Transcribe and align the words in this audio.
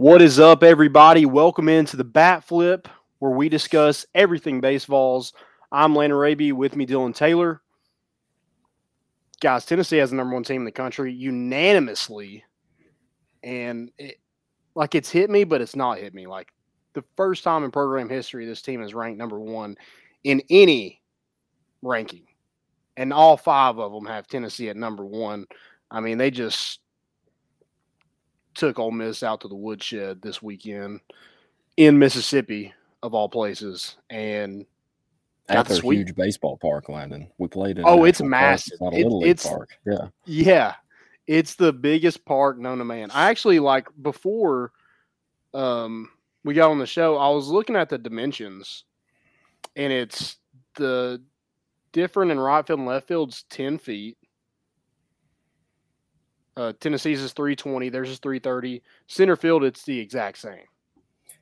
What 0.00 0.22
is 0.22 0.40
up, 0.40 0.62
everybody? 0.62 1.26
Welcome 1.26 1.68
into 1.68 1.98
the 1.98 2.04
Bat 2.04 2.44
Flip, 2.44 2.88
where 3.18 3.32
we 3.32 3.50
discuss 3.50 4.06
everything 4.14 4.62
baseballs. 4.62 5.34
I'm 5.70 5.94
Landon 5.94 6.18
Raby. 6.18 6.52
With 6.52 6.74
me, 6.74 6.86
Dylan 6.86 7.14
Taylor. 7.14 7.60
Guys, 9.42 9.66
Tennessee 9.66 9.98
has 9.98 10.08
the 10.08 10.16
number 10.16 10.32
one 10.32 10.42
team 10.42 10.62
in 10.62 10.64
the 10.64 10.72
country 10.72 11.12
unanimously, 11.12 12.42
and 13.42 13.90
it, 13.98 14.18
like 14.74 14.94
it's 14.94 15.10
hit 15.10 15.28
me, 15.28 15.44
but 15.44 15.60
it's 15.60 15.76
not 15.76 15.98
hit 15.98 16.14
me. 16.14 16.26
Like 16.26 16.48
the 16.94 17.04
first 17.14 17.44
time 17.44 17.62
in 17.62 17.70
program 17.70 18.08
history, 18.08 18.46
this 18.46 18.62
team 18.62 18.82
is 18.82 18.94
ranked 18.94 19.18
number 19.18 19.38
one 19.38 19.76
in 20.24 20.40
any 20.48 21.02
ranking, 21.82 22.24
and 22.96 23.12
all 23.12 23.36
five 23.36 23.78
of 23.78 23.92
them 23.92 24.06
have 24.06 24.26
Tennessee 24.26 24.70
at 24.70 24.78
number 24.78 25.04
one. 25.04 25.44
I 25.90 26.00
mean, 26.00 26.16
they 26.16 26.30
just 26.30 26.79
took 28.54 28.78
Ole 28.78 28.90
Miss 28.90 29.22
out 29.22 29.40
to 29.42 29.48
the 29.48 29.54
woodshed 29.54 30.22
this 30.22 30.42
weekend 30.42 31.00
in 31.76 31.98
Mississippi, 31.98 32.74
of 33.02 33.14
all 33.14 33.28
places, 33.28 33.96
and 34.10 34.66
at 35.48 35.66
their 35.66 35.80
huge 35.80 36.14
baseball 36.14 36.56
park, 36.56 36.88
Landon. 36.88 37.28
We 37.38 37.48
played 37.48 37.78
in. 37.78 37.84
Oh, 37.86 38.04
it's 38.04 38.20
massive. 38.20 38.78
Park. 38.78 38.94
It's 38.94 39.02
not 39.04 39.06
a 39.06 39.08
little 39.08 39.24
it's, 39.24 39.46
park. 39.46 39.70
Yeah. 39.86 40.08
Yeah, 40.24 40.74
it's 41.26 41.54
the 41.54 41.72
biggest 41.72 42.24
park 42.24 42.58
known 42.58 42.78
to 42.78 42.84
man. 42.84 43.10
I 43.12 43.30
actually 43.30 43.58
like 43.58 43.88
before, 44.02 44.72
um, 45.54 46.08
we 46.44 46.54
got 46.54 46.70
on 46.70 46.78
the 46.78 46.86
show. 46.86 47.16
I 47.16 47.28
was 47.30 47.48
looking 47.48 47.76
at 47.76 47.88
the 47.88 47.98
dimensions, 47.98 48.84
and 49.76 49.92
it's 49.92 50.36
the 50.74 51.22
different 51.92 52.30
in 52.30 52.38
right 52.38 52.66
field 52.66 52.78
and 52.78 52.88
left 52.88 53.08
field's 53.08 53.44
ten 53.44 53.78
feet. 53.78 54.16
Uh, 56.56 56.72
Tennessee's 56.80 57.20
is 57.20 57.32
320. 57.32 57.88
Theirs 57.88 58.10
is 58.10 58.18
330. 58.18 58.82
Center 59.06 59.36
field, 59.36 59.64
it's 59.64 59.84
the 59.84 59.98
exact 59.98 60.38
same, 60.38 60.64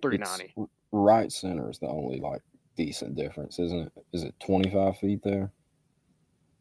390. 0.02 0.54
It's 0.56 0.70
right 0.92 1.30
center 1.32 1.70
is 1.70 1.78
the 1.78 1.88
only 1.88 2.20
like 2.20 2.42
decent 2.76 3.14
difference, 3.14 3.58
isn't 3.58 3.86
it? 3.86 3.92
Is 4.12 4.22
it 4.22 4.34
25 4.44 4.96
feet 4.98 5.22
there? 5.22 5.50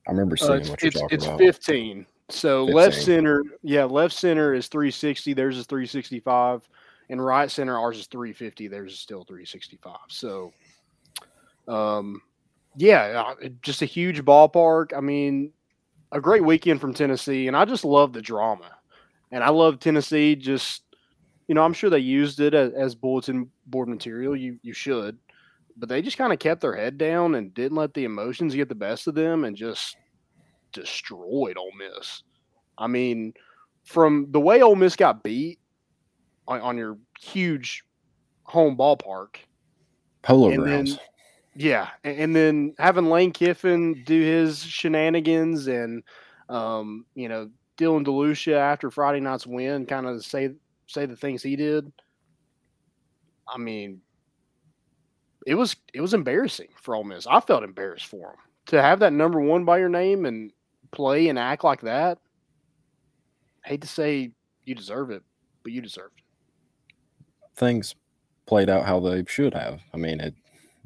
I 0.08 0.12
remember 0.12 0.36
Uh, 0.42 0.45
seeing 0.45 0.59
it's 0.62 0.70
what 0.70 0.81
you're 0.81 0.88
it's, 0.88 1.00
talking 1.00 1.16
it's 1.16 1.26
about. 1.26 1.39
15. 1.39 2.06
So 2.30 2.66
left 2.66 2.95
center, 2.95 3.44
yeah, 3.62 3.86
left 3.86 4.14
center 4.14 4.54
is 4.54 4.67
360. 4.67 5.34
Theirs 5.34 5.58
is 5.58 5.66
365, 5.66 6.67
and 7.09 7.23
right 7.23 7.50
center 7.50 7.78
ours 7.78 8.00
is 8.00 8.08
350. 8.08 8.67
Theirs 8.67 8.94
is 8.94 9.00
still 9.00 9.23
365. 9.23 9.95
So, 10.09 10.52
um, 11.67 12.22
yeah, 12.76 13.23
uh, 13.42 13.50
just 13.61 13.82
a 13.82 13.86
huge 13.86 14.23
ballpark. 14.26 14.95
I 14.95 15.00
mean, 15.00 15.54
a 16.11 16.22
great 16.22 16.44
weekend 16.44 16.81
from 16.81 16.94
Tennessee, 16.94 17.47
and 17.47 17.55
I 17.55 17.66
just 17.66 17.86
love 17.86 18.13
the 18.13 18.22
drama, 18.22 18.72
and 19.31 19.44
I 19.44 19.50
love 19.50 19.80
Tennessee. 19.80 20.36
Just 20.36 20.83
you 21.47 21.55
know, 21.55 21.64
I'm 21.64 21.73
sure 21.73 21.89
they 21.89 21.99
used 21.99 22.39
it 22.39 22.53
as, 22.53 22.73
as 22.73 22.95
bulletin 22.95 23.49
board 23.66 23.89
material. 23.89 24.36
You 24.36 24.59
you 24.61 24.73
should, 24.73 25.17
but 25.75 25.89
they 25.89 26.02
just 26.02 26.17
kind 26.17 26.33
of 26.33 26.39
kept 26.39 26.61
their 26.61 26.75
head 26.75 26.97
down 26.97 27.36
and 27.36 27.53
didn't 27.53 27.77
let 27.77 27.94
the 27.94 28.05
emotions 28.05 28.55
get 28.55 28.69
the 28.69 28.75
best 28.75 29.08
of 29.08 29.16
them, 29.16 29.44
and 29.44 29.55
just 29.55 29.97
destroyed 30.72 31.58
Ole 31.58 31.72
Miss. 31.77 32.23
I 32.77 32.88
mean, 32.88 33.33
from 33.83 34.27
the 34.31 34.39
way 34.39 34.61
Ole 34.61 34.75
Miss 34.75 34.95
got 34.95 35.23
beat 35.23 35.59
on, 36.47 36.61
on 36.61 36.77
your 36.77 36.97
huge 37.19 37.83
home 38.44 38.77
ballpark, 38.77 39.38
Polo 40.21 40.49
and 40.49 40.64
then- 40.64 40.69
grounds. 40.86 40.99
Yeah, 41.58 41.89
and, 42.03 42.36
then 42.36 42.75
having 42.77 43.09
Lane 43.09 43.31
Kiffin 43.31 44.03
do 44.05 44.22
his 44.22 44.61
shenanigans 44.61 45.67
and 45.67 46.03
um, 46.49 47.05
you 47.16 47.27
know 47.27 47.49
Dylan 47.77 48.05
DeLucia 48.05 48.55
after 48.55 48.91
Friday 48.91 49.19
night's 49.19 49.47
win, 49.47 49.88
kind 49.88 50.05
of 50.05 50.23
say 50.23 50.52
say 50.86 51.05
the 51.08 51.16
things 51.16 51.41
he 51.41 51.55
did. 51.55 51.91
I 53.47 53.58
mean, 53.58 54.02
it 55.47 55.55
was 55.55 55.75
it 55.94 56.02
was 56.02 56.14
embarrassing 56.14 56.69
for 56.80 56.95
Ole 56.95 57.04
Miss. 57.04 57.26
I 57.26 57.39
felt 57.39 57.64
embarrassed 57.64 58.05
for 58.05 58.30
him 58.30 58.37
to 58.67 58.82
have 58.82 58.99
that 58.99 59.14
number 59.14 59.42
one 59.42 59.65
by 59.65 59.80
your 59.80 59.89
name 59.89 60.26
and 60.26 60.52
play 60.92 61.30
and 61.30 61.39
act 61.39 61.64
like 61.64 61.82
that. 61.82 62.20
hate 63.65 63.82
to 63.82 63.87
say 63.87 64.32
you 64.65 64.76
deserve 64.76 65.09
it, 65.09 65.23
but 65.64 65.71
you 65.71 65.82
deserved 65.82 66.20
it. 66.20 66.23
Things 67.55 67.95
played 68.45 68.70
out 68.70 68.86
how 68.86 68.99
they 68.99 69.23
should 69.27 69.53
have. 69.53 69.82
I 69.93 69.98
mean, 69.98 70.20
it. 70.20 70.36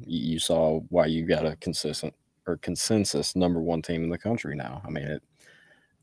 You 0.06 0.38
saw 0.38 0.80
why 0.88 1.06
you 1.06 1.24
got 1.26 1.46
a 1.46 1.56
consistent 1.56 2.14
or 2.46 2.56
consensus 2.58 3.36
number 3.36 3.60
one 3.60 3.82
team 3.82 4.02
in 4.02 4.10
the 4.10 4.18
country 4.18 4.56
now. 4.56 4.82
I 4.84 4.90
mean, 4.90 5.04
it. 5.04 5.22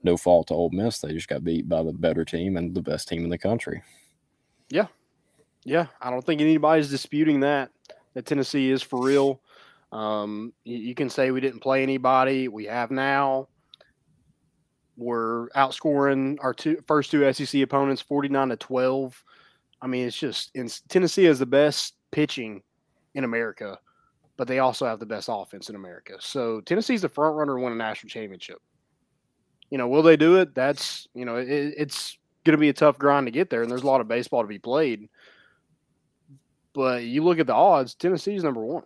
No 0.01 0.15
fault 0.15 0.47
to 0.47 0.53
Ole 0.53 0.69
Miss. 0.69 0.99
They 0.99 1.11
just 1.11 1.27
got 1.27 1.43
beat 1.43 1.67
by 1.67 1.83
the 1.83 1.91
better 1.91 2.23
team 2.23 2.55
and 2.55 2.73
the 2.73 2.81
best 2.81 3.09
team 3.09 3.25
in 3.25 3.29
the 3.29 3.37
country. 3.37 3.83
Yeah, 4.69 4.87
yeah, 5.65 5.87
I 6.01 6.09
don't 6.09 6.25
think 6.25 6.41
anybody's 6.41 6.89
disputing 6.89 7.41
that. 7.41 7.71
That 8.13 8.25
Tennessee 8.25 8.71
is 8.71 8.81
for 8.81 9.03
real. 9.03 9.41
Um, 9.91 10.53
you, 10.63 10.77
you 10.77 10.95
can 10.95 11.09
say 11.09 11.31
we 11.31 11.41
didn't 11.41 11.59
play 11.59 11.83
anybody. 11.83 12.47
We 12.47 12.65
have 12.65 12.91
now. 12.91 13.49
We're 14.95 15.49
outscoring 15.49 16.37
our 16.41 16.53
two 16.53 16.81
first 16.87 17.11
two 17.11 17.31
SEC 17.33 17.61
opponents, 17.61 18.01
forty 18.01 18.29
nine 18.29 18.49
to 18.49 18.57
twelve. 18.57 19.21
I 19.81 19.87
mean, 19.87 20.07
it's 20.07 20.17
just 20.17 20.55
Tennessee 20.89 21.25
has 21.25 21.39
the 21.39 21.45
best 21.45 21.95
pitching 22.11 22.61
in 23.15 23.23
America, 23.23 23.79
but 24.39 24.47
they 24.47 24.59
also 24.59 24.85
have 24.85 24.99
the 25.01 25.05
best 25.05 25.27
offense 25.29 25.67
in 25.67 25.75
America. 25.75 26.13
So 26.21 26.61
Tennessee's 26.61 27.01
the 27.01 27.09
front 27.09 27.35
runner 27.35 27.57
to 27.57 27.61
win 27.61 27.73
a 27.73 27.75
national 27.75 28.09
championship. 28.09 28.59
You 29.69 29.77
know, 29.77 29.89
will 29.89 30.01
they 30.01 30.15
do 30.15 30.37
it? 30.37 30.55
That's 30.55 31.09
you 31.13 31.25
know, 31.25 31.35
it, 31.35 31.49
it's 31.49 32.17
going 32.45 32.53
to 32.53 32.57
be 32.57 32.69
a 32.69 32.73
tough 32.73 32.97
grind 32.97 33.27
to 33.27 33.31
get 33.31 33.49
there, 33.49 33.63
and 33.63 33.69
there's 33.69 33.81
a 33.81 33.85
lot 33.85 33.99
of 33.99 34.07
baseball 34.07 34.41
to 34.41 34.47
be 34.47 34.57
played. 34.57 35.09
But 36.73 37.03
you 37.03 37.21
look 37.21 37.39
at 37.39 37.47
the 37.47 37.53
odds, 37.53 37.95
Tennessee's 37.95 38.45
number 38.45 38.61
one. 38.61 38.83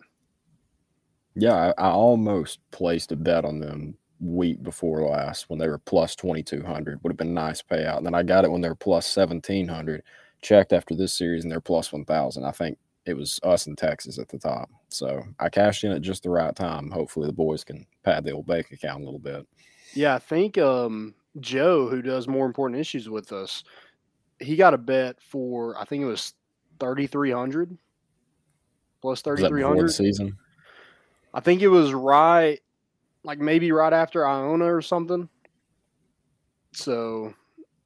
Yeah, 1.36 1.72
I, 1.78 1.84
I 1.86 1.90
almost 1.90 2.58
placed 2.72 3.12
a 3.12 3.16
bet 3.16 3.44
on 3.44 3.60
them 3.60 3.96
week 4.18 4.60
before 4.60 5.08
last 5.08 5.48
when 5.48 5.60
they 5.60 5.68
were 5.68 5.78
plus 5.78 6.16
2200 6.16 6.98
would 7.02 7.10
have 7.10 7.16
been 7.16 7.28
a 7.28 7.30
nice 7.30 7.60
payout 7.60 7.98
and 7.98 8.06
then 8.06 8.14
i 8.14 8.22
got 8.22 8.44
it 8.44 8.50
when 8.50 8.60
they 8.60 8.68
were 8.68 8.74
plus 8.74 9.14
1700 9.14 10.02
checked 10.40 10.72
after 10.72 10.94
this 10.94 11.12
series 11.12 11.42
and 11.42 11.52
they're 11.52 11.60
plus 11.60 11.92
1000 11.92 12.44
i 12.44 12.50
think 12.50 12.78
it 13.06 13.14
was 13.14 13.38
us 13.42 13.66
in 13.66 13.76
texas 13.76 14.18
at 14.18 14.28
the 14.28 14.38
top 14.38 14.70
so 14.88 15.22
i 15.38 15.48
cashed 15.48 15.84
in 15.84 15.92
at 15.92 16.02
just 16.02 16.22
the 16.22 16.30
right 16.30 16.56
time 16.56 16.90
hopefully 16.90 17.26
the 17.26 17.32
boys 17.32 17.64
can 17.64 17.86
pad 18.02 18.24
the 18.24 18.30
old 18.30 18.46
bank 18.46 18.70
account 18.72 19.02
a 19.02 19.04
little 19.04 19.18
bit 19.18 19.46
Yeah, 19.94 20.14
I 20.14 20.18
think 20.18 20.58
um, 20.58 21.14
Joe, 21.40 21.88
who 21.88 22.02
does 22.02 22.26
more 22.26 22.46
important 22.46 22.80
issues 22.80 23.08
with 23.08 23.32
us, 23.32 23.64
he 24.40 24.56
got 24.56 24.74
a 24.74 24.78
bet 24.78 25.16
for 25.22 25.78
I 25.78 25.84
think 25.84 26.02
it 26.02 26.06
was 26.06 26.34
thirty 26.80 27.06
three 27.06 27.30
hundred 27.30 27.76
plus 29.00 29.22
thirty 29.22 29.42
that 29.42 29.48
three 29.48 29.62
hundred. 29.62 29.90
season 29.90 30.36
I 31.32 31.40
think 31.40 31.62
it 31.62 31.68
was 31.68 31.92
right, 31.92 32.60
like 33.22 33.38
maybe 33.38 33.72
right 33.72 33.92
after 33.92 34.26
Iona 34.26 34.72
or 34.72 34.82
something. 34.82 35.28
So 36.72 37.34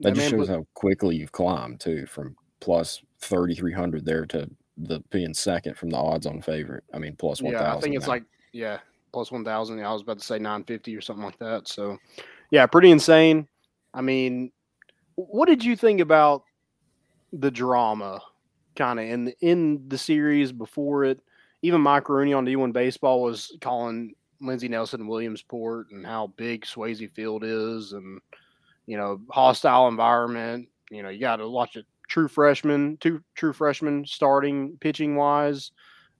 that 0.00 0.14
just 0.14 0.30
shows 0.30 0.48
how 0.48 0.66
quickly 0.74 1.16
you've 1.16 1.32
climbed 1.32 1.80
too 1.80 2.06
from 2.06 2.36
plus 2.60 3.02
3300 3.20 4.04
there 4.04 4.26
to 4.26 4.50
the 4.82 5.00
being 5.10 5.34
second 5.34 5.76
from 5.76 5.90
the 5.90 5.96
odds 5.96 6.26
on 6.26 6.40
favorite 6.40 6.84
i 6.94 6.98
mean 6.98 7.16
plus 7.16 7.42
1000 7.42 7.52
yeah, 7.52 7.74
I 7.74 7.80
think 7.80 7.96
it's 7.96 8.06
now. 8.06 8.12
like 8.12 8.24
yeah 8.52 8.78
plus 9.12 9.32
one 9.32 9.44
thousand. 9.44 9.82
I 9.82 9.92
was 9.92 10.02
about 10.02 10.18
to 10.18 10.24
say 10.24 10.38
nine 10.38 10.64
fifty 10.64 10.96
or 10.96 11.00
something 11.00 11.24
like 11.24 11.38
that. 11.38 11.68
So 11.68 11.98
yeah, 12.50 12.66
pretty 12.66 12.90
insane. 12.90 13.48
I 13.94 14.00
mean, 14.00 14.52
what 15.16 15.48
did 15.48 15.64
you 15.64 15.76
think 15.76 16.00
about 16.00 16.44
the 17.32 17.50
drama 17.50 18.20
kind 18.76 18.98
of 18.98 19.06
in 19.06 19.24
the, 19.26 19.36
in 19.40 19.88
the 19.88 19.98
series 19.98 20.52
before 20.52 21.04
it? 21.04 21.20
Even 21.62 21.80
Mike 21.80 22.08
Rooney 22.08 22.32
on 22.32 22.46
D1 22.46 22.72
Baseball 22.72 23.20
was 23.22 23.56
calling 23.60 24.14
Lindsey 24.40 24.68
Nelson 24.68 25.00
and 25.00 25.08
Williamsport 25.08 25.90
and 25.90 26.06
how 26.06 26.28
big 26.36 26.64
Swayze 26.64 27.10
Field 27.12 27.42
is, 27.44 27.92
and 27.92 28.20
you 28.86 28.96
know, 28.96 29.20
hostile 29.30 29.88
environment. 29.88 30.68
You 30.90 31.02
know, 31.02 31.08
you 31.08 31.20
got 31.20 31.36
to 31.36 31.48
watch 31.48 31.76
a 31.76 31.82
true 32.08 32.28
freshman, 32.28 32.96
two 32.98 33.22
true 33.34 33.52
freshmen 33.52 34.04
starting 34.06 34.76
pitching 34.80 35.16
wise. 35.16 35.70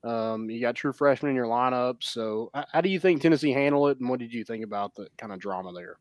Um, 0.05 0.49
you 0.49 0.61
got 0.61 0.77
true 0.77 0.93
freshmen 0.93 1.31
in 1.31 1.37
your 1.37 1.47
lineup. 1.47 2.03
So, 2.05 2.51
how 2.73 2.81
do 2.81 2.89
you 2.89 3.01
think 3.01 3.21
Tennessee 3.21 3.51
handled 3.51 3.91
it, 3.91 4.01
and 4.01 4.09
what 4.09 4.21
did 4.21 4.33
you 4.33 4.45
think 4.45 4.65
about 4.65 4.95
the 4.95 5.09
kind 5.19 5.33
of 5.33 5.41
drama 5.41 5.73
there? 5.73 5.99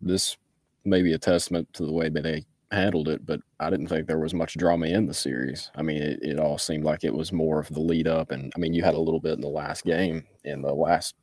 this 0.00 0.36
may 0.84 1.02
be 1.02 1.12
a 1.12 1.18
testament 1.18 1.72
to 1.74 1.86
the 1.86 1.92
way 1.92 2.08
that 2.08 2.22
they 2.22 2.44
handled 2.70 3.08
it, 3.08 3.24
but 3.24 3.40
I 3.60 3.70
didn't 3.70 3.88
think 3.88 4.06
there 4.06 4.18
was 4.18 4.34
much 4.34 4.56
drama 4.56 4.86
in 4.86 5.06
the 5.06 5.14
series. 5.14 5.70
I 5.76 5.82
mean, 5.82 6.02
it, 6.02 6.18
it 6.22 6.40
all 6.40 6.58
seemed 6.58 6.84
like 6.84 7.04
it 7.04 7.14
was 7.14 7.32
more 7.32 7.60
of 7.60 7.68
the 7.68 7.80
lead 7.80 8.08
up. 8.08 8.30
And 8.30 8.52
I 8.54 8.58
mean, 8.58 8.74
you 8.74 8.82
had 8.82 8.94
a 8.94 9.00
little 9.00 9.20
bit 9.20 9.34
in 9.34 9.40
the 9.40 9.48
last 9.48 9.84
game, 9.84 10.26
in 10.44 10.62
the 10.62 10.74
last 10.74 11.14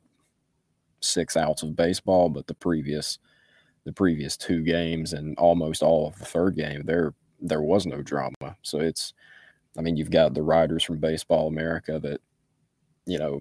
six 1.00 1.36
outs 1.36 1.62
of 1.62 1.76
baseball, 1.76 2.28
but 2.28 2.46
the 2.46 2.54
previous 2.54 3.18
the 3.84 3.92
previous 3.92 4.36
two 4.36 4.62
games 4.62 5.12
and 5.12 5.36
almost 5.38 5.82
all 5.82 6.06
of 6.06 6.16
the 6.20 6.24
third 6.24 6.54
game, 6.54 6.82
there 6.84 7.14
there 7.42 7.62
was 7.62 7.86
no 7.86 8.02
drama. 8.02 8.56
So 8.62 8.78
it's 8.80 9.14
I 9.78 9.82
mean, 9.82 9.96
you've 9.96 10.10
got 10.10 10.34
the 10.34 10.42
writers 10.42 10.84
from 10.84 10.98
Baseball 10.98 11.48
America 11.48 11.98
that, 11.98 12.20
you 13.06 13.18
know, 13.18 13.40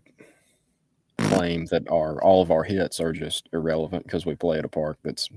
claim 1.17 1.65
that 1.67 1.89
our 1.91 2.21
all 2.23 2.41
of 2.41 2.51
our 2.51 2.63
hits 2.63 2.99
are 2.99 3.11
just 3.13 3.47
irrelevant 3.53 4.03
because 4.05 4.25
we 4.25 4.35
play 4.35 4.57
at 4.57 4.65
a 4.65 4.69
park 4.69 4.97
that's 5.03 5.29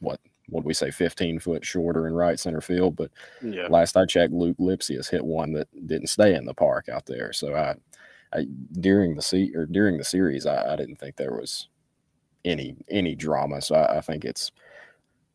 what 0.00 0.20
what 0.50 0.64
we 0.64 0.74
say, 0.74 0.90
15 0.90 1.38
foot 1.40 1.64
shorter 1.64 2.06
in 2.06 2.12
right 2.12 2.38
center 2.38 2.60
field. 2.60 2.96
But 2.96 3.10
Yeah. 3.42 3.66
last 3.68 3.96
I 3.96 4.04
checked, 4.04 4.32
Luke 4.34 4.58
Lipcius 4.58 5.08
hit 5.08 5.24
one 5.24 5.52
that 5.54 5.68
didn't 5.86 6.08
stay 6.08 6.34
in 6.34 6.44
the 6.44 6.52
park 6.52 6.90
out 6.90 7.06
there. 7.06 7.32
So 7.32 7.54
I, 7.54 7.74
I 8.32 8.46
during 8.72 9.14
the 9.16 9.22
se- 9.22 9.52
or 9.54 9.64
during 9.64 9.96
the 9.96 10.04
series, 10.04 10.44
I, 10.44 10.74
I 10.74 10.76
didn't 10.76 10.96
think 10.96 11.16
there 11.16 11.32
was 11.34 11.68
any 12.44 12.76
any 12.90 13.14
drama. 13.14 13.62
So 13.62 13.74
I, 13.74 13.98
I 13.98 14.00
think 14.02 14.26
it's, 14.26 14.52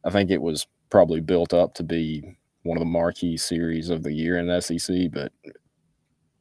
I 0.04 0.12
think 0.12 0.30
it 0.30 0.42
was 0.44 0.68
probably 0.92 1.22
built 1.22 1.56
up 1.56 1.74
to 1.76 1.84
be 1.84 2.38
one 2.64 2.78
of 2.78 2.82
the 2.82 2.86
marquee 2.86 3.38
series 3.38 3.90
of 3.90 4.04
the 4.04 4.12
year 4.14 4.38
in 4.38 4.62
SEC. 4.62 5.12
But 5.12 5.32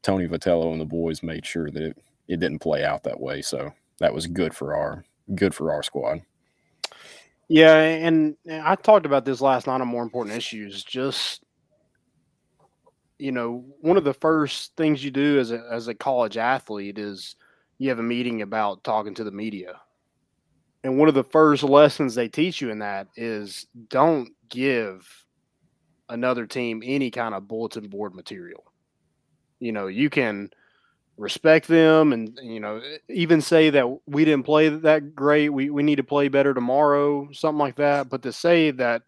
Tony 0.03 0.27
Vitello 0.27 0.73
and 0.73 0.81
the 0.81 0.87
boys 0.87 1.23
made 1.23 1.47
sure 1.47 1.71
that 1.71 1.83
it, 1.83 1.99
it 2.29 2.41
didn't 2.41 2.61
play 2.61 2.85
out 2.85 3.05
that 3.05 3.21
way. 3.21 3.43
So 3.43 3.73
that 3.99 4.15
was 4.15 4.27
good 4.27 4.55
for 4.55 4.75
our 4.75 5.05
good 5.35 5.55
for 5.55 5.73
our 5.73 5.83
squad. 5.83 6.23
Yeah, 7.49 7.79
and 7.79 8.37
I 8.51 8.75
talked 8.75 9.07
about 9.07 9.25
this 9.25 9.41
last 9.41 9.67
night 9.67 9.81
on 9.81 9.89
more 9.89 10.03
important 10.03 10.37
issues. 10.37 10.85
Just 10.85 11.43
you 13.19 13.33
know, 13.33 13.65
one 13.81 13.97
of 13.97 14.05
the 14.05 14.15
first 14.15 14.77
things 14.77 15.05
you 15.05 15.11
do 15.11 15.39
as 15.39 15.51
a 15.51 15.63
as 15.71 15.89
a 15.89 15.95
college 15.95 16.37
athlete 16.37 16.99
is 16.99 17.37
you 17.79 17.89
have 17.89 17.99
a 17.99 18.03
meeting 18.03 18.43
about 18.43 18.85
talking 18.85 19.15
to 19.15 19.25
the 19.25 19.31
media. 19.31 19.81
And 20.85 20.99
one 20.99 21.09
of 21.09 21.15
the 21.15 21.25
first 21.25 21.63
lessons 21.65 22.15
they 22.15 22.29
teach 22.29 22.61
you 22.61 22.71
in 22.71 22.79
that 22.81 23.09
is 23.17 23.67
don't 23.89 24.31
give 24.49 25.09
another 26.09 26.47
team 26.47 26.83
any 26.85 27.11
kind 27.11 27.35
of 27.35 27.49
bulletin 27.49 27.89
board 27.89 28.15
material. 28.15 28.65
You 29.61 29.73
know, 29.73 29.89
you 29.89 30.09
can 30.11 30.51
respect 31.19 31.67
them 31.67 32.13
and 32.13 32.39
you 32.41 32.61
know 32.61 32.81
even 33.09 33.41
say 33.41 33.71
that 33.71 33.85
we 34.07 34.25
didn't 34.25 34.45
play 34.45 34.69
that 34.69 35.17
great 35.17 35.49
we, 35.49 35.69
we 35.69 35.83
need 35.83 35.97
to 35.97 36.05
play 36.05 36.29
better 36.29 36.55
tomorrow 36.55 37.29
something 37.33 37.59
like 37.59 37.75
that 37.75 38.09
but 38.09 38.23
to 38.23 38.33
say 38.33 38.71
that 38.71 39.03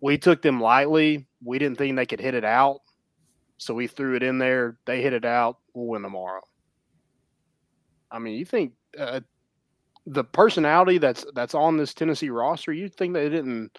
we 0.00 0.16
took 0.16 0.40
them 0.40 0.58
lightly 0.58 1.26
we 1.44 1.58
didn't 1.58 1.76
think 1.76 1.94
they 1.94 2.06
could 2.06 2.20
hit 2.20 2.34
it 2.34 2.46
out 2.46 2.80
so 3.58 3.74
we 3.74 3.86
threw 3.86 4.16
it 4.16 4.22
in 4.22 4.38
there 4.38 4.78
they 4.86 5.02
hit 5.02 5.12
it 5.12 5.26
out 5.26 5.58
we'll 5.74 5.86
win 5.86 6.00
tomorrow 6.00 6.40
i 8.10 8.18
mean 8.18 8.38
you 8.38 8.46
think 8.46 8.72
uh, 8.98 9.20
the 10.06 10.24
personality 10.24 10.96
that's 10.96 11.26
that's 11.34 11.54
on 11.54 11.76
this 11.76 11.92
tennessee 11.92 12.30
roster 12.30 12.72
you 12.72 12.88
think 12.88 13.12
they 13.12 13.28
didn't 13.28 13.78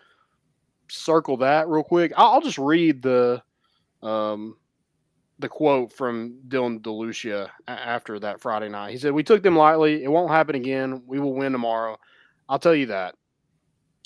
circle 0.90 1.38
that 1.38 1.68
real 1.68 1.84
quick 1.84 2.12
i'll, 2.18 2.42
just 2.42 2.58
read 2.58 3.02
the 3.02 3.42
um 4.02 4.56
the 5.40 5.50
quote 5.50 5.92
from 5.92 6.40
Dylan 6.48 6.80
DeLucia 6.80 7.50
after 7.68 8.20
that 8.20 8.40
Friday 8.42 8.70
night. 8.70 8.92
He 8.92 8.98
said, 8.98 9.14
"We 9.14 9.24
took 9.24 9.44
them 9.44 9.56
lightly. 9.56 10.04
It 10.04 10.12
won't 10.12 10.32
happen 10.32 10.56
again. 10.56 11.04
We 11.06 11.20
will 11.20 11.34
win 11.34 11.52
tomorrow. 11.52 11.98
I'll 12.48 12.60
tell 12.60 12.76
you 12.76 12.86
that. 12.88 13.16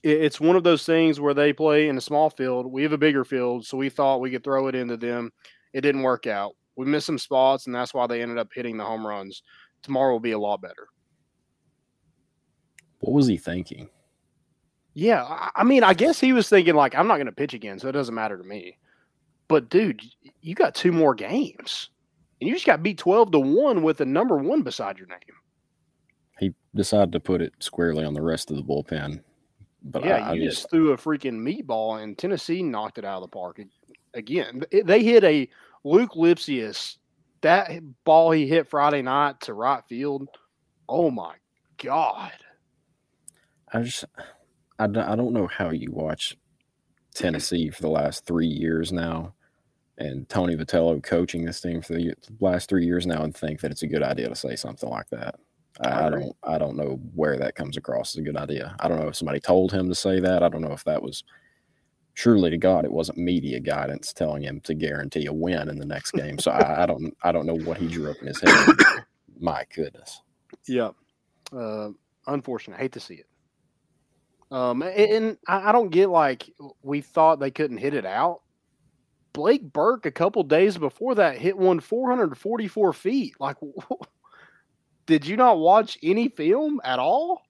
It's 0.02 0.40
one 0.40 0.56
of 0.56 0.64
those 0.64 0.86
things 0.86 1.20
where 1.20 1.34
they 1.34 1.52
play 1.52 1.90
in 1.90 1.98
a 1.98 2.02
small 2.02 2.30
field. 2.30 2.66
We 2.66 2.84
have 2.84 2.94
a 2.94 2.98
bigger 2.98 3.26
field, 3.26 3.66
so 3.66 3.78
we 3.78 3.90
thought 3.90 4.22
we 4.22 4.31
could 4.31 4.46
throw 4.46 4.68
it 4.68 4.76
into 4.76 4.96
them. 4.96 5.31
It 5.74 5.81
didn't 5.81 6.04
work 6.04 6.26
out. 6.26 6.54
We 6.78 6.86
missed 6.86 7.06
some 7.06 7.20
spots, 7.20 7.66
and 7.66 7.76
that's 7.76 7.94
why 7.94 8.08
they 8.08 8.22
ended 8.22 8.38
up 8.38 8.50
hitting 8.54 8.78
the 8.78 8.86
home 8.86 9.06
runs. 9.06 9.44
Tomorrow 9.84 10.14
will 10.14 10.20
be 10.20 10.31
a 10.31 10.40
lot 10.40 10.62
better." 10.62 10.88
What 13.02 13.14
was 13.14 13.28
he 13.28 13.38
thinking? 13.38 13.90
Yeah, 15.00 15.50
I 15.56 15.63
mean, 15.63 15.81
I 15.81 15.94
guess 15.94 16.19
he 16.19 16.34
was 16.34 16.50
thinking 16.50 16.75
like, 16.75 16.94
"I'm 16.94 17.07
not 17.07 17.16
going 17.16 17.28
to 17.28 17.31
pitch 17.31 17.54
again, 17.54 17.80
so 17.80 17.88
it 17.88 17.94
doesn't 17.94 18.13
matter 18.13 18.38
to 18.38 18.44
me." 18.44 18.78
But 19.48 19.69
dude, 19.69 20.01
you 20.42 20.56
got 20.56 20.75
two 20.75 20.92
more 20.92 21.16
games, 21.16 21.90
and 22.42 22.50
you 22.50 22.54
just 22.54 22.66
got 22.66 22.84
beat 22.84 22.98
twelve 22.98 23.31
to 23.31 23.40
one 23.40 23.81
with 23.81 24.01
a 24.01 24.06
number 24.06 24.36
one 24.36 24.62
beside 24.62 24.98
your 24.98 25.07
name. 25.07 25.19
He 26.38 26.54
decided 26.75 27.13
to 27.13 27.22
put 27.22 27.42
it 27.42 27.54
squarely 27.60 28.04
on 28.04 28.13
the 28.13 28.22
rest 28.22 28.51
of 28.51 28.57
the 28.57 28.63
bullpen. 28.63 29.22
But 29.84 30.04
yeah, 30.04 30.18
I, 30.18 30.31
I 30.31 30.34
you 30.34 30.50
just, 30.50 30.63
just 30.63 30.69
threw 30.69 30.92
a 30.92 30.98
freaking 30.98 31.40
meatball, 31.40 32.04
and 32.04 32.18
Tennessee 32.18 32.62
knocked 32.62 32.98
it 32.98 33.06
out 33.06 33.24
of 33.24 33.30
the 33.30 33.34
park 33.34 33.62
again. 34.13 34.63
They 34.84 35.02
hit 35.02 35.24
a 35.24 35.48
Luke 35.86 36.12
Lipcius 36.12 36.98
that 37.40 37.72
ball 38.04 38.31
he 38.31 38.48
hit 38.48 38.68
Friday 38.68 39.02
night 39.02 39.40
to 39.42 39.54
right 39.54 39.86
field. 39.86 40.28
Oh 40.90 41.10
my 41.10 41.36
god! 41.81 42.34
I 43.72 43.81
just, 43.84 44.04
I, 44.80 44.88
don't- 44.88 45.08
I 45.10 45.16
don't 45.16 45.34
know 45.34 45.48
how 45.48 45.70
you 45.72 45.92
watch 45.92 46.38
Tennessee 47.14 47.70
for 47.70 47.81
the 47.81 47.90
last 47.90 48.26
three 48.26 48.48
years 48.48 48.92
now, 48.92 49.34
and 49.98 50.28
Tony 50.30 50.56
Vitello 50.56 51.02
coaching 51.04 51.44
this 51.46 51.60
team 51.62 51.81
for 51.81 51.94
the 51.94 52.16
last 52.40 52.70
three 52.70 52.86
years 52.86 53.06
now, 53.06 53.24
and 53.24 53.36
think 53.36 53.60
that 53.62 53.72
it's 53.72 53.84
a 53.84 53.88
good 53.88 54.04
idea 54.04 54.30
to 54.30 54.36
say 54.36 54.56
something 54.56 54.90
like 54.90 55.10
that. 55.10 55.36
I 55.81 55.88
I, 55.90 56.08
I 56.08 56.10
don't, 56.10 56.36
I 56.44 56.58
don't 56.58 56.76
know 56.78 57.00
where 57.16 57.38
that 57.38 57.56
comes 57.56 57.78
across 57.78 58.14
as 58.16 58.20
a 58.20 58.24
good 58.24 58.36
idea. 58.38 58.76
I 58.80 58.88
don't 58.88 59.00
know 59.00 59.08
if 59.08 59.16
somebody 59.16 59.40
told 59.40 59.72
him 59.72 59.88
to 59.90 59.96
say 59.96 60.20
that. 60.20 60.44
I 60.44 60.50
don't 60.50 60.62
know 60.62 60.74
if 60.74 60.84
that 60.86 61.02
was. 61.04 61.24
Surely 62.16 62.50
to 62.50 62.58
God, 62.58 62.84
it 62.84 62.92
wasn't 62.92 63.18
media 63.18 63.62
guidance 63.62 64.12
telling 64.12 64.42
him 64.44 64.60
to 64.62 64.74
guarantee 64.74 65.28
a 65.28 65.31
win 65.31 65.70
in 65.70 65.78
the 65.78 65.86
next 65.86 66.12
game. 66.12 66.38
So 66.38 66.52
I, 66.52 66.84
I 66.84 66.86
don't, 66.86 67.16
I 67.24 67.31
don't 67.31 67.46
know 67.46 67.56
what 67.56 67.78
he 67.78 67.88
drew 67.88 68.12
up 68.12 68.18
in 68.20 68.28
his 68.28 68.42
head. 68.42 68.76
My 69.40 69.64
goodness. 69.74 70.22
Yeah. 70.68 70.90
Uh, 71.56 71.92
unfortunate. 72.28 72.78
Hate 72.78 72.92
to 72.92 73.00
see 73.00 73.14
it. 73.14 73.28
Um, 74.51 74.81
and, 74.81 74.94
and 74.94 75.38
I, 75.48 75.69
I 75.69 75.72
don't 75.72 75.90
get 75.90 76.10
like 76.10 76.50
we 76.81 77.01
thought 77.01 77.40
they 77.40 77.51
couldn't 77.51 77.78
hit 77.78 77.94
it 77.94 78.06
out. 78.06 78.42
Blake 79.34 79.72
Burke 79.72 80.06
a 80.06 80.12
couple 80.12 80.44
days 80.44 80.78
before 80.78 81.16
that 81.16 81.38
hit 81.38 81.57
one 81.57 81.80
444 81.80 82.94
feet. 82.94 83.36
Like, 83.40 83.57
did 85.06 85.25
you 85.25 85.38
not 85.38 85.60
watch 85.60 85.98
any 86.01 86.30
film 86.30 86.81
at 86.84 87.00
all? 87.00 87.44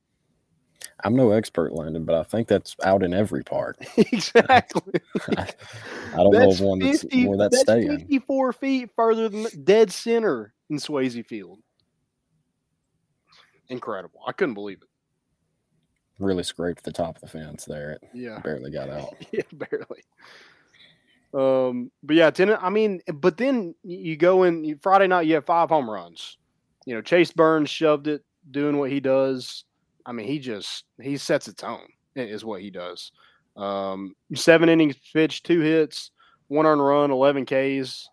I'm 1.03 1.15
no 1.15 1.31
expert, 1.31 1.71
Landon, 1.73 2.03
but 2.03 2.15
I 2.15 2.23
think 2.23 2.47
that's 2.47 2.75
out 2.83 3.03
in 3.03 3.13
every 3.13 3.43
part. 3.43 3.77
exactly. 3.97 4.99
I 5.29 5.45
don't 6.15 6.33
know 6.33 6.51
of 6.51 6.59
one 6.59 6.79
that's 6.79 7.03
where 7.03 7.37
that's, 7.37 7.55
that's 7.55 7.61
staying. 7.61 7.99
54 7.99 8.53
feet 8.53 8.89
further 8.95 9.29
than 9.29 9.47
dead 9.63 9.91
center 9.91 10.53
in 10.69 10.77
Swayze 10.77 11.25
Field. 11.25 11.59
Incredible. 13.69 14.19
I 14.27 14.33
couldn't 14.33 14.55
believe 14.55 14.81
it. 14.81 14.88
Really 16.19 16.43
scraped 16.43 16.83
the 16.83 16.91
top 16.91 17.15
of 17.15 17.21
the 17.21 17.27
fence 17.27 17.65
there. 17.65 17.91
It 17.91 18.03
Yeah. 18.13 18.39
barely 18.43 18.71
got 18.71 18.89
out. 18.89 19.15
yeah, 19.31 19.41
barely. 19.53 20.03
Um, 21.33 21.91
but 22.03 22.15
yeah, 22.15 22.31
ten, 22.31 22.51
I 22.51 22.69
mean, 22.69 23.01
but 23.13 23.37
then 23.37 23.75
you 23.83 24.17
go 24.17 24.43
in 24.43 24.77
Friday 24.77 25.07
night, 25.07 25.27
you 25.27 25.35
have 25.35 25.45
five 25.45 25.69
home 25.69 25.89
runs. 25.89 26.37
You 26.85 26.95
know, 26.95 27.01
Chase 27.01 27.31
Burns 27.31 27.69
shoved 27.69 28.07
it, 28.07 28.23
doing 28.49 28.77
what 28.77 28.89
he 28.89 28.99
does. 28.99 29.63
I 30.05 30.11
mean, 30.11 30.25
he 30.27 30.39
just 30.39 30.85
he 31.01 31.17
sets 31.17 31.47
a 31.47 31.53
tone, 31.53 31.87
is 32.15 32.43
what 32.43 32.61
he 32.61 32.71
does. 32.71 33.11
Um, 33.55 34.15
seven 34.33 34.69
innings 34.69 34.95
pitched, 35.13 35.45
two 35.45 35.59
hits, 35.59 36.11
one 36.47 36.65
earned 36.65 36.83
run, 36.83 37.11
eleven 37.11 37.45
Ks, 37.45 38.09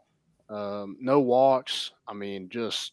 um, 0.50 0.96
no 1.00 1.20
walks. 1.20 1.92
I 2.06 2.12
mean, 2.12 2.50
just 2.50 2.92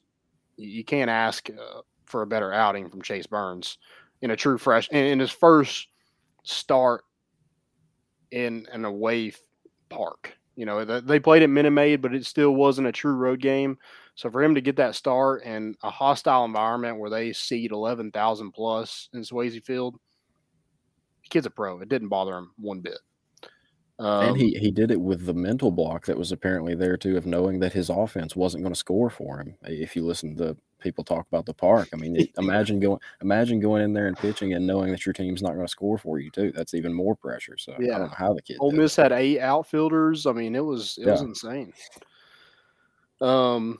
you, 0.55 0.69
you 0.69 0.83
can't 0.85 1.09
ask 1.09 1.49
uh, 1.49 1.81
for 2.05 2.21
a 2.21 2.27
better 2.27 2.53
outing 2.53 2.89
from 2.89 3.01
Chase 3.01 3.27
Burns 3.27 3.77
in 4.23 4.31
a 4.31 4.35
true 4.35 4.57
fresh 4.57 4.87
in, 4.89 5.05
in 5.05 5.19
his 5.19 5.29
first 5.29 5.87
start 6.43 7.03
in 8.31 8.65
an 8.71 8.85
away 8.85 9.33
park. 9.89 10.35
You 10.55 10.65
know, 10.65 10.83
th- 10.83 11.03
they 11.03 11.19
played 11.19 11.43
at 11.43 11.49
Minute 11.49 12.01
but 12.01 12.15
it 12.15 12.25
still 12.25 12.51
wasn't 12.51 12.87
a 12.87 12.91
true 12.91 13.15
road 13.15 13.41
game. 13.41 13.77
So 14.15 14.31
for 14.31 14.41
him 14.41 14.55
to 14.55 14.61
get 14.61 14.77
that 14.77 14.95
start 14.95 15.43
in 15.43 15.75
a 15.83 15.89
hostile 15.89 16.45
environment 16.45 16.99
where 16.99 17.09
they 17.09 17.33
seed 17.33 17.71
eleven 17.71 18.11
thousand 18.11 18.53
plus 18.53 19.09
in 19.13 19.21
Swayze 19.21 19.63
Field, 19.63 19.95
the 21.23 21.29
kid's 21.29 21.45
a 21.45 21.49
pro. 21.49 21.81
It 21.81 21.89
didn't 21.89 22.09
bother 22.09 22.37
him 22.37 22.51
one 22.57 22.79
bit. 22.79 22.99
Um, 24.03 24.29
and 24.29 24.37
he, 24.37 24.51
he 24.55 24.69
did 24.69 24.91
it 24.91 24.99
with 24.99 25.25
the 25.25 25.33
mental 25.33 25.71
block 25.71 26.05
that 26.07 26.17
was 26.17 26.33
apparently 26.33 26.75
there 26.75 26.97
too 26.97 27.15
of 27.15 27.25
knowing 27.25 27.59
that 27.61 27.71
his 27.71 27.89
offense 27.89 28.35
wasn't 28.35 28.63
going 28.63 28.73
to 28.73 28.79
score 28.79 29.09
for 29.09 29.39
him. 29.39 29.55
If 29.63 29.95
you 29.95 30.05
listen 30.05 30.35
to 30.37 30.57
people 30.79 31.05
talk 31.05 31.25
about 31.31 31.45
the 31.45 31.53
park, 31.53 31.87
I 31.93 31.95
mean, 31.95 32.27
imagine 32.37 32.81
going 32.81 32.99
imagine 33.21 33.61
going 33.61 33.81
in 33.81 33.93
there 33.93 34.07
and 34.07 34.17
pitching 34.17 34.53
and 34.53 34.67
knowing 34.67 34.91
that 34.91 35.05
your 35.05 35.13
team's 35.13 35.41
not 35.41 35.53
going 35.53 35.65
to 35.65 35.71
score 35.71 35.97
for 35.97 36.19
you 36.19 36.29
too. 36.31 36.51
That's 36.53 36.73
even 36.73 36.93
more 36.93 37.15
pressure. 37.15 37.57
So 37.57 37.75
yeah. 37.79 37.95
I 37.95 37.99
don't 37.99 38.09
know 38.09 38.15
how 38.17 38.33
the 38.33 38.41
kid. 38.41 38.57
Ole. 38.59 38.71
Miss 38.71 38.97
had 38.97 39.13
eight 39.13 39.39
outfielders. 39.39 40.25
I 40.25 40.33
mean, 40.33 40.53
it 40.53 40.65
was 40.65 40.99
it 41.01 41.07
was 41.07 41.21
insane. 41.21 41.71
Um, 43.21 43.79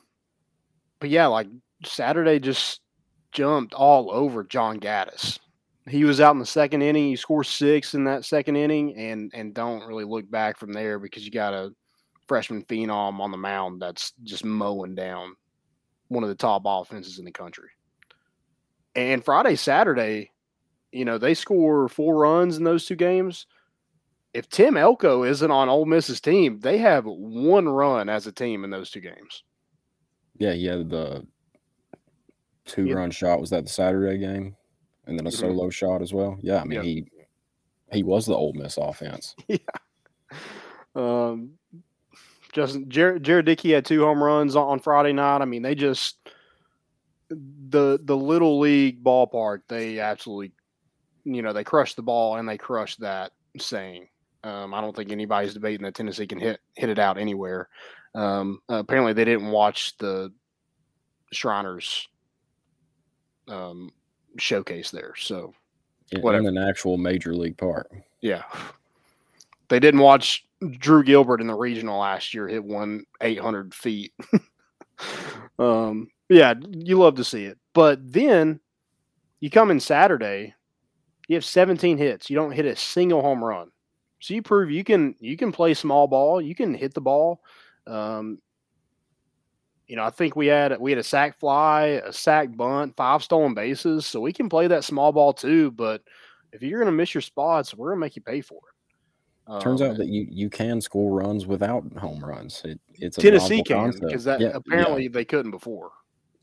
but 1.00 1.10
yeah, 1.10 1.28
like 1.28 1.48
Saturday 1.84 2.40
just 2.40 2.80
jumped 3.34 3.74
all 3.74 4.10
over 4.10 4.46
John 4.46 4.80
Gaddis. 4.80 5.40
He 5.88 6.06
was 6.06 6.22
out 6.22 6.32
in 6.32 6.40
the 6.40 6.46
second 6.46 6.82
inning. 6.82 7.08
He 7.08 7.16
scored 7.16 7.46
six 7.46 7.94
in 7.94 8.06
that 8.06 8.26
second 8.26 8.56
inning, 8.56 8.96
and 8.96 9.32
and 9.34 9.54
don't 9.54 9.86
really 9.86 10.06
look 10.06 10.30
back 10.30 10.58
from 10.58 10.72
there 10.72 10.98
because 11.00 11.26
you 11.26 11.32
got 11.32 11.54
a 11.54 11.74
freshman 12.28 12.64
phenom 12.64 13.20
on 13.20 13.32
the 13.32 13.38
mound 13.38 13.82
that's 13.82 14.14
just 14.24 14.46
mowing 14.46 14.96
down 14.96 15.36
one 16.08 16.24
of 16.24 16.30
the 16.30 16.36
top 16.36 16.62
offenses 16.66 17.20
in 17.20 17.26
the 17.26 17.32
country. 17.32 17.70
And 18.96 19.26
Friday, 19.26 19.56
Saturday, 19.56 20.32
you 20.92 21.04
know, 21.04 21.18
they 21.18 21.34
score 21.34 21.90
four 21.90 22.16
runs 22.18 22.58
in 22.58 22.64
those 22.64 22.86
two 22.86 22.96
games 22.96 23.46
if 24.34 24.50
Tim 24.50 24.78
Elko 24.78 25.24
isn't 25.24 25.52
on 25.52 25.70
Ole 25.70 25.86
Miss's 25.86 26.20
team, 26.20 26.60
they 26.60 26.80
have 26.80 27.06
one 27.06 27.70
run 27.70 28.10
as 28.10 28.26
a 28.26 28.32
team 28.32 28.64
in 28.64 28.72
those 28.72 28.90
two 28.90 29.00
games. 29.00 29.44
Yeah, 30.40 30.54
he 30.54 30.66
had 30.66 30.90
the 30.90 31.26
two 32.66 32.86
Yeah. 32.86 32.96
run 32.96 33.12
shot. 33.12 33.40
Was 33.40 33.52
that 33.52 33.66
the 33.66 33.70
Saturday 33.70 34.18
game? 34.18 34.56
And 35.06 35.18
then 35.20 35.28
a 35.28 35.30
Mhm. 35.30 35.34
solo 35.40 35.70
shot 35.70 36.02
as 36.02 36.14
well. 36.14 36.38
Yeah, 36.42 36.62
I 36.62 36.64
mean 36.64 36.78
Yep. 36.78 36.84
he 36.86 37.06
He 37.92 38.04
was 38.04 38.26
the 38.26 38.34
Ole 38.36 38.54
Miss 38.54 38.78
offense. 38.78 39.36
yeah. 39.48 39.58
Um, 40.96 41.60
Justin 42.52 42.90
Jared, 42.90 43.24
Jared 43.24 43.46
Dickey 43.46 43.72
had 43.72 43.86
two 43.86 44.04
home 44.04 44.24
runs 44.24 44.56
on, 44.56 44.80
Friday 44.80 45.12
night. 45.14 45.42
I 45.42 45.46
mean, 45.46 45.62
they 45.62 45.76
just 45.76 46.18
the 47.30 48.00
the 48.04 48.18
little 48.18 48.60
league 48.60 49.04
ballpark. 49.04 49.62
They 49.68 50.00
absolutely, 50.00 50.52
you 51.24 51.42
know, 51.42 51.54
they 51.54 51.64
crushed 51.64 51.96
the 51.96 52.02
ball 52.04 52.36
and 52.38 52.48
they 52.48 52.58
crushed 52.58 53.00
that 53.02 53.32
saying. 53.60 54.08
Um, 54.44 54.74
I 54.74 54.82
don't 54.82 54.96
think 54.96 55.12
anybody's 55.12 55.54
debating 55.54 55.84
that 55.84 55.96
Tennessee 55.96 56.28
can 56.28 56.40
hit 56.40 56.60
hit 56.76 56.90
it 56.90 57.00
out 57.00 57.18
anywhere. 57.18 57.70
Um, 58.16 58.60
apparently, 58.70 59.14
they 59.14 59.26
didn't 59.26 59.52
watch 59.52 59.98
the 59.98 60.32
Shriners 61.32 62.08
um, 63.48 63.92
showcase 64.38 64.92
there, 64.92 65.14
so 65.18 65.54
in, 66.12 66.22
Whatever. 66.22 66.48
in 66.48 66.58
an 66.58 66.64
actual 66.70 66.98
major 66.98 67.34
league 67.34 67.58
park. 67.58 67.92
yeah, 68.22 68.44
they 69.70 69.80
didn't 69.80 70.02
watch 70.02 70.46
Drew 70.80 71.04
Gilbert 71.04 71.42
in 71.42 71.48
the 71.48 71.56
regional 71.56 72.00
last 72.00 72.34
year 72.34 72.48
hit 72.48 72.64
one 72.64 73.06
800 73.22 73.74
feet. 73.74 74.14
um, 75.60 76.10
yeah, 76.30 76.54
you 76.70 76.98
love 76.98 77.16
to 77.16 77.24
see 77.24 77.46
it. 77.46 77.58
But 77.74 78.00
then 78.12 78.60
you 79.40 79.50
come 79.50 79.72
in 79.72 79.80
Saturday, 79.80 80.54
you 81.28 81.36
have 81.36 81.46
17 81.46 81.98
hits. 81.98 82.30
You 82.30 82.36
don't 82.36 82.52
hit 82.52 82.66
a 82.66 82.76
single 82.76 83.22
home 83.22 83.44
run. 83.44 83.72
So 84.20 84.34
you 84.34 84.42
prove 84.42 84.72
you 84.72 84.84
can 84.86 85.16
you 85.20 85.36
can 85.36 85.52
play 85.52 85.74
small 85.74 86.08
ball. 86.08 86.42
You 86.42 86.56
can 86.56 86.74
hit 86.74 86.94
the 86.94 87.02
ball. 87.02 87.42
Um, 87.88 88.40
you 89.88 89.96
know, 89.96 90.04
I 90.04 90.10
think 90.10 90.36
we 90.36 90.48
had 90.48 90.80
we 90.80 90.92
had 90.92 90.98
a 91.00 91.04
sac 91.04 91.38
fly, 91.40 92.02
a 92.06 92.14
sac 92.14 92.56
bunt, 92.56 92.96
five 92.96 93.24
stolen 93.24 93.54
bases. 93.54 94.06
So 94.06 94.20
we 94.22 94.34
can 94.34 94.50
play 94.50 94.68
that 94.68 94.84
small 94.84 95.12
ball 95.12 95.34
too. 95.34 95.72
But 95.72 96.02
if 96.52 96.62
you're 96.62 96.80
going 96.80 96.92
to 96.92 96.96
miss 96.98 97.14
your 97.14 97.22
spots, 97.22 97.74
we're 97.74 97.90
going 97.90 97.98
to 97.98 98.02
make 98.06 98.16
you 98.16 98.22
pay 98.22 98.42
for 98.42 98.58
it. 98.58 99.62
Turns 99.62 99.82
Um, 99.82 99.92
out 99.92 99.98
that 99.98 100.08
you 100.08 100.26
you 100.30 100.50
can 100.50 100.80
score 100.80 101.12
runs 101.20 101.46
without 101.46 101.84
home 101.98 102.24
runs. 102.24 102.62
It, 102.64 102.80
it's 102.94 103.18
a 103.18 103.22
Tennessee 103.22 103.62
can 103.62 103.92
because 104.00 104.24
that 104.24 104.40
Yeah, 104.40 104.48
yeah. 104.50 104.56
apparently 104.56 105.10
they 105.10 105.26
couldn't 105.26 105.52
before. 105.52 105.92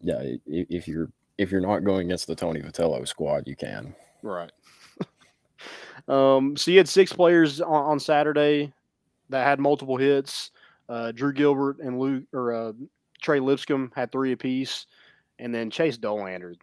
yeah, 0.02 0.20
if 0.46 0.86
you're 0.86 1.10
if 1.38 1.50
you're 1.50 1.62
not 1.62 1.82
going 1.82 2.08
against 2.08 2.26
the 2.26 2.34
Tony 2.34 2.60
Vitello 2.60 3.08
squad, 3.08 3.48
you 3.48 3.56
can. 3.56 3.94
Right. 4.22 4.52
um, 6.08 6.56
so 6.58 6.70
you 6.70 6.76
had 6.76 6.88
six 6.88 7.10
players 7.12 7.62
on, 7.62 7.84
on 7.84 7.98
Saturday 8.00 8.70
that 9.30 9.44
had 9.46 9.58
multiple 9.60 9.96
hits. 9.96 10.50
Uh, 10.88 11.12
Drew 11.12 11.32
Gilbert 11.32 11.78
and 11.78 11.98
Luke 11.98 12.24
or 12.34 12.52
uh, 12.52 12.72
Trey 13.20 13.40
Lipscomb 13.40 13.92
had 13.94 14.10
three 14.12 14.32
apiece, 14.32 14.86
and 15.38 15.54
then 15.54 15.70
Chase 15.70 15.98
Dolander, 15.98 16.54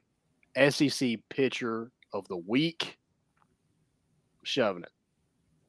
SEC 0.70 1.20
pitcher 1.30 1.92
of 2.14 2.28
the 2.28 2.38
week, 2.38 2.98
shoving 4.44 4.84
it. 4.84 4.90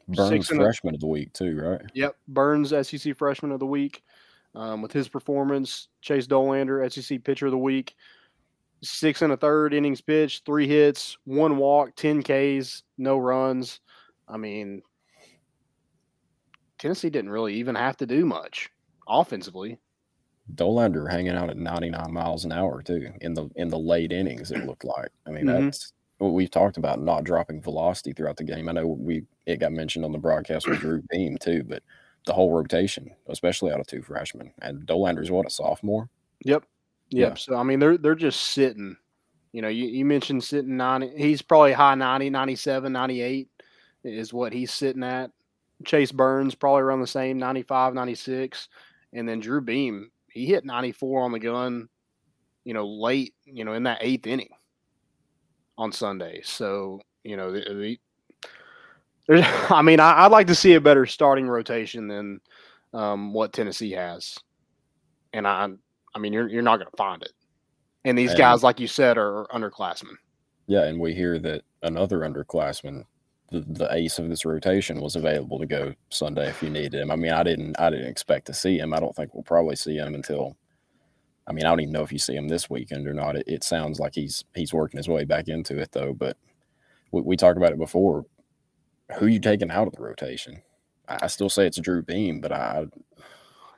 Burns 0.08 0.28
Six 0.30 0.50
and 0.50 0.60
a- 0.60 0.64
freshman 0.64 0.94
of 0.94 1.00
the 1.00 1.06
week 1.06 1.32
too, 1.34 1.56
right? 1.60 1.82
Yep, 1.94 2.16
Burns 2.28 2.70
SEC 2.70 3.16
freshman 3.16 3.52
of 3.52 3.60
the 3.60 3.66
week. 3.66 4.02
Um, 4.54 4.80
with 4.80 4.92
his 4.92 5.08
performance, 5.08 5.88
Chase 6.00 6.26
Dolander 6.26 6.90
SEC 6.90 7.22
pitcher 7.22 7.46
of 7.46 7.52
the 7.52 7.58
week. 7.58 7.94
Six 8.82 9.20
and 9.22 9.32
a 9.32 9.36
third 9.36 9.74
innings 9.74 10.00
pitched, 10.00 10.46
three 10.46 10.66
hits, 10.66 11.18
one 11.24 11.58
walk, 11.58 11.94
ten 11.96 12.22
Ks, 12.22 12.82
no 12.96 13.18
runs. 13.18 13.80
I 14.26 14.36
mean, 14.38 14.82
Tennessee 16.78 17.10
didn't 17.10 17.30
really 17.30 17.54
even 17.54 17.74
have 17.74 17.96
to 17.98 18.06
do 18.06 18.24
much 18.24 18.70
offensively. 19.06 19.78
Dolander 20.54 21.10
hanging 21.10 21.34
out 21.34 21.50
at 21.50 21.56
99 21.56 22.12
miles 22.12 22.44
an 22.44 22.52
hour 22.52 22.82
too 22.82 23.12
in 23.20 23.34
the 23.34 23.48
in 23.56 23.68
the 23.68 23.78
late 23.78 24.12
innings. 24.12 24.50
It 24.50 24.64
looked 24.66 24.84
like. 24.84 25.10
I 25.26 25.30
mean, 25.30 25.44
Mhm. 25.44 25.64
that's 25.64 25.92
what 26.18 26.32
we've 26.32 26.50
talked 26.50 26.76
about 26.78 27.00
not 27.00 27.24
dropping 27.24 27.60
velocity 27.62 28.12
throughout 28.12 28.36
the 28.36 28.44
game. 28.44 28.68
I 28.68 28.72
know 28.72 28.86
we 28.86 29.24
it 29.46 29.60
got 29.60 29.72
mentioned 29.72 30.04
on 30.04 30.12
the 30.12 30.18
broadcast 30.18 30.66
with 30.66 30.80
Drew 30.80 31.02
Beam 31.10 31.36
too, 31.38 31.64
but 31.64 31.82
the 32.26 32.32
whole 32.32 32.52
rotation, 32.52 33.10
especially 33.28 33.72
out 33.72 33.80
of 33.80 33.86
two 33.86 34.02
freshmen, 34.02 34.52
and 34.62 34.86
Dolander's 34.86 35.30
what 35.30 35.46
a 35.46 35.50
sophomore. 35.50 36.08
Yep. 36.44 36.64
Yep. 37.10 37.30
Yeah. 37.30 37.34
So 37.34 37.54
I 37.56 37.62
mean 37.62 37.78
they're 37.78 37.98
they're 37.98 38.14
just 38.14 38.40
sitting. 38.40 38.96
You 39.52 39.62
know, 39.62 39.68
you, 39.68 39.86
you 39.86 40.04
mentioned 40.04 40.44
sitting 40.44 40.76
90. 40.76 41.16
He's 41.16 41.40
probably 41.40 41.72
high 41.72 41.94
90, 41.94 42.28
97, 42.28 42.92
98 42.92 43.48
is 44.04 44.32
what 44.32 44.52
he's 44.52 44.70
sitting 44.70 45.02
at. 45.02 45.30
Chase 45.84 46.12
Burns 46.12 46.54
probably 46.54 46.82
around 46.82 47.00
the 47.00 47.06
same 47.06 47.38
95, 47.38 47.94
96. 47.94 48.68
And 49.14 49.26
then 49.26 49.40
Drew 49.40 49.62
Beam, 49.62 50.10
he 50.38 50.46
hit 50.46 50.64
94 50.64 51.22
on 51.22 51.32
the 51.32 51.38
gun, 51.38 51.88
you 52.64 52.74
know, 52.74 52.86
late, 52.86 53.34
you 53.44 53.64
know, 53.64 53.72
in 53.72 53.82
that 53.84 53.98
eighth 54.00 54.26
inning 54.26 54.50
on 55.76 55.92
Sunday. 55.92 56.40
So, 56.44 57.00
you 57.24 57.36
know, 57.36 57.52
the, 57.52 57.60
the, 57.60 57.98
there's, 59.26 59.44
I 59.70 59.82
mean, 59.82 60.00
I, 60.00 60.24
I'd 60.24 60.32
like 60.32 60.46
to 60.48 60.54
see 60.54 60.74
a 60.74 60.80
better 60.80 61.06
starting 61.06 61.48
rotation 61.48 62.08
than 62.08 62.40
um, 62.94 63.32
what 63.32 63.52
Tennessee 63.52 63.92
has. 63.92 64.38
And 65.32 65.46
I, 65.46 65.68
I 66.14 66.18
mean, 66.18 66.32
you're, 66.32 66.48
you're 66.48 66.62
not 66.62 66.76
going 66.78 66.90
to 66.90 66.96
find 66.96 67.22
it. 67.22 67.32
And 68.04 68.16
these 68.16 68.30
And- 68.30 68.38
guys, 68.38 68.62
like 68.62 68.80
you 68.80 68.86
said, 68.86 69.18
are 69.18 69.46
underclassmen. 69.52 70.14
Yeah, 70.66 70.84
and 70.84 71.00
we 71.00 71.14
hear 71.14 71.38
that 71.38 71.62
another 71.82 72.18
underclassman, 72.20 73.04
the, 73.50 73.60
the 73.60 73.88
ace 73.94 74.18
of 74.18 74.28
this 74.28 74.44
rotation, 74.44 75.00
was 75.00 75.16
available 75.16 75.58
to 75.58 75.66
go 75.66 75.94
Sunday 76.10 76.48
if 76.48 76.62
you 76.62 76.70
needed 76.70 76.94
him. 76.94 77.10
I 77.10 77.16
mean, 77.16 77.32
I 77.32 77.42
didn't 77.42 77.78
I 77.80 77.90
didn't 77.90 78.08
expect 78.08 78.46
to 78.46 78.54
see 78.54 78.78
him. 78.78 78.92
I 78.92 79.00
don't 79.00 79.14
think 79.14 79.34
we'll 79.34 79.42
probably 79.42 79.76
see 79.76 79.96
him 79.96 80.14
until. 80.14 80.56
I 81.46 81.52
mean, 81.52 81.64
I 81.64 81.70
don't 81.70 81.80
even 81.80 81.92
know 81.92 82.02
if 82.02 82.12
you 82.12 82.18
see 82.18 82.34
him 82.36 82.48
this 82.48 82.68
weekend 82.68 83.08
or 83.08 83.14
not. 83.14 83.34
It, 83.36 83.44
it 83.46 83.64
sounds 83.64 83.98
like 83.98 84.14
he's 84.14 84.44
he's 84.54 84.74
working 84.74 84.98
his 84.98 85.08
way 85.08 85.24
back 85.24 85.48
into 85.48 85.78
it 85.78 85.92
though. 85.92 86.12
But 86.12 86.36
we, 87.10 87.22
we 87.22 87.36
talked 87.36 87.56
about 87.56 87.72
it 87.72 87.78
before. 87.78 88.26
Who 89.18 89.26
you 89.26 89.40
taking 89.40 89.70
out 89.70 89.86
of 89.86 89.94
the 89.94 90.02
rotation? 90.02 90.62
I, 91.08 91.20
I 91.22 91.26
still 91.28 91.48
say 91.48 91.66
it's 91.66 91.80
Drew 91.80 92.02
Beam, 92.02 92.40
but 92.40 92.52
I 92.52 92.86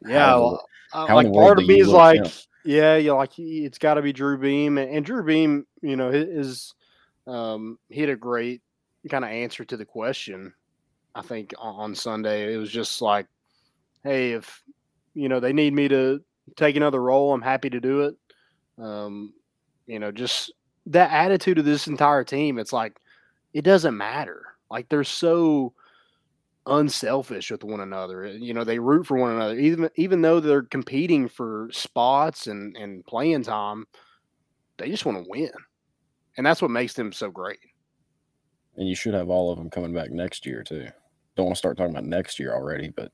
Yeah, 0.04 0.34
the 0.34 0.40
well, 0.40 0.64
how 0.92 1.14
like 1.14 1.32
part 1.32 1.58
of 1.58 1.66
me 1.66 1.80
is 1.80 1.88
like, 1.88 2.16
him? 2.16 2.26
yeah, 2.64 2.96
you 2.96 3.14
like 3.14 3.32
he- 3.32 3.64
it's 3.64 3.78
got 3.78 3.94
to 3.94 4.02
be 4.02 4.12
Drew 4.12 4.38
Beam, 4.38 4.78
and, 4.78 4.90
and 4.90 5.04
Drew 5.04 5.22
Beam, 5.22 5.66
you 5.82 5.96
know, 5.96 6.10
his 6.10 6.74
um, 7.26 7.78
he 7.88 8.00
had 8.00 8.10
a 8.10 8.16
great 8.16 8.62
kind 9.09 9.25
of 9.25 9.30
answer 9.30 9.64
to 9.64 9.76
the 9.76 9.85
question. 9.85 10.52
I 11.14 11.23
think 11.23 11.54
on, 11.59 11.95
Sunday 11.95 12.52
it 12.52 12.57
was 12.57 12.71
just 12.71 13.02
like, 13.02 13.26
hey, 14.04 14.33
if 14.33 14.62
you 15.14 15.28
know 15.28 15.40
they 15.40 15.52
need 15.52 15.75
me 15.75 15.88
to 15.88 16.23
take 16.57 16.76
another 16.76 17.02
role, 17.02 17.33
I'm 17.33 17.42
happy 17.42 17.71
to 17.71 17.80
do 17.80 18.02
it. 18.02 18.16
Um, 18.78 19.33
you 19.87 19.99
know, 19.99 20.12
just 20.12 20.52
that 20.87 21.11
attitude 21.11 21.59
of 21.59 21.64
this 21.64 21.87
entire 21.87 22.25
team. 22.25 22.59
It's 22.59 22.73
like 22.73 22.99
it 23.52 23.62
doesn't 23.62 23.97
matter. 23.97 24.45
Like 24.71 24.88
they're 24.88 25.04
so 25.04 25.73
unselfish 26.66 27.50
with 27.50 27.64
one 27.64 27.80
another. 27.80 28.26
You 28.26 28.54
know, 28.54 28.64
they 28.64 28.78
root 28.78 29.07
for 29.07 29.16
one 29.16 29.33
another, 29.33 29.59
even 29.59 29.90
even 29.97 30.23
though 30.23 30.40
they're 30.40 30.62
competing 30.62 31.28
for 31.28 31.69
spots 31.73 32.47
and 32.47 32.76
and 32.76 33.04
playing 33.04 33.42
time. 33.42 33.87
They 34.78 34.88
just 34.88 35.04
want 35.04 35.23
to 35.23 35.28
win, 35.28 35.50
and 36.38 36.47
that's 36.47 36.62
what 36.62 36.71
makes 36.71 36.95
them 36.95 37.12
so 37.12 37.30
great. 37.30 37.59
And 38.76 38.88
you 38.88 38.94
should 38.94 39.14
have 39.14 39.28
all 39.28 39.50
of 39.50 39.58
them 39.58 39.70
coming 39.70 39.92
back 39.92 40.10
next 40.10 40.46
year 40.46 40.62
too. 40.62 40.88
Don't 41.36 41.46
want 41.46 41.56
to 41.56 41.58
start 41.58 41.76
talking 41.76 41.92
about 41.92 42.04
next 42.04 42.38
year 42.38 42.54
already, 42.54 42.90
but 42.90 43.12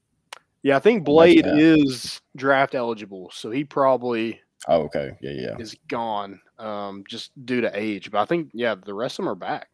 Yeah, 0.62 0.76
I 0.76 0.80
think 0.80 1.04
Blade 1.04 1.46
is 1.46 2.20
draft 2.36 2.74
eligible, 2.74 3.30
so 3.32 3.50
he 3.50 3.64
probably 3.64 4.40
oh, 4.68 4.82
okay, 4.82 5.12
yeah, 5.20 5.32
yeah. 5.32 5.56
is 5.58 5.76
gone 5.88 6.40
um, 6.58 7.04
just 7.08 7.30
due 7.44 7.60
to 7.60 7.78
age. 7.78 8.10
But 8.10 8.20
I 8.20 8.24
think 8.24 8.50
yeah, 8.52 8.74
the 8.74 8.94
rest 8.94 9.18
of 9.18 9.24
them 9.24 9.30
are 9.30 9.34
back. 9.34 9.68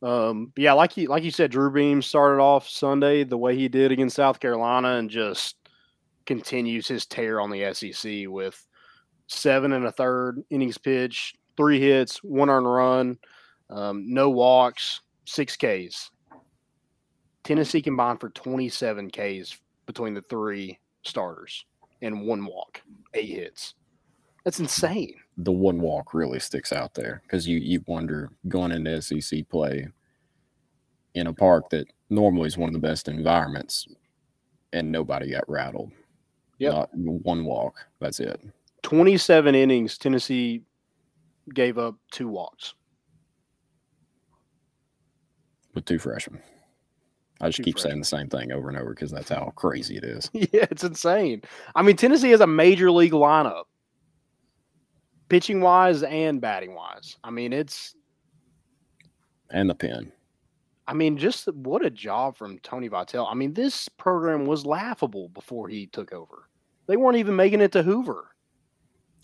Um, 0.00 0.52
yeah, 0.56 0.74
like 0.74 0.96
you 0.96 1.08
like 1.08 1.24
you 1.24 1.30
said, 1.30 1.50
Drew 1.50 1.70
Beam 1.70 2.02
started 2.02 2.40
off 2.40 2.68
Sunday 2.68 3.24
the 3.24 3.38
way 3.38 3.56
he 3.56 3.68
did 3.68 3.90
against 3.90 4.16
South 4.16 4.40
Carolina, 4.40 4.96
and 4.96 5.10
just 5.10 5.56
continues 6.26 6.86
his 6.86 7.06
tear 7.06 7.40
on 7.40 7.50
the 7.50 7.72
SEC 7.72 8.28
with 8.28 8.64
seven 9.26 9.72
and 9.72 9.86
a 9.86 9.92
third 9.92 10.42
innings 10.50 10.78
pitched, 10.78 11.36
three 11.56 11.80
hits, 11.80 12.22
one 12.22 12.50
earned 12.50 12.70
run, 12.70 13.18
um, 13.70 14.12
no 14.12 14.30
walks, 14.30 15.00
six 15.24 15.56
Ks. 15.56 16.10
Tennessee 17.44 17.82
combined 17.82 18.20
for 18.20 18.30
27 18.30 19.10
Ks 19.10 19.58
between 19.86 20.14
the 20.14 20.22
three 20.22 20.78
starters 21.02 21.64
and 22.02 22.26
one 22.26 22.44
walk, 22.44 22.82
eight 23.14 23.30
hits. 23.30 23.74
That's 24.44 24.60
insane. 24.60 25.14
the 25.36 25.52
one 25.52 25.80
walk 25.80 26.14
really 26.14 26.38
sticks 26.40 26.72
out 26.72 26.94
there 26.94 27.20
because 27.24 27.46
you 27.46 27.58
you 27.58 27.82
wonder 27.86 28.30
going 28.48 28.72
into 28.72 29.00
SEC 29.02 29.48
play 29.48 29.86
in 31.14 31.26
a 31.26 31.32
park 31.32 31.68
that 31.70 31.86
normally 32.10 32.46
is 32.46 32.56
one 32.56 32.68
of 32.68 32.72
the 32.72 32.78
best 32.78 33.08
environments, 33.08 33.86
and 34.72 34.90
nobody 34.90 35.30
got 35.30 35.48
rattled. 35.48 35.90
Not 36.72 36.90
one 36.94 37.44
walk. 37.44 37.76
That's 38.00 38.20
it. 38.20 38.40
27 38.82 39.54
innings, 39.54 39.98
Tennessee 39.98 40.62
gave 41.54 41.78
up 41.78 41.96
two 42.10 42.28
walks. 42.28 42.74
With 45.78 45.84
two 45.84 46.00
freshmen. 46.00 46.42
I 47.40 47.46
just 47.46 47.58
Two 47.58 47.62
keep 47.62 47.78
saying 47.78 48.00
the 48.00 48.04
same 48.04 48.28
thing 48.28 48.50
over 48.50 48.68
and 48.68 48.76
over 48.76 48.90
because 48.90 49.12
that's 49.12 49.28
how 49.28 49.52
crazy 49.54 49.96
it 49.96 50.02
is. 50.02 50.28
yeah, 50.32 50.66
it's 50.72 50.82
insane. 50.82 51.42
I 51.76 51.82
mean, 51.82 51.94
Tennessee 51.94 52.30
has 52.30 52.40
a 52.40 52.48
major 52.48 52.90
league 52.90 53.12
lineup, 53.12 53.66
pitching 55.28 55.60
wise 55.60 56.02
and 56.02 56.40
batting 56.40 56.74
wise. 56.74 57.16
I 57.22 57.30
mean, 57.30 57.52
it's 57.52 57.94
And 59.50 59.70
the 59.70 59.74
pen. 59.76 60.10
I 60.88 60.94
mean, 60.94 61.16
just 61.16 61.46
what 61.54 61.86
a 61.86 61.90
job 61.90 62.36
from 62.36 62.58
Tony 62.58 62.88
Vitello. 62.88 63.30
I 63.30 63.34
mean, 63.34 63.54
this 63.54 63.88
program 63.88 64.46
was 64.46 64.66
laughable 64.66 65.28
before 65.28 65.68
he 65.68 65.86
took 65.86 66.12
over. 66.12 66.48
They 66.88 66.96
weren't 66.96 67.18
even 67.18 67.36
making 67.36 67.60
it 67.60 67.70
to 67.70 67.84
Hoover. 67.84 68.30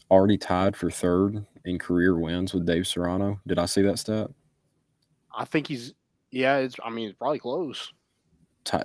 Already 0.09 0.39
tied 0.39 0.77
for 0.77 0.89
third 0.89 1.45
in 1.65 1.81
career 1.81 2.17
wins 2.17 2.55
with 2.55 2.65
Dave 2.65 2.87
Serrano. 2.87 3.41
Did 3.45 3.59
I 3.59 3.67
see 3.67 3.83
that 3.83 3.99
stat? 3.99 4.31
I 5.37 5.45
think 5.45 5.67
he's 5.67 5.95
yeah. 6.35 6.59
It's 6.59 6.77
I 6.85 6.91
mean, 6.91 7.09
it's 7.09 7.19
probably 7.19 7.39
close. 7.39 7.93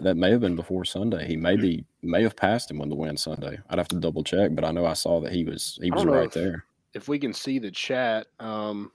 That 0.02 0.18
may 0.18 0.32
have 0.32 0.42
been 0.42 0.58
before 0.58 0.84
Sunday. 0.84 1.26
He 1.26 1.38
may 1.38 1.56
be 1.56 1.86
may 2.02 2.22
have 2.24 2.36
passed 2.36 2.70
him 2.70 2.82
on 2.82 2.90
the 2.90 2.96
win 2.96 3.16
Sunday. 3.16 3.60
I'd 3.70 3.78
have 3.78 3.88
to 3.90 3.96
double 3.96 4.24
check, 4.24 4.54
but 4.54 4.66
I 4.66 4.72
know 4.72 4.86
I 4.86 4.94
saw 4.94 5.22
that 5.22 5.32
he 5.32 5.44
was 5.44 5.80
he 5.82 5.90
was 5.90 6.06
right 6.06 6.26
if, 6.26 6.34
there. 6.34 6.66
If 6.94 7.08
we 7.08 7.18
can 7.18 7.34
see 7.34 7.60
the 7.60 7.72
chat, 7.72 8.28
um, 8.40 8.92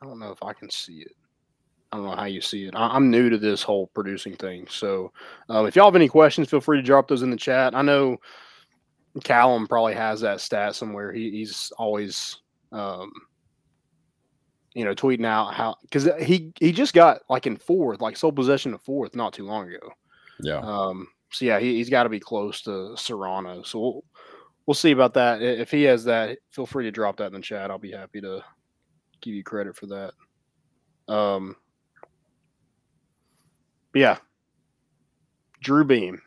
I 0.00 0.06
don't 0.06 0.18
know 0.18 0.30
if 0.30 0.42
I 0.42 0.52
can 0.52 0.70
see 0.70 1.00
it. 1.00 1.12
I 1.92 1.98
don't 1.98 2.06
know 2.06 2.16
how 2.16 2.24
you 2.24 2.40
see 2.40 2.66
it. 2.66 2.74
I, 2.74 2.96
am 2.96 3.10
new 3.10 3.30
to 3.30 3.38
this 3.38 3.62
whole 3.62 3.88
producing 3.88 4.36
thing, 4.36 4.66
so 4.68 5.12
um, 5.48 5.66
if 5.66 5.76
y'all 5.76 5.86
have 5.86 5.96
any 5.96 6.08
questions, 6.08 6.48
feel 6.48 6.60
free 6.60 6.78
to 6.78 6.82
drop 6.82 7.08
those 7.08 7.22
in 7.22 7.30
the 7.30 7.36
chat. 7.36 7.74
I 7.74 7.82
know 7.82 8.16
Callum 9.22 9.66
probably 9.66 9.94
has 9.94 10.20
that 10.22 10.40
stat 10.40 10.74
somewhere. 10.74 11.12
He, 11.12 11.30
he's 11.30 11.72
always, 11.78 12.38
um, 12.72 13.12
you 14.76 14.84
know, 14.84 14.94
tweeting 14.94 15.24
out 15.24 15.54
how 15.54 15.74
because 15.80 16.06
he 16.22 16.52
he 16.60 16.70
just 16.70 16.92
got 16.92 17.22
like 17.30 17.46
in 17.46 17.56
fourth, 17.56 18.02
like 18.02 18.14
sole 18.14 18.30
possession 18.30 18.74
of 18.74 18.82
fourth, 18.82 19.16
not 19.16 19.32
too 19.32 19.46
long 19.46 19.72
ago. 19.72 19.90
Yeah. 20.40 20.58
Um. 20.58 21.08
So 21.30 21.46
yeah, 21.46 21.58
he, 21.58 21.78
has 21.78 21.88
got 21.88 22.02
to 22.02 22.10
be 22.10 22.20
close 22.20 22.60
to 22.62 22.94
Serrano. 22.94 23.62
So 23.62 23.80
we'll 23.80 24.04
we'll 24.66 24.74
see 24.74 24.90
about 24.90 25.14
that. 25.14 25.40
If 25.40 25.70
he 25.70 25.84
has 25.84 26.04
that, 26.04 26.36
feel 26.50 26.66
free 26.66 26.84
to 26.84 26.90
drop 26.90 27.16
that 27.16 27.28
in 27.28 27.32
the 27.32 27.40
chat. 27.40 27.70
I'll 27.70 27.78
be 27.78 27.92
happy 27.92 28.20
to 28.20 28.44
give 29.22 29.32
you 29.32 29.42
credit 29.42 29.74
for 29.74 29.86
that. 29.86 30.12
Um. 31.08 31.56
Yeah, 33.94 34.18
Drew 35.62 35.84
Beam. 35.84 36.20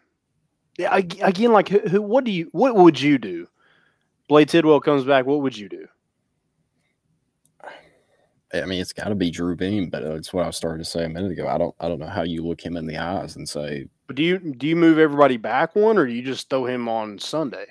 Yeah, 0.79 0.95
again, 0.95 1.51
like 1.51 1.69
who, 1.69 1.79
who, 1.81 2.01
what 2.01 2.23
do 2.23 2.31
you, 2.31 2.49
what 2.51 2.75
would 2.75 2.99
you 2.99 3.19
do? 3.19 3.47
Blade 4.27 4.49
Tidwell 4.49 4.79
comes 4.79 5.03
back. 5.03 5.27
What 5.27 5.41
would 5.41 5.55
you 5.55 5.69
do? 5.69 5.85
I 8.53 8.65
mean, 8.65 8.81
it's 8.81 8.93
got 8.93 9.09
to 9.09 9.15
be 9.15 9.29
Drew 9.29 9.55
Beam, 9.55 9.89
but 9.89 10.03
uh, 10.03 10.15
it's 10.15 10.33
what 10.33 10.43
I 10.43 10.47
was 10.47 10.57
starting 10.57 10.83
to 10.83 10.89
say 10.89 11.05
a 11.05 11.09
minute 11.09 11.31
ago. 11.31 11.47
I 11.47 11.57
don't, 11.57 11.75
I 11.79 11.87
don't 11.87 11.99
know 11.99 12.07
how 12.07 12.23
you 12.23 12.43
look 12.43 12.61
him 12.61 12.77
in 12.77 12.87
the 12.87 12.97
eyes 12.97 13.35
and 13.35 13.47
say. 13.47 13.87
But 14.07 14.15
do 14.15 14.23
you 14.23 14.39
do 14.39 14.67
you 14.67 14.75
move 14.75 14.97
everybody 14.97 15.37
back 15.37 15.75
one, 15.75 15.97
or 15.97 16.07
do 16.07 16.13
you 16.13 16.23
just 16.23 16.49
throw 16.49 16.65
him 16.65 16.89
on 16.89 17.19
Sunday? 17.19 17.67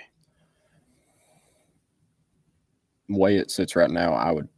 Way 3.08 3.38
it 3.38 3.50
sits 3.50 3.74
right 3.74 3.90
now, 3.90 4.12
I 4.12 4.30
would, 4.30 4.48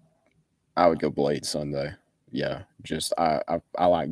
I 0.76 0.88
would 0.88 0.98
go 0.98 1.08
Blade 1.08 1.46
Sunday. 1.46 1.92
Yeah, 2.32 2.62
just 2.82 3.14
I, 3.16 3.40
I, 3.48 3.60
I 3.78 3.86
like 3.86 4.10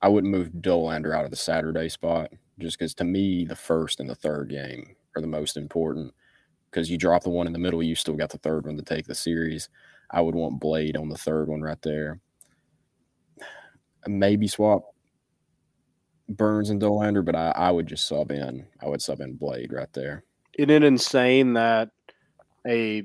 I 0.00 0.08
wouldn't 0.08 0.32
move 0.32 0.50
Dolander 0.60 1.14
out 1.14 1.24
of 1.24 1.30
the 1.30 1.36
Saturday 1.36 1.88
spot 1.88 2.32
just 2.58 2.78
because 2.78 2.94
to 2.94 3.04
me 3.04 3.44
the 3.44 3.56
first 3.56 4.00
and 4.00 4.10
the 4.10 4.14
third 4.14 4.48
game 4.48 4.96
are 5.16 5.20
the 5.20 5.28
most 5.28 5.56
important. 5.56 6.12
Because 6.70 6.90
you 6.90 6.96
drop 6.96 7.22
the 7.22 7.30
one 7.30 7.46
in 7.46 7.52
the 7.52 7.58
middle, 7.58 7.82
you 7.82 7.94
still 7.94 8.14
got 8.14 8.30
the 8.30 8.38
third 8.38 8.66
one 8.66 8.78
to 8.78 8.82
take 8.82 9.06
the 9.06 9.14
series. 9.14 9.68
I 10.12 10.20
would 10.20 10.34
want 10.34 10.60
Blade 10.60 10.96
on 10.96 11.08
the 11.08 11.16
third 11.16 11.48
one 11.48 11.62
right 11.62 11.80
there. 11.82 12.20
Maybe 14.06 14.48
swap 14.48 14.82
Burns 16.28 16.70
and 16.70 16.80
Dolander, 16.80 17.24
but 17.24 17.36
I, 17.36 17.50
I 17.50 17.70
would 17.70 17.86
just 17.86 18.06
sub 18.06 18.30
in. 18.30 18.66
I 18.80 18.88
would 18.88 19.00
sub 19.00 19.20
in 19.20 19.36
Blade 19.36 19.72
right 19.72 19.92
there. 19.92 20.24
Isn't 20.58 20.70
it 20.70 20.84
insane 20.84 21.54
that 21.54 21.90
a 22.66 23.04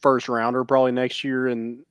first 0.00 0.28
rounder 0.28 0.64
probably 0.64 0.92
next 0.92 1.22
year 1.22 1.48
and 1.48 1.84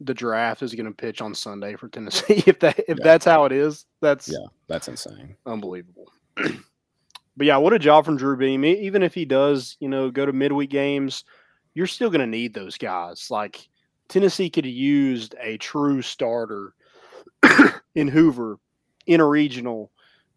the 0.00 0.14
draft 0.14 0.62
is 0.62 0.74
going 0.74 0.86
to 0.86 0.92
pitch 0.92 1.20
on 1.20 1.34
Sunday 1.34 1.76
for 1.76 1.88
Tennessee. 1.88 2.42
if 2.46 2.58
that 2.60 2.78
if 2.80 2.98
yeah. 2.98 3.04
that's 3.04 3.24
how 3.24 3.44
it 3.44 3.52
is, 3.52 3.86
that's 4.00 4.28
yeah, 4.28 4.46
that's 4.68 4.88
insane, 4.88 5.36
unbelievable. 5.46 6.10
but 6.36 7.46
yeah, 7.46 7.56
what 7.56 7.72
a 7.72 7.78
job 7.78 8.04
from 8.04 8.16
Drew 8.16 8.36
Beam. 8.36 8.64
Even 8.64 9.02
if 9.02 9.14
he 9.14 9.24
does, 9.24 9.76
you 9.80 9.88
know, 9.88 10.10
go 10.10 10.26
to 10.26 10.32
midweek 10.32 10.70
games, 10.70 11.24
you're 11.74 11.86
still 11.86 12.10
going 12.10 12.20
to 12.20 12.26
need 12.26 12.54
those 12.54 12.76
guys. 12.76 13.30
Like 13.30 13.68
Tennessee 14.08 14.50
could 14.50 14.64
have 14.64 14.74
used 14.74 15.34
a 15.40 15.56
true 15.58 16.02
starter 16.02 16.74
in 17.94 18.08
Hoover 18.08 18.58
in 19.06 19.20
a 19.20 19.26
regional. 19.26 19.90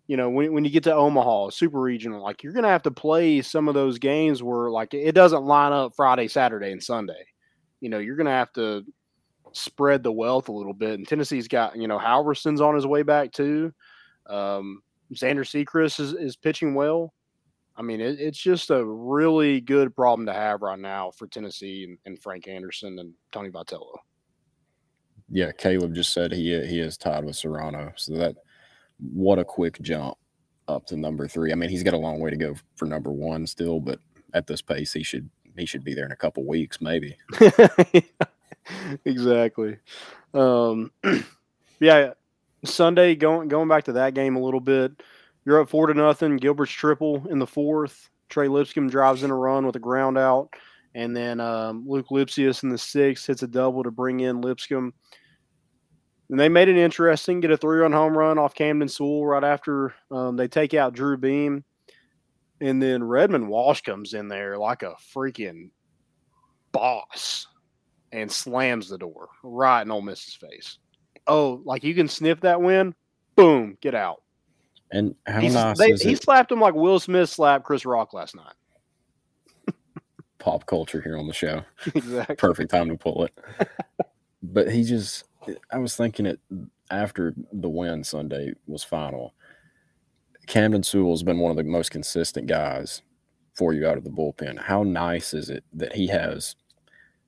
You 0.07 0.15
know, 0.15 0.29
when, 0.29 0.53
when 0.53 0.63
you 0.63 0.71
get 0.71 0.83
to 0.83 0.93
Omaha, 0.93 1.49
super 1.49 1.81
regional, 1.81 2.23
like 2.23 2.41
you're 2.41 2.53
going 2.53 2.63
to 2.63 2.69
have 2.69 2.83
to 2.83 2.91
play 2.91 3.41
some 3.41 3.67
of 3.67 3.73
those 3.73 3.99
games 3.99 4.41
where 4.41 4.69
like 4.69 4.93
it 4.93 5.13
doesn't 5.13 5.43
line 5.43 5.73
up 5.73 5.93
Friday, 5.95 6.29
Saturday, 6.29 6.71
and 6.71 6.81
Sunday. 6.81 7.25
You 7.81 7.89
know, 7.89 7.99
you're 7.99 8.15
going 8.15 8.25
to 8.25 8.31
have 8.31 8.53
to 8.53 8.85
spread 9.51 10.03
the 10.03 10.11
wealth 10.11 10.47
a 10.47 10.53
little 10.53 10.73
bit. 10.73 10.93
And 10.93 11.07
Tennessee's 11.07 11.47
got, 11.47 11.75
you 11.75 11.87
know, 11.87 11.99
Halvorsen's 11.99 12.61
on 12.61 12.75
his 12.75 12.87
way 12.87 13.03
back 13.03 13.31
too. 13.33 13.73
Um, 14.27 14.81
Xander 15.13 15.45
Sechrist 15.45 15.99
is, 15.99 16.13
is 16.13 16.35
pitching 16.35 16.73
well. 16.73 17.13
I 17.77 17.83
mean, 17.83 18.01
it, 18.01 18.19
it's 18.19 18.39
just 18.39 18.71
a 18.71 18.83
really 18.83 19.61
good 19.61 19.95
problem 19.95 20.25
to 20.25 20.33
have 20.33 20.61
right 20.61 20.79
now 20.79 21.11
for 21.11 21.27
Tennessee 21.27 21.83
and, 21.83 21.97
and 22.05 22.19
Frank 22.21 22.47
Anderson 22.47 22.97
and 22.99 23.13
Tony 23.31 23.49
Vitello. 23.49 23.95
Yeah, 25.29 25.51
Caleb 25.51 25.93
just 25.93 26.13
said 26.13 26.31
he 26.31 26.49
he 26.65 26.79
is 26.79 26.97
tied 26.97 27.25
with 27.25 27.35
Serrano. 27.35 27.91
So 27.95 28.13
that 28.13 28.37
what 28.99 29.39
a 29.39 29.45
quick 29.45 29.79
jump 29.81 30.17
up 30.67 30.85
to 30.87 30.97
number 30.97 31.27
three. 31.27 31.51
I 31.51 31.55
mean, 31.55 31.69
he's 31.69 31.83
got 31.83 31.93
a 31.93 31.97
long 31.97 32.19
way 32.19 32.29
to 32.29 32.37
go 32.37 32.55
for 32.75 32.85
number 32.85 33.11
one 33.11 33.45
still, 33.45 33.79
but 33.79 33.99
at 34.33 34.47
this 34.47 34.61
pace, 34.61 34.93
he 34.93 35.03
should 35.03 35.29
he 35.57 35.65
should 35.65 35.83
be 35.83 35.93
there 35.93 36.05
in 36.05 36.11
a 36.11 36.17
couple 36.17 36.45
weeks, 36.45 36.81
maybe. 36.81 37.17
exactly. 39.05 39.77
Um, 40.33 40.91
yeah, 41.79 42.13
Sunday 42.63 43.15
going 43.15 43.47
going 43.47 43.67
back 43.67 43.85
to 43.85 43.93
that 43.93 44.13
game 44.13 44.35
a 44.35 44.41
little 44.41 44.59
bit. 44.59 45.03
You're 45.47 45.61
up 45.61 45.69
four 45.69 45.87
to 45.87 45.93
nothing. 45.93 46.35
Gilbert's 46.35 46.73
triple 46.73 47.25
in 47.29 47.39
the 47.39 47.47
fourth. 47.47 48.09
Trey 48.27 48.49
Lipscomb 48.49 48.89
drives 48.89 49.23
in 49.23 49.31
a 49.31 49.35
run 49.35 49.65
with 49.65 49.77
a 49.77 49.79
ground 49.79 50.17
out, 50.17 50.49
and 50.93 51.15
then 51.15 51.39
um, 51.39 51.85
Luke 51.87 52.07
Lipcius 52.11 52.63
in 52.63 52.69
the 52.69 52.77
sixth 52.77 53.27
hits 53.27 53.43
a 53.43 53.47
double 53.47 53.81
to 53.83 53.89
bring 53.89 54.19
in 54.19 54.41
Lipscomb. 54.41 54.93
And 56.29 56.37
they 56.37 56.49
made 56.49 56.67
it 56.67 56.75
interesting. 56.75 57.39
Get 57.39 57.51
a 57.51 57.55
three-run 57.55 57.93
home 57.93 58.17
run 58.17 58.37
off 58.37 58.55
Camden 58.55 58.89
Sewell 58.89 59.25
right 59.25 59.45
after 59.45 59.93
um, 60.11 60.35
they 60.35 60.49
take 60.49 60.73
out 60.73 60.93
Drew 60.93 61.15
Beam, 61.15 61.63
and 62.59 62.83
then 62.83 63.01
Redmond 63.01 63.47
Walsh 63.47 63.79
comes 63.79 64.13
in 64.13 64.27
there 64.27 64.57
like 64.57 64.83
a 64.83 64.95
freaking 65.15 65.69
boss 66.73 67.47
and 68.11 68.29
slams 68.29 68.89
the 68.89 68.97
door 68.97 69.29
right 69.43 69.83
in 69.83 69.91
Ole 69.91 70.01
Miss's 70.01 70.35
face. 70.35 70.77
Oh, 71.25 71.61
like 71.63 71.85
you 71.85 71.95
can 71.95 72.09
sniff 72.09 72.41
that 72.41 72.61
win? 72.61 72.93
Boom, 73.37 73.77
get 73.79 73.95
out. 73.95 74.23
And 74.91 75.15
how 75.25 75.41
He's, 75.41 75.53
nice 75.53 75.77
they, 75.77 75.91
is 75.91 76.01
he 76.01 76.13
it? 76.13 76.23
slapped 76.23 76.51
him 76.51 76.61
like 76.61 76.73
Will 76.73 76.99
Smith 76.99 77.29
slapped 77.29 77.65
Chris 77.65 77.85
Rock 77.85 78.13
last 78.13 78.35
night. 78.35 78.53
Pop 80.39 80.65
culture 80.65 81.01
here 81.01 81.17
on 81.17 81.27
the 81.27 81.33
show. 81.33 81.63
Exactly. 81.95 82.35
Perfect 82.35 82.71
time 82.71 82.89
to 82.89 82.97
pull 82.97 83.25
it. 83.25 83.33
but 84.43 84.71
he 84.71 84.83
just, 84.83 85.25
I 85.71 85.77
was 85.77 85.95
thinking 85.95 86.25
it 86.25 86.39
after 86.89 87.33
the 87.51 87.69
win 87.69 88.03
Sunday 88.03 88.53
was 88.65 88.83
final. 88.83 89.33
Camden 90.45 90.83
Sewell's 90.83 91.23
been 91.23 91.39
one 91.39 91.51
of 91.51 91.57
the 91.57 91.63
most 91.63 91.91
consistent 91.91 92.47
guys 92.47 93.01
for 93.53 93.73
you 93.73 93.85
out 93.85 93.97
of 93.97 94.05
the 94.05 94.09
bullpen. 94.09 94.57
How 94.57 94.83
nice 94.83 95.33
is 95.33 95.49
it 95.49 95.65
that 95.73 95.93
he 95.93 96.07
has 96.07 96.55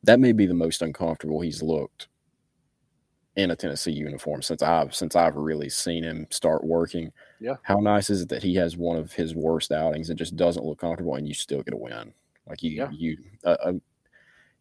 that 0.03 0.19
may 0.19 0.31
be 0.31 0.45
the 0.45 0.53
most 0.53 0.81
uncomfortable 0.81 1.41
he's 1.41 1.61
looked 1.61 2.07
in 3.39 3.51
a 3.51 3.55
Tennessee 3.55 3.91
uniform 3.91 4.41
since 4.41 4.61
I've 4.61 4.93
since 4.93 5.15
I've 5.15 5.35
really 5.35 5.69
seen 5.69 6.03
him 6.03 6.27
start 6.29 6.63
working. 6.63 7.11
Yeah. 7.39 7.55
How 7.63 7.77
nice 7.77 8.09
is 8.09 8.21
it 8.21 8.29
that 8.29 8.43
he 8.43 8.55
has 8.55 8.75
one 8.75 8.97
of 8.97 9.13
his 9.13 9.33
worst 9.33 9.71
outings 9.71 10.09
and 10.09 10.19
just 10.19 10.35
doesn't 10.35 10.65
look 10.65 10.79
comfortable 10.79 11.15
and 11.15 11.27
you 11.27 11.33
still 11.33 11.63
get 11.63 11.73
a 11.73 11.77
win? 11.77 12.13
Like 12.47 12.61
you 12.63 12.71
yeah. 12.71 12.89
you 12.91 13.17
uh, 13.45 13.57
uh, 13.63 13.73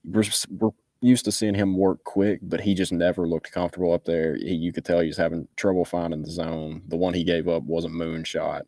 we're, 0.05 0.25
we're 0.51 0.71
used 1.01 1.25
to 1.25 1.33
seeing 1.33 1.55
him 1.55 1.77
work 1.77 2.05
quick, 2.05 2.41
but 2.43 2.61
he 2.61 2.75
just 2.75 2.93
never 2.93 3.27
looked 3.27 3.51
comfortable 3.51 3.93
up 3.93 4.05
there. 4.05 4.37
He, 4.37 4.55
you 4.55 4.73
could 4.73 4.85
tell 4.85 5.01
he 5.01 5.09
was 5.09 5.17
having 5.17 5.49
trouble 5.57 5.85
finding 5.85 6.23
the 6.23 6.31
zone. 6.31 6.83
The 6.89 6.97
one 6.97 7.15
he 7.15 7.25
gave 7.25 7.49
up 7.49 7.65
wasn't 7.65 7.95
moonshot, 7.95 8.63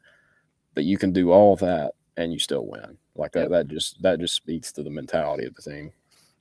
but 0.75 0.85
you 0.85 0.99
can 0.99 1.13
do 1.13 1.31
all 1.31 1.57
that 1.57 1.93
and 2.17 2.33
you 2.33 2.39
still 2.39 2.67
win. 2.67 2.99
Like 3.15 3.33
that, 3.33 3.43
yep. 3.43 3.51
that 3.51 3.69
just 3.69 4.03
that 4.03 4.19
just 4.19 4.35
speaks 4.35 4.73
to 4.73 4.83
the 4.83 4.91
mentality 4.91 5.45
of 5.45 5.55
the 5.55 5.63
team. 5.63 5.93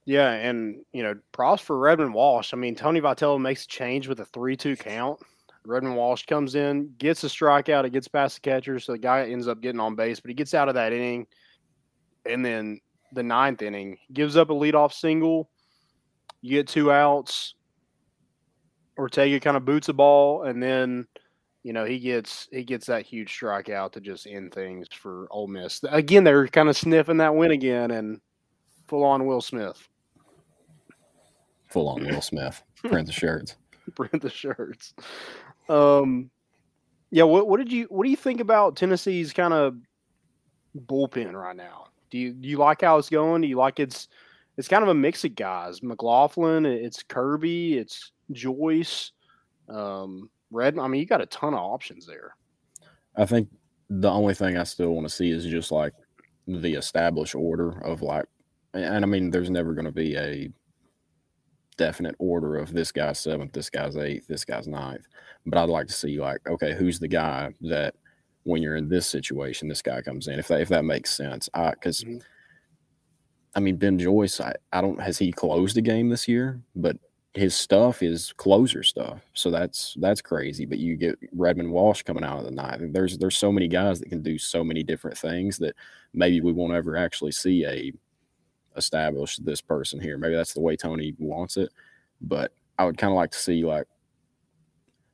Yeah, 0.05 0.31
and 0.31 0.83
you 0.91 1.03
know, 1.03 1.15
props 1.31 1.62
for 1.62 1.77
Redmond 1.77 2.13
Walsh. 2.13 2.53
I 2.53 2.57
mean, 2.57 2.75
Tony 2.75 2.99
Vitello 2.99 3.39
makes 3.39 3.65
a 3.65 3.67
change 3.67 4.07
with 4.07 4.19
a 4.19 4.25
three-two 4.25 4.75
count. 4.75 5.19
Redmond 5.65 5.95
Walsh 5.95 6.25
comes 6.25 6.55
in, 6.55 6.93
gets 6.97 7.23
a 7.23 7.27
strikeout, 7.27 7.85
it 7.85 7.91
gets 7.91 8.07
past 8.07 8.35
the 8.35 8.41
catcher, 8.41 8.79
so 8.79 8.93
the 8.93 8.97
guy 8.97 9.29
ends 9.29 9.47
up 9.47 9.62
getting 9.62 9.79
on 9.79 9.95
base, 9.95 10.19
but 10.19 10.29
he 10.29 10.35
gets 10.35 10.53
out 10.53 10.69
of 10.69 10.75
that 10.75 10.93
inning, 10.93 11.27
and 12.25 12.43
then 12.43 12.79
the 13.13 13.23
ninth 13.23 13.62
inning 13.62 13.97
gives 14.13 14.38
up 14.38 14.49
a 14.49 14.53
leadoff 14.53 14.93
single. 14.93 15.49
You 16.41 16.57
get 16.57 16.67
two 16.67 16.91
outs. 16.91 17.55
Ortega 18.97 19.39
kind 19.39 19.57
of 19.57 19.65
boots 19.65 19.89
a 19.89 19.93
ball, 19.93 20.43
and 20.43 20.62
then 20.62 21.07
you 21.63 21.73
know 21.73 21.85
he 21.85 21.99
gets 21.99 22.47
he 22.51 22.63
gets 22.63 22.88
that 22.88 23.05
huge 23.05 23.38
strikeout 23.38 23.93
to 23.93 24.01
just 24.01 24.27
end 24.27 24.53
things 24.53 24.88
for 24.91 25.27
Ole 25.31 25.47
Miss. 25.47 25.81
Again, 25.89 26.23
they're 26.23 26.47
kind 26.47 26.69
of 26.69 26.77
sniffing 26.77 27.17
that 27.17 27.35
win 27.35 27.51
again, 27.51 27.91
and 27.91 28.19
full 28.89 29.04
on 29.04 29.25
Will 29.25 29.41
Smith 29.41 29.88
full 31.69 31.88
on 31.88 32.06
Will 32.06 32.21
Smith, 32.21 32.63
Prince 32.84 33.10
of 33.10 33.15
Shirts. 33.15 33.56
print 33.95 34.21
the 34.21 34.30
shirts. 34.30 34.93
Um, 35.67 36.30
yeah. 37.12 37.23
What 37.23 37.47
what 37.47 37.58
did 37.58 37.71
you 37.71 37.86
what 37.89 38.04
do 38.04 38.10
you 38.10 38.17
think 38.17 38.39
about 38.39 38.75
Tennessee's 38.75 39.34
kind 39.34 39.54
of 39.54 39.75
bullpen 40.86 41.34
right 41.34 41.56
now? 41.56 41.88
Do 42.10 42.17
you 42.17 42.34
do 42.34 42.47
you 42.47 42.58
like 42.58 42.82
how 42.82 42.97
it's 42.97 43.10
going? 43.10 43.41
Do 43.41 43.47
you 43.47 43.58
like 43.58 43.80
it's 43.80 44.08
it's 44.58 44.67
kind 44.67 44.84
of 44.84 44.89
a 44.89 44.93
mix 44.93 45.23
of 45.23 45.36
guys. 45.36 45.82
McLaughlin, 45.82 46.65
it's 46.65 47.02
Kirby, 47.04 47.78
it's 47.78 48.12
Joyce, 48.32 49.13
um, 49.69 50.30
Red. 50.52 50.78
I 50.78 50.88
mean, 50.88 50.99
you 50.99 51.08
got 51.08 51.21
a 51.21 51.28
ton 51.28 51.54
of 51.54 51.62
options 51.62 52.06
there. 52.06 52.36
I 53.15 53.25
think 53.25 53.47
the 53.89 54.10
only 54.10 54.34
thing 54.34 54.58
I 54.58 54.63
still 54.63 54.91
want 54.91 55.08
to 55.08 55.13
see 55.13 55.32
is 55.32 55.45
just 55.45 55.71
like 55.71 55.93
the 56.45 56.73
established 56.73 57.36
order 57.36 57.82
of 57.86 58.02
like, 58.02 58.25
and 58.73 59.03
I 59.03 59.08
mean, 59.08 59.32
there's 59.32 59.49
never 59.49 59.73
going 59.73 59.86
to 59.86 59.91
be 59.91 60.15
a 60.15 60.49
definite 61.77 62.15
order 62.19 62.58
of 62.58 62.73
this 62.73 62.91
guy's 62.91 63.19
seventh, 63.19 63.53
this 63.53 63.69
guy's 63.69 63.97
eighth, 63.97 64.27
this 64.27 64.45
guy's 64.45 64.67
ninth. 64.67 65.08
But 65.45 65.58
I'd 65.58 65.69
like 65.69 65.88
to 65.88 65.93
see 65.93 66.19
like, 66.19 66.41
okay, 66.47 66.73
who's 66.75 66.99
the 66.99 67.08
guy 67.08 67.53
that 67.62 67.95
when 68.43 68.62
you're 68.62 68.75
in 68.75 68.89
this 68.89 69.08
situation, 69.08 69.67
this 69.67 69.82
guy 69.82 70.01
comes 70.01 70.27
in. 70.27 70.39
If 70.39 70.47
that 70.49 70.62
if 70.62 70.69
that 70.69 70.86
makes 70.86 71.15
sense, 71.15 71.49
because 71.53 72.03
mm-hmm. 72.03 72.17
I 73.55 73.60
mean, 73.60 73.77
Ben 73.77 73.97
Joyce, 73.97 74.39
I, 74.39 74.53
I 74.71 74.82
don't 74.82 75.01
has 75.01 75.17
he 75.17 75.32
closed 75.32 75.77
a 75.77 75.82
game 75.82 76.10
this 76.10 76.27
year, 76.27 76.62
but 76.75 76.97
his 77.34 77.55
stuff 77.55 78.01
is 78.01 78.34
closer 78.34 78.84
stuff. 78.84 79.21
So 79.34 79.51
that's 79.51 79.95
that's 79.99 80.21
crazy. 80.21 80.65
But 80.65 80.79
you 80.79 80.95
get 80.95 81.17
Redmond 81.32 81.71
Walsh 81.71 82.03
coming 82.03 82.23
out 82.23 82.39
of 82.39 82.45
the 82.45 82.51
night. 82.51 82.79
There's 82.91 83.17
there's 83.17 83.38
so 83.38 83.51
many 83.51 83.67
guys 83.67 83.99
that 83.99 84.10
can 84.10 84.21
do 84.21 84.38
so 84.38 84.63
many 84.63 84.84
different 84.84 85.17
things 85.17 85.58
that 85.60 85.75
maybe 86.13 86.41
we 86.41 86.51
won't 86.51 86.73
ever 86.73 86.97
actually 86.97 87.32
see 87.32 87.65
a 87.65 87.93
establish 88.79 89.37
this 89.37 89.61
person 89.61 89.99
here. 89.99 90.17
Maybe 90.17 90.35
that's 90.35 90.53
the 90.53 90.61
way 90.61 90.75
Tony 90.75 91.15
wants 91.19 91.57
it. 91.57 91.69
But 92.21 92.53
I 92.77 92.85
would 92.85 92.97
kind 92.97 93.11
of 93.11 93.17
like 93.17 93.31
to 93.31 93.37
see 93.37 93.63
like 93.63 93.85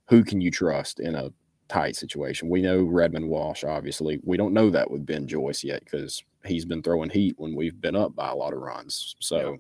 who 0.08 0.24
can 0.24 0.42
you 0.42 0.52
trust 0.52 1.00
in 1.00 1.16
a 1.16 1.32
tight 1.68 1.96
situation. 1.96 2.50
We 2.50 2.62
know 2.62 2.84
Redmond 2.84 3.28
Walsh, 3.28 3.64
obviously. 3.64 4.20
We 4.24 4.38
don't 4.38 4.54
know 4.54 4.70
that 4.70 4.90
with 4.90 5.06
Ben 5.06 5.28
Joyce 5.28 5.64
yet 5.64 5.84
because 5.84 6.24
he's 6.44 6.66
been 6.66 6.84
throwing 6.84 7.10
heat 7.10 7.36
when 7.38 7.56
we've 7.56 7.80
been 7.80 7.96
up 7.96 8.16
by 8.16 8.30
a 8.30 8.36
lot 8.36 8.54
of 8.54 8.60
runs. 8.60 9.16
So 9.20 9.52
yeah. 9.52 9.58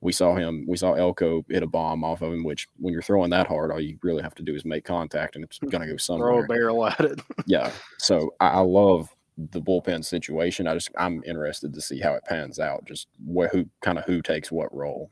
we 0.00 0.12
saw 0.12 0.36
him, 0.36 0.64
we 0.68 0.76
saw 0.76 0.94
Elko 0.94 1.44
hit 1.48 1.62
a 1.62 1.66
bomb 1.66 2.04
off 2.04 2.22
of 2.22 2.32
him, 2.32 2.44
which 2.44 2.68
when 2.78 2.92
you're 2.92 3.02
throwing 3.02 3.30
that 3.30 3.48
hard, 3.48 3.72
all 3.72 3.80
you 3.80 3.98
really 4.02 4.22
have 4.22 4.34
to 4.36 4.42
do 4.42 4.54
is 4.54 4.64
make 4.64 4.84
contact 4.84 5.34
and 5.34 5.44
it's 5.44 5.58
going 5.58 5.86
to 5.86 5.92
go 5.92 5.96
somewhere. 5.96 6.28
Throw 6.28 6.44
a 6.44 6.46
barrel 6.46 6.86
at 6.86 7.00
it. 7.00 7.20
yeah. 7.46 7.72
So 7.98 8.34
I, 8.40 8.48
I, 8.48 8.60
love 8.60 9.08
the 9.36 9.60
bullpen 9.60 10.04
situation. 10.04 10.66
I 10.66 10.74
just, 10.74 10.90
I'm 10.96 11.22
interested 11.24 11.72
to 11.74 11.80
see 11.80 12.00
how 12.00 12.14
it 12.14 12.24
pans 12.24 12.58
out, 12.58 12.84
just 12.84 13.08
wh- 13.26 13.50
who 13.50 13.66
kind 13.80 13.98
of 13.98 14.04
who 14.04 14.22
takes 14.22 14.52
what 14.52 14.74
role. 14.74 15.10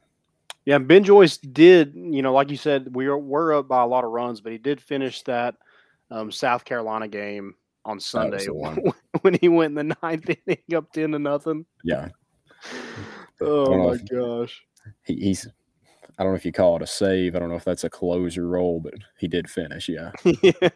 Yeah. 0.64 0.78
Ben 0.78 1.04
Joyce 1.04 1.38
did, 1.38 1.94
you 1.94 2.22
know, 2.22 2.32
like 2.32 2.50
you 2.50 2.56
said, 2.56 2.94
we 2.94 3.08
were, 3.08 3.18
we're 3.18 3.58
up 3.58 3.68
by 3.68 3.82
a 3.82 3.86
lot 3.86 4.04
of 4.04 4.10
runs, 4.10 4.40
but 4.40 4.52
he 4.52 4.58
did 4.58 4.80
finish 4.80 5.22
that 5.22 5.56
um, 6.10 6.30
South 6.30 6.64
Carolina 6.64 7.08
game 7.08 7.54
on 7.84 7.98
Sunday 7.98 8.46
when 9.22 9.34
he 9.40 9.48
went 9.48 9.78
in 9.78 9.88
the 9.88 9.96
ninth 10.02 10.28
inning 10.46 10.74
up 10.74 10.92
ten 10.92 11.12
to 11.12 11.18
nothing. 11.18 11.66
Yeah. 11.84 12.08
Oh 13.42 13.88
my 13.88 13.94
if, 13.94 14.04
gosh. 14.04 14.62
He, 15.02 15.14
he's. 15.14 15.48
I 16.18 16.22
don't 16.22 16.32
know 16.32 16.36
if 16.36 16.44
you 16.44 16.52
call 16.52 16.76
it 16.76 16.82
a 16.82 16.86
save. 16.86 17.34
I 17.34 17.38
don't 17.38 17.48
know 17.48 17.54
if 17.54 17.64
that's 17.64 17.84
a 17.84 17.88
closer 17.88 18.46
role, 18.46 18.80
but 18.80 18.92
he 19.18 19.28
did 19.28 19.48
finish. 19.48 19.88
Yeah. 19.88 20.10
yeah. 20.42 20.68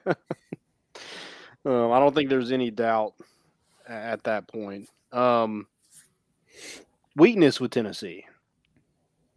Um, 1.66 1.92
I 1.92 1.98
don't 1.98 2.14
think 2.14 2.30
there's 2.30 2.52
any 2.52 2.70
doubt 2.70 3.12
at 3.88 4.24
that 4.24 4.48
point. 4.48 4.88
Um, 5.12 5.66
weakness 7.16 7.60
with 7.60 7.70
Tennessee. 7.70 8.26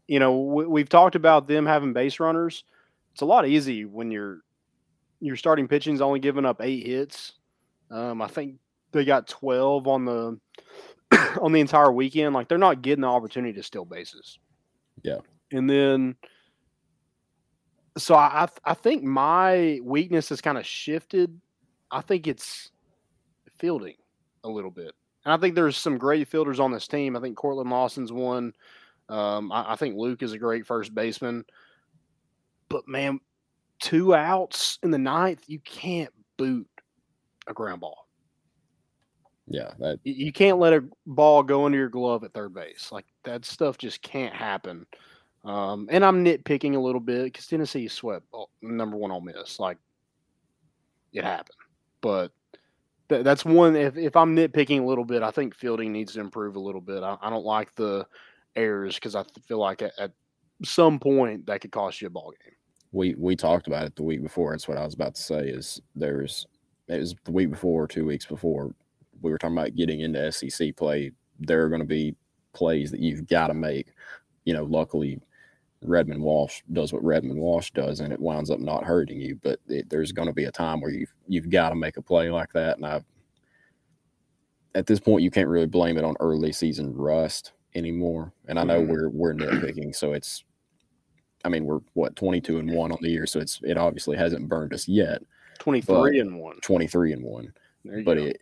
You 0.08 0.20
know, 0.20 0.38
we, 0.40 0.82
have 0.82 0.90
talked 0.90 1.16
about 1.16 1.48
them 1.48 1.66
having 1.66 1.94
base 1.94 2.20
runners. 2.20 2.64
It's 3.14 3.22
a 3.22 3.26
lot 3.26 3.48
easy 3.48 3.86
when 3.86 4.12
you're 4.12 4.42
your 5.20 5.36
starting 5.36 5.68
pitching's 5.68 6.02
only 6.02 6.20
giving 6.20 6.46
up 6.46 6.62
eight 6.62 6.86
hits. 6.86 7.34
Um, 7.90 8.22
I 8.22 8.28
think 8.28 8.56
they 8.92 9.04
got 9.04 9.28
twelve 9.28 9.88
on 9.88 10.06
the 10.06 10.40
on 11.42 11.52
the 11.52 11.60
entire 11.60 11.92
weekend. 11.92 12.34
Like 12.34 12.48
they're 12.48 12.58
not 12.58 12.82
getting 12.82 13.02
the 13.02 13.08
opportunity 13.08 13.54
to 13.54 13.64
steal 13.64 13.84
bases. 13.84 14.40
Yeah, 15.04 15.18
and 15.52 15.70
then 15.70 16.16
so 17.98 18.16
I 18.16 18.48
I 18.64 18.74
think 18.76 19.04
my 19.04 19.80
weakness 19.84 20.30
has 20.30 20.40
kind 20.40 20.58
of 20.58 20.66
shifted. 20.66 21.42
I 21.92 22.02
think 22.02 22.28
it's 22.28 22.72
fielding 23.58 23.96
a 24.48 24.52
little 24.52 24.72
bit, 24.72 24.94
and 25.26 25.34
I 25.34 25.38
think 25.38 25.56
there's 25.56 25.78
some 25.78 25.98
great 25.98 26.28
fielders 26.28 26.60
on 26.60 26.72
this 26.72 26.88
team. 26.88 27.16
I 27.16 27.20
think 27.20 27.38
Cortland 27.38 27.70
Lawson's 27.70 28.12
one. 28.12 28.54
Um, 29.10 29.52
I, 29.52 29.74
I 29.74 29.76
think 29.76 29.96
Luke 29.96 30.24
is 30.24 30.34
a 30.34 30.38
great 30.38 30.66
first 30.66 30.94
baseman. 30.94 31.46
But 32.70 32.88
man, 32.88 33.20
two 33.80 34.14
outs 34.16 34.80
in 34.84 34.92
the 34.92 34.98
ninth, 34.98 35.44
you 35.48 35.60
can't 35.60 36.12
boot 36.38 36.68
a 37.48 37.54
ground 37.54 37.82
ball. 37.82 38.08
Yeah, 39.50 39.72
that 39.80 40.00
you 40.04 40.34
can't 40.34 40.60
let 40.60 40.74
a 40.74 40.84
ball 41.06 41.42
go 41.42 41.66
into 41.66 41.78
your 41.78 41.88
glove 41.88 42.26
at 42.26 42.34
third 42.34 42.54
base. 42.54 42.92
Like 42.92 43.06
that 43.24 43.46
stuff 43.46 43.78
just 43.78 44.02
can't 44.02 44.36
happen. 44.36 44.86
Um, 45.46 45.88
and 45.90 46.04
I'm 46.04 46.26
nitpicking 46.26 46.76
a 46.76 46.80
little 46.80 47.00
bit 47.00 47.26
because 47.26 47.48
Tennessee 47.48 47.88
swept 47.88 48.26
number 48.62 48.98
one 48.98 49.12
Ole 49.12 49.22
Miss. 49.22 49.58
Like 49.58 49.78
it 51.14 51.24
happened, 51.24 51.56
but 52.02 52.34
th- 53.10 53.24
that's 53.24 53.46
one. 53.46 53.76
If 53.76 53.98
if 53.98 54.16
I'm 54.16 54.36
nitpicking 54.36 54.82
a 54.82 54.86
little 54.86 55.06
bit, 55.06 55.24
I 55.24 55.32
think 55.32 55.56
fielding 55.56 55.92
needs 55.92 56.14
to 56.14 56.20
improve 56.20 56.56
a 56.56 56.60
little 56.60 56.82
bit. 56.82 57.04
I, 57.04 57.18
I 57.22 57.30
don't 57.30 57.46
like 57.46 57.74
the 57.76 58.06
errors 58.56 58.96
because 58.96 59.16
I 59.16 59.24
feel 59.48 59.60
like 59.60 59.82
at, 59.82 59.94
at 60.00 60.12
some 60.64 61.00
point 61.00 61.46
that 61.46 61.62
could 61.62 61.72
cost 61.72 62.02
you 62.02 62.08
a 62.08 62.10
ball 62.10 62.34
game 62.44 62.54
we 62.92 63.16
we 63.18 63.36
talked 63.36 63.68
about 63.68 63.86
it 63.86 63.96
the 63.96 64.04
week 64.04 64.22
before. 64.22 64.52
That's 64.52 64.68
what 64.68 64.78
I 64.78 64.86
was 64.86 64.94
about 64.94 65.16
to 65.16 65.22
say. 65.22 65.50
Is 65.50 65.82
there's 65.96 66.48
it 66.88 67.00
was 67.00 67.16
the 67.26 67.32
week 67.32 67.52
before, 67.52 67.88
two 67.88 68.06
weeks 68.06 68.26
before, 68.26 68.74
we 69.22 69.32
were 69.32 69.38
talking 69.38 69.58
about 69.58 69.76
getting 69.76 70.02
into 70.02 70.32
SEC 70.32 70.76
play. 70.76 71.12
There 71.40 71.64
are 71.64 71.70
going 71.70 71.82
to 71.82 71.88
be 71.88 72.16
plays 72.54 72.92
that 72.92 73.02
you've 73.02 73.28
got 73.28 73.48
to 73.48 73.54
make. 73.54 73.88
You 74.46 74.54
know, 74.54 74.64
luckily, 74.64 75.20
Redmond 75.82 76.22
Walsh 76.22 76.62
does 76.74 76.92
what 76.92 77.04
Redmond 77.04 77.40
Walsh 77.40 77.72
does, 77.72 78.00
and 78.00 78.12
it 78.12 78.20
winds 78.20 78.50
up 78.50 78.60
not 78.60 78.84
hurting 78.84 79.20
you. 79.20 79.40
But 79.42 79.60
it, 79.68 79.90
there's 79.90 80.12
going 80.12 80.28
to 80.28 80.34
be 80.34 80.46
a 80.46 80.52
time 80.52 80.82
where 80.82 80.92
you've 80.92 81.14
you've 81.28 81.50
got 81.50 81.70
to 81.70 81.76
make 81.76 81.98
a 81.98 82.02
play 82.02 82.30
like 82.30 82.52
that. 82.54 82.78
And 82.78 82.86
I, 82.86 83.02
at 84.76 84.88
this 84.88 85.00
point, 85.00 85.24
you 85.24 85.32
can't 85.32 85.48
really 85.48 85.68
blame 85.68 85.98
it 85.98 86.04
on 86.04 86.16
early 86.20 86.52
season 86.52 86.96
rust 86.96 87.54
anymore. 87.76 88.34
And 88.48 88.60
I 88.60 88.64
know 88.64 88.82
mm-hmm. 88.82 88.92
we're 88.92 89.10
we're 89.10 89.34
nitpicking, 89.34 89.96
so 89.96 90.14
it's 90.14 90.44
I 91.46 91.50
mean, 91.50 91.66
we're 91.66 91.80
what 91.94 92.16
22 92.16 92.60
and 92.60 92.72
one 92.72 92.92
on 92.92 93.00
the 93.02 93.10
year, 93.10 93.26
so 93.26 93.40
it's 93.40 93.60
it 93.64 93.78
obviously 93.78 94.18
hasn't 94.18 94.50
burned 94.50 94.74
us 94.74 94.88
yet. 94.88 95.22
23 95.60 96.20
and 96.20 96.40
one. 96.40 96.58
23 96.62 97.14
and 97.14 97.24
one. 97.24 97.54
But 98.04 98.18
go. 98.18 98.26
it 98.26 98.42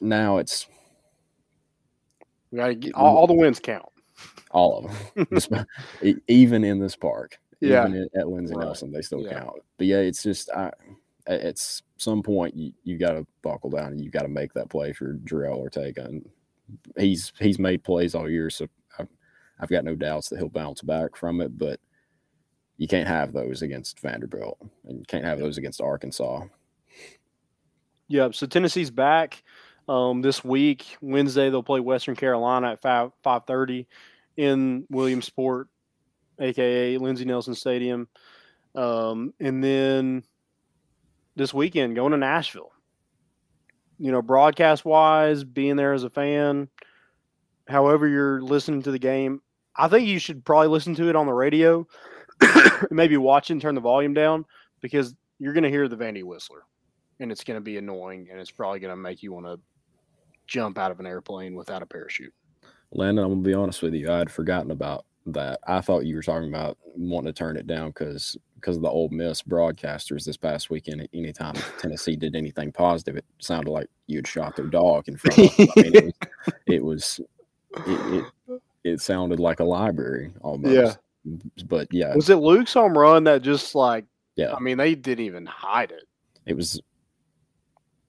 now 0.00 0.38
it's 0.38 0.68
we 2.50 2.58
got 2.58 2.68
to 2.68 2.74
get 2.74 2.94
all, 2.94 3.16
all, 3.16 3.26
the 3.26 3.34
wins 3.34 3.58
count. 3.58 3.86
All 4.50 4.86
of 4.86 5.24
them, 5.30 5.66
even 6.28 6.64
in 6.64 6.78
this 6.78 6.96
park. 6.96 7.38
Yeah, 7.60 7.88
even 7.88 8.08
at 8.14 8.28
Lindsey 8.28 8.54
right. 8.54 8.64
Nelson, 8.64 8.92
they 8.92 9.02
still 9.02 9.22
yeah. 9.22 9.40
count. 9.40 9.56
But 9.78 9.86
yeah, 9.86 9.98
it's 9.98 10.22
just 10.22 10.50
I, 10.50 10.70
at 11.26 11.58
some 11.96 12.22
point 12.22 12.54
you 12.54 12.72
you 12.84 12.98
got 12.98 13.12
to 13.12 13.26
buckle 13.42 13.70
down 13.70 13.88
and 13.88 14.00
you 14.00 14.10
got 14.10 14.22
to 14.22 14.28
make 14.28 14.52
that 14.54 14.70
play 14.70 14.92
for 14.92 15.14
Jorel 15.24 15.56
Ortega, 15.56 16.04
and 16.04 16.28
he's 16.96 17.32
he's 17.38 17.58
made 17.58 17.84
plays 17.84 18.14
all 18.14 18.30
year, 18.30 18.50
so 18.50 18.66
I've, 18.98 19.08
I've 19.60 19.68
got 19.70 19.84
no 19.84 19.94
doubts 19.94 20.28
that 20.28 20.38
he'll 20.38 20.48
bounce 20.48 20.82
back 20.82 21.16
from 21.16 21.40
it. 21.40 21.56
But 21.56 21.80
you 22.76 22.86
can't 22.86 23.08
have 23.08 23.32
those 23.32 23.62
against 23.62 24.00
Vanderbilt, 24.00 24.58
and 24.84 24.98
you 24.98 25.04
can't 25.06 25.24
have 25.24 25.38
those 25.38 25.58
against 25.58 25.80
Arkansas. 25.80 26.44
Yep. 28.08 28.34
So 28.34 28.46
Tennessee's 28.46 28.90
back 28.90 29.42
um, 29.88 30.22
this 30.22 30.44
week. 30.44 30.96
Wednesday 31.00 31.50
they'll 31.50 31.62
play 31.62 31.80
Western 31.80 32.16
Carolina 32.16 32.72
at 32.72 32.80
five 32.80 33.10
five 33.22 33.44
thirty 33.46 33.86
in 34.36 34.86
Williamsport, 34.90 35.68
aka 36.40 36.98
Lindsey 36.98 37.24
Nelson 37.24 37.54
Stadium, 37.54 38.08
um, 38.74 39.32
and 39.40 39.62
then 39.62 40.22
this 41.36 41.54
weekend 41.54 41.94
going 41.94 42.12
to 42.12 42.18
Nashville. 42.18 42.72
You 43.98 44.12
know, 44.12 44.20
broadcast 44.20 44.84
wise, 44.84 45.42
being 45.42 45.76
there 45.76 45.94
as 45.94 46.04
a 46.04 46.10
fan, 46.10 46.68
however 47.66 48.06
you're 48.06 48.42
listening 48.42 48.82
to 48.82 48.90
the 48.90 48.98
game, 48.98 49.40
I 49.74 49.88
think 49.88 50.06
you 50.06 50.18
should 50.18 50.44
probably 50.44 50.68
listen 50.68 50.94
to 50.96 51.08
it 51.08 51.16
on 51.16 51.24
the 51.24 51.32
radio 51.32 51.86
maybe 52.90 53.16
watch 53.16 53.50
and 53.50 53.60
turn 53.60 53.74
the 53.74 53.80
volume 53.80 54.14
down 54.14 54.44
because 54.80 55.14
you're 55.38 55.52
going 55.52 55.64
to 55.64 55.70
hear 55.70 55.88
the 55.88 55.96
Vandy 55.96 56.22
Whistler 56.22 56.64
and 57.20 57.32
it's 57.32 57.44
going 57.44 57.56
to 57.56 57.62
be 57.62 57.78
annoying 57.78 58.28
and 58.30 58.40
it's 58.40 58.50
probably 58.50 58.80
going 58.80 58.92
to 58.92 58.96
make 58.96 59.22
you 59.22 59.32
want 59.32 59.46
to 59.46 59.58
jump 60.46 60.78
out 60.78 60.90
of 60.90 61.00
an 61.00 61.06
airplane 61.06 61.54
without 61.54 61.82
a 61.82 61.86
parachute. 61.86 62.34
Landon, 62.92 63.24
I'm 63.24 63.30
going 63.32 63.42
to 63.42 63.48
be 63.48 63.54
honest 63.54 63.82
with 63.82 63.94
you. 63.94 64.10
I 64.10 64.18
had 64.18 64.30
forgotten 64.30 64.70
about 64.70 65.04
that. 65.26 65.60
I 65.66 65.80
thought 65.80 66.06
you 66.06 66.14
were 66.14 66.22
talking 66.22 66.48
about 66.48 66.78
wanting 66.96 67.32
to 67.32 67.36
turn 67.36 67.56
it 67.56 67.66
down 67.66 67.88
because 67.88 68.36
because 68.54 68.76
of 68.76 68.82
the 68.82 68.88
Ole 68.88 69.08
Miss 69.10 69.42
broadcasters 69.42 70.24
this 70.24 70.36
past 70.36 70.70
weekend. 70.70 71.06
Anytime 71.12 71.54
Tennessee 71.78 72.16
did 72.16 72.34
anything 72.34 72.72
positive, 72.72 73.16
it 73.16 73.24
sounded 73.38 73.70
like 73.70 73.88
you'd 74.06 74.26
shot 74.26 74.56
their 74.56 74.66
dog 74.66 75.08
in 75.08 75.16
front 75.16 75.38
of 75.38 75.56
them. 75.56 75.68
I 75.76 75.80
mean, 75.82 76.12
it 76.66 76.84
was 76.84 77.20
it, 77.86 77.86
was, 77.86 77.86
it, 77.86 78.24
it, 78.48 78.62
it 78.84 79.00
sounded 79.00 79.40
like 79.40 79.60
a 79.60 79.64
library 79.64 80.32
almost. 80.40 80.74
Yeah, 80.74 80.94
but 81.66 81.88
yeah, 81.92 82.14
Was 82.14 82.30
it 82.30 82.36
Luke's 82.36 82.74
home 82.74 82.96
run 82.96 83.24
that 83.24 83.42
just 83.42 83.74
like? 83.74 84.04
Yeah. 84.36 84.54
I 84.54 84.60
mean, 84.60 84.78
they 84.78 84.94
didn't 84.94 85.24
even 85.24 85.46
hide 85.46 85.90
it. 85.90 86.04
it 86.44 86.54
was 86.54 86.80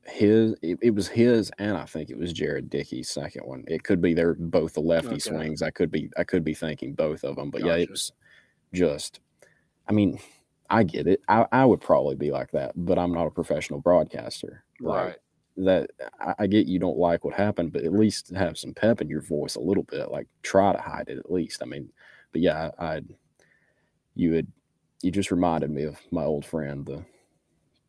his. 0.08 0.56
It, 0.62 0.78
it 0.82 0.92
was 0.96 1.08
his, 1.08 1.52
and 1.60 1.78
I 1.78 1.86
think 1.86 2.10
it 2.10 2.18
was 2.18 2.34
Jared 2.34 2.70
Dickey's 2.70 3.10
second 3.10 3.44
one. 3.46 3.64
It 3.68 3.84
could 3.84 4.02
be 4.02 4.14
they're 4.14 4.36
both 4.36 4.74
the 4.74 4.82
lefty 4.82 5.08
Okay. 5.16 5.20
swings. 5.20 5.62
I 5.62 5.72
could 5.72 5.92
be 5.92 6.10
I 6.18 6.24
could 6.24 6.44
be 6.44 6.54
thinking 6.54 6.94
both 6.94 7.24
of 7.24 7.36
them, 7.36 7.50
but 7.52 7.64
yeah, 7.64 7.76
it 7.76 7.90
was 7.92 8.12
just. 8.74 9.20
I 9.88 9.94
mean, 9.94 10.20
I 10.70 10.84
get 10.84 11.08
it. 11.08 11.22
I, 11.30 11.46
I 11.52 11.66
would 11.66 11.82
probably 11.82 12.16
be 12.16 12.32
like 12.32 12.52
that, 12.52 12.74
but 12.76 13.00
I'm 13.00 13.14
not 13.14 13.28
a 13.28 13.32
professional 13.32 13.80
broadcaster. 13.80 14.64
Like, 14.82 15.06
Right. 15.08 15.18
that 15.58 15.90
I, 16.20 16.34
I 16.40 16.48
get 16.48 16.68
you 16.68 16.80
don't 16.80 16.98
like 16.98 17.24
what 17.24 17.34
happened, 17.34 17.74
but 17.74 17.84
at 17.84 17.94
least 17.94 18.30
have 18.36 18.58
some 18.58 18.74
pep 18.74 19.02
in 19.02 19.10
your 19.10 19.22
voice 19.22 19.56
a 19.56 19.62
little 19.62 19.84
bit. 19.84 20.12
Like 20.12 20.28
try 20.44 20.74
to 20.74 20.82
hide 20.82 21.10
it 21.10 21.18
at 21.18 21.32
least. 21.32 21.62
I 21.64 21.66
mean, 21.66 21.90
but 22.32 22.42
yeah, 22.42 22.72
I, 22.80 22.86
I 22.98 23.02
you 24.16 24.34
had 24.34 24.48
you 25.02 25.12
just 25.12 25.32
reminded 25.32 25.70
me 25.72 25.84
of 25.84 26.00
my 26.12 26.24
old 26.24 26.46
friend, 26.46 26.86
the 26.86 27.06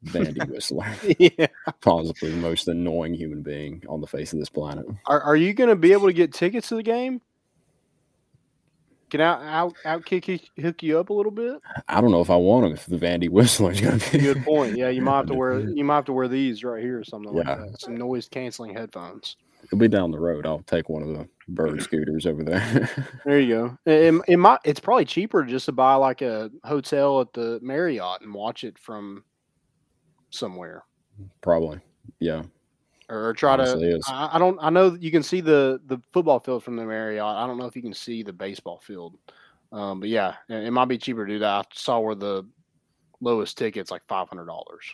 Vandy 0.05 0.49
Whistler, 0.49 0.87
yeah. 1.19 1.47
possibly 1.81 2.31
the 2.31 2.37
most 2.37 2.69
annoying 2.69 3.15
human 3.15 3.43
being 3.43 3.83
on 3.89 4.01
the 4.01 4.07
face 4.07 4.33
of 4.33 4.39
this 4.39 4.49
planet. 4.49 4.87
Are, 5.07 5.21
are 5.21 5.37
you 5.37 5.53
going 5.55 5.71
to 5.71 5.77
be 5.77 5.93
able 5.93 6.07
to 6.07 6.13
get 6.13 6.33
tickets 6.33 6.69
to 6.69 6.77
the 6.77 6.83
game? 6.83 7.21
Can 9.11 9.23
I 9.23 9.59
out 9.61 9.75
out 9.87 10.05
kick 10.05 10.29
you- 10.29 10.39
hook 10.61 10.83
you 10.83 10.99
up 10.99 11.09
a 11.09 11.15
little 11.15 11.33
bit? 11.33 11.55
I 11.89 12.01
don't 12.03 12.11
know 12.11 12.21
if 12.21 12.29
I 12.29 12.37
want 12.37 12.67
him 12.67 12.73
if 12.73 12.85
the 12.87 12.99
Vandy 12.99 13.31
Whistler 13.31 13.73
is 13.73 13.81
going 13.81 13.99
to 13.99 14.13
be 14.13 14.19
Good 14.19 14.45
point. 14.45 14.77
Yeah, 14.77 14.91
you 14.91 15.01
might 15.01 15.17
have 15.17 15.27
to 15.27 15.35
wear 15.35 15.59
you 15.75 15.83
might 15.83 15.95
have 15.97 16.05
to 16.07 16.13
wear 16.13 16.29
these 16.29 16.63
right 16.63 16.83
here 16.83 16.99
or 17.01 17.05
something 17.05 17.35
Yeah. 17.35 17.55
like 17.55 17.71
that. 17.73 17.81
Some 17.81 17.97
noise 17.97 18.29
canceling 18.29 18.75
headphones. 18.75 19.37
It'll 19.65 19.79
be 19.79 19.89
down 19.89 20.11
the 20.11 20.21
road. 20.21 20.47
I'll 20.47 20.63
take 20.63 20.89
one 20.91 21.03
of 21.03 21.09
the 21.09 21.27
bird 21.49 21.83
scooters 21.83 22.27
over 22.27 22.45
there. 22.45 22.91
There 23.25 23.41
you 23.41 23.55
go. 23.55 23.79
It, 23.91 24.15
it 24.29 24.37
might, 24.37 24.61
it's 24.65 24.79
probably 24.79 25.05
cheaper 25.07 25.43
just 25.43 25.65
to 25.67 25.73
buy 25.73 25.95
like 25.95 26.21
a 26.23 26.51
hotel 26.65 27.21
at 27.23 27.33
the 27.33 27.59
Marriott 27.63 28.21
and 28.21 28.33
watch 28.33 28.63
it 28.63 28.79
from 28.79 29.25
somewhere, 30.31 30.85
Probably. 31.41 31.81
Yeah. 32.21 32.43
or, 33.09 33.33
try 33.35 33.57
to. 33.57 33.63
honestly 33.63 33.89
is. 33.91 34.05
I, 34.09 34.31
I 34.35 34.39
don't. 34.39 34.59
I 34.61 34.71
know 34.71 34.91
that 34.91 35.03
you 35.03 35.11
can 35.11 35.23
see 35.23 35.41
the 35.41 35.81
the 35.87 35.99
football 36.13 36.39
field 36.41 36.63
from 36.65 36.77
the 36.77 36.85
Marriott. 36.85 37.23
I 37.25 37.47
don't 37.47 37.59
know 37.59 37.67
if 37.67 37.75
you 37.77 37.83
can 37.83 37.95
see 37.95 38.23
the 38.23 38.33
baseball 38.33 38.79
field, 38.79 39.17
um, 39.73 40.01
but 40.01 40.09
yeah, 40.09 40.35
it, 40.49 40.65
it 40.67 40.71
might 40.71 40.87
be 40.87 40.99
cheaper 40.99 41.27
to 41.27 41.33
do 41.33 41.39
that. 41.41 41.47
I 41.47 41.63
saw 41.75 41.99
where 42.01 42.15
the 42.15 42.45
lowest 43.21 43.59
ticket's 43.59 43.91
like 43.91 44.03
five 44.09 44.29
hundred 44.29 44.47
dollars. 44.47 44.85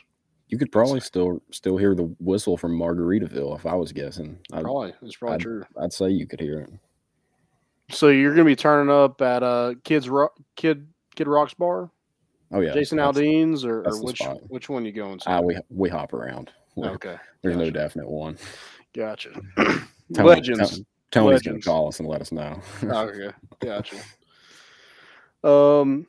You 0.49 0.57
could 0.59 0.71
probably 0.71 0.99
still 0.99 1.41
still 1.51 1.75
hear 1.77 1.95
the 1.95 2.13
whistle 2.19 2.55
from 2.57 2.77
Margaritaville 2.77 3.55
if 3.55 3.65
I 3.65 3.73
was 3.75 3.91
guessing. 3.91 4.37
I'd, 4.53 4.63
Probably 4.63 4.93
it's 5.01 5.15
probably 5.15 5.35
I'd- 5.35 5.43
true. 5.43 5.63
I'd 5.81 5.91
say 5.93 6.09
you 6.09 6.27
could 6.27 6.39
hear 6.39 6.59
it. 6.61 6.69
So 7.91 8.09
you're 8.09 8.31
gonna 8.31 8.45
be 8.45 8.55
turning 8.55 8.93
up 8.93 9.21
at 9.21 9.43
uh 9.43 9.73
kids 9.83 10.07
rock 10.09 10.33
kid 10.55 10.87
kid 11.15 11.27
rocks 11.27 11.53
bar, 11.53 11.89
Oh 12.55 12.61
yeah, 12.61 12.73
Jason 12.73 12.99
Aldean's, 12.99 13.65
or, 13.65 13.85
or 13.85 14.01
which 14.01 14.19
spot. 14.19 14.37
which 14.47 14.69
one 14.69 14.85
you 14.85 14.93
going 14.93 15.19
to? 15.19 15.29
Ah, 15.29 15.41
we 15.41 15.57
we 15.69 15.89
hop 15.89 16.13
around. 16.13 16.51
okay, 16.77 17.17
There's 17.41 17.57
no 17.57 17.69
definite 17.69 18.09
one. 18.09 18.37
gotcha. 18.95 19.31
Tony- 19.57 19.79
Legends. 20.09 20.71
Tony- 20.71 20.85
Tony's 21.11 21.41
gonna 21.41 21.59
call 21.59 21.89
us 21.89 21.99
and 21.99 22.07
let 22.07 22.21
us 22.21 22.31
know. 22.31 22.61
okay, 22.83 23.29
gotcha. 23.61 23.97
Um, 25.43 26.07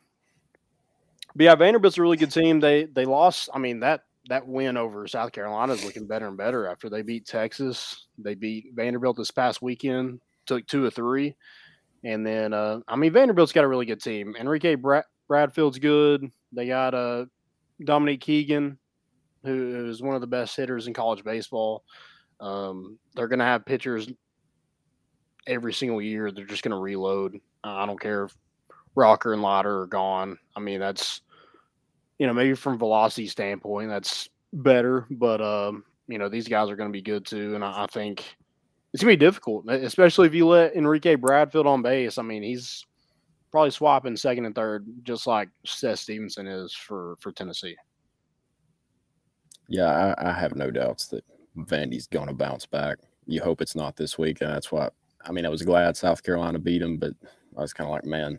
but 1.34 1.44
yeah, 1.44 1.54
Vanderbilt's 1.56 1.98
a 1.98 2.02
really 2.02 2.16
good 2.16 2.30
team. 2.30 2.60
They 2.60 2.84
they 2.84 3.04
lost. 3.06 3.48
I 3.52 3.58
mean 3.58 3.80
that 3.80 4.02
that 4.28 4.46
win 4.46 4.76
over 4.76 5.06
South 5.08 5.32
Carolina 5.32 5.72
is 5.72 5.84
looking 5.84 6.06
better 6.06 6.28
and 6.28 6.36
better 6.36 6.68
after 6.68 6.88
they 6.88 7.02
beat 7.02 7.26
Texas. 7.26 8.06
They 8.18 8.34
beat 8.36 8.66
Vanderbilt 8.74 9.16
this 9.16 9.32
past 9.32 9.62
weekend, 9.62 10.20
took 10.46 10.64
two 10.68 10.84
or 10.84 10.90
three, 10.90 11.36
and 12.04 12.24
then 12.24 12.52
uh, 12.52 12.80
I 12.86 12.94
mean 12.94 13.12
Vanderbilt's 13.12 13.52
got 13.52 13.64
a 13.64 13.68
really 13.68 13.86
good 13.86 14.00
team. 14.00 14.34
Enrique 14.38 14.76
Brad, 14.76 15.04
Bradfield's 15.28 15.78
good. 15.78 16.30
They 16.52 16.66
got 16.66 16.94
uh, 16.94 17.26
Dominique 17.84 18.20
Keegan, 18.20 18.78
who 19.44 19.88
is 19.88 20.02
one 20.02 20.14
of 20.14 20.20
the 20.20 20.26
best 20.26 20.56
hitters 20.56 20.86
in 20.86 20.94
college 20.94 21.24
baseball. 21.24 21.84
Um, 22.40 22.98
they're 23.14 23.28
going 23.28 23.38
to 23.38 23.44
have 23.44 23.66
pitchers 23.66 24.08
every 25.46 25.72
single 25.72 26.02
year. 26.02 26.30
They're 26.30 26.44
just 26.44 26.62
going 26.62 26.72
to 26.72 26.78
reload. 26.78 27.36
Uh, 27.64 27.74
I 27.74 27.86
don't 27.86 28.00
care 28.00 28.24
if 28.24 28.36
Rocker 28.94 29.32
and 29.32 29.42
Lauder 29.42 29.82
are 29.82 29.86
gone. 29.86 30.38
I 30.56 30.60
mean, 30.60 30.80
that's 30.80 31.22
you 32.18 32.26
know 32.26 32.32
maybe 32.32 32.54
from 32.54 32.78
velocity 32.78 33.26
standpoint 33.26 33.90
that's 33.90 34.28
better, 34.52 35.06
but 35.10 35.40
um, 35.40 35.84
you 36.08 36.18
know 36.18 36.28
these 36.28 36.48
guys 36.48 36.70
are 36.70 36.76
going 36.76 36.88
to 36.88 36.96
be 36.96 37.02
good 37.02 37.26
too, 37.26 37.54
and 37.54 37.64
I, 37.64 37.84
I 37.84 37.86
think 37.86 38.24
it's 38.92 39.02
going 39.02 39.12
to 39.12 39.18
be 39.18 39.26
difficult, 39.26 39.68
especially 39.68 40.26
if 40.26 40.34
you 40.34 40.46
let 40.46 40.74
Enrique 40.74 41.14
Bradfield 41.14 41.66
on 41.66 41.82
base. 41.82 42.18
I 42.18 42.22
mean, 42.22 42.42
he's 42.42 42.84
probably 43.50 43.70
swapping 43.70 44.16
second 44.16 44.44
and 44.44 44.54
third, 44.54 44.86
just 45.02 45.26
like 45.26 45.48
Seth 45.64 46.00
Stevenson 46.00 46.46
is 46.46 46.72
for 46.72 47.16
for 47.20 47.32
Tennessee. 47.32 47.76
yeah, 49.68 50.14
I, 50.18 50.30
I 50.30 50.32
have 50.32 50.54
no 50.56 50.70
doubts 50.70 51.08
that 51.08 51.24
Vandy's 51.56 52.06
gonna 52.06 52.34
bounce 52.34 52.66
back. 52.66 52.98
You 53.26 53.42
hope 53.42 53.60
it's 53.60 53.76
not 53.76 53.96
this 53.96 54.18
week, 54.18 54.40
and 54.40 54.50
that's 54.50 54.70
why. 54.70 54.88
I 55.24 55.32
mean, 55.32 55.44
I 55.46 55.48
was 55.48 55.62
glad 55.62 55.96
South 55.96 56.22
Carolina 56.22 56.58
beat 56.58 56.80
them, 56.80 56.98
but 56.98 57.12
I 57.56 57.62
was 57.62 57.72
kind 57.72 57.88
of 57.88 57.92
like, 57.92 58.04
man, 58.04 58.38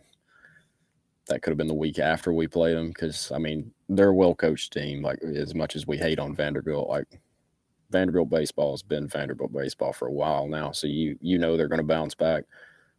that 1.28 1.42
could 1.42 1.50
have 1.50 1.58
been 1.58 1.66
the 1.66 1.74
week 1.74 1.98
after 1.98 2.32
we 2.32 2.46
played 2.46 2.76
them 2.76 2.88
because 2.88 3.30
I 3.32 3.38
mean 3.38 3.70
they're 3.88 4.08
a 4.08 4.14
well 4.14 4.34
coached 4.34 4.72
team. 4.72 5.02
Like 5.02 5.22
as 5.22 5.54
much 5.54 5.76
as 5.76 5.86
we 5.86 5.98
hate 5.98 6.18
on 6.18 6.34
Vanderbilt, 6.34 6.88
like 6.88 7.20
Vanderbilt 7.90 8.30
baseball 8.30 8.72
has 8.72 8.82
been 8.82 9.08
Vanderbilt 9.08 9.52
baseball 9.52 9.92
for 9.92 10.08
a 10.08 10.12
while 10.12 10.48
now, 10.48 10.72
so 10.72 10.86
you 10.86 11.16
you 11.20 11.38
know 11.38 11.56
they're 11.56 11.68
going 11.68 11.78
to 11.78 11.84
bounce 11.84 12.14
back. 12.14 12.44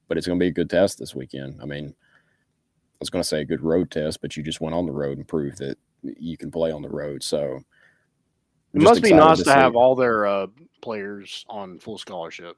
But 0.10 0.18
it's 0.18 0.28
going 0.28 0.38
to 0.38 0.44
be 0.44 0.48
a 0.50 0.52
good 0.52 0.70
test 0.70 1.00
this 1.00 1.16
weekend. 1.16 1.60
I 1.62 1.66
mean, 1.66 1.88
I 1.88 2.98
was 3.00 3.10
going 3.10 3.22
to 3.24 3.28
say 3.28 3.40
a 3.42 3.46
good 3.46 3.62
road 3.62 3.90
test, 3.92 4.22
but 4.22 4.36
you 4.36 4.44
just 4.44 4.60
went 4.60 4.76
on 4.76 4.86
the 4.86 4.92
road 4.92 5.18
and 5.18 5.26
proved 5.28 5.60
that 5.60 5.78
you 6.04 6.36
can 6.36 6.52
play 6.52 6.72
on 6.72 6.82
the 6.82 6.90
road. 6.90 7.24
So 7.24 7.60
It 8.74 8.82
must 8.82 9.02
be 9.02 9.14
nice 9.14 9.38
to, 9.38 9.44
see- 9.46 9.52
have 9.52 9.76
all 9.78 9.96
their 9.96 10.26
uh, 10.26 10.48
players 10.82 11.46
on 11.48 11.80
full 11.80 11.98
scholarship. 11.98 12.58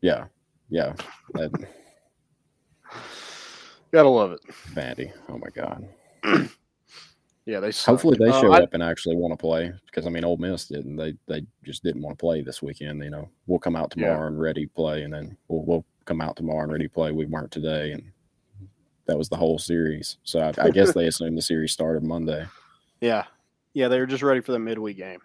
Yeah, 0.00 0.24
yeah, 0.68 0.94
that 1.34 1.52
Gotta 3.92 4.08
love 4.08 4.32
it. 4.32 4.40
Vandy. 4.74 5.12
Oh 5.28 5.38
my 5.38 5.48
God. 5.54 5.88
Yeah, 7.48 7.60
they 7.60 7.70
suck. 7.70 7.92
Hopefully 7.92 8.16
they 8.18 8.28
Uh, 8.28 8.40
show 8.40 8.50
I- 8.52 8.62
up 8.64 8.74
and 8.74 8.82
actually 8.82 9.14
want 9.14 9.30
to 9.32 9.36
play 9.36 9.72
because 9.86 10.04
I 10.04 10.10
mean, 10.10 10.24
Ole 10.24 10.36
Miss 10.36 10.66
didn't. 10.66 10.96
They 10.96 11.14
they 11.28 11.46
just 11.62 11.84
didn't 11.84 12.02
want 12.02 12.18
to 12.18 12.20
play 12.20 12.42
this 12.42 12.60
weekend. 12.60 13.00
You 13.04 13.10
know, 13.10 13.28
we'll 13.46 13.60
come 13.60 13.76
out 13.76 13.94
Yeah. 13.96 14.08
tomorrow 14.08 14.26
and 14.26 14.40
ready 14.40 14.66
to 14.66 14.72
play, 14.72 15.04
and 15.04 15.14
then 15.14 15.36
we'll 15.46 15.62
we'll 15.64 15.84
come 16.06 16.20
out 16.20 16.36
tomorrow 16.36 16.62
and 16.62 16.72
ready 16.72 16.84
to 16.86 16.90
play. 16.92 17.12
We 17.12 17.26
weren't 17.26 17.50
today, 17.50 17.92
and 17.92 18.02
that 19.06 19.18
was 19.18 19.28
the 19.28 19.36
whole 19.36 19.58
series. 19.58 20.16
So 20.24 20.40
I, 20.40 20.48
I 20.58 20.70
guess 20.70 20.94
they 20.94 21.06
assumed 21.08 21.36
the 21.36 21.42
series 21.42 21.72
started 21.72 22.02
Monday. 22.02 22.46
Yeah, 23.00 23.24
yeah, 23.74 23.88
they 23.88 23.98
were 24.00 24.06
just 24.06 24.22
ready 24.22 24.40
for 24.40 24.52
the 24.52 24.58
midweek 24.58 24.96
game. 24.96 25.20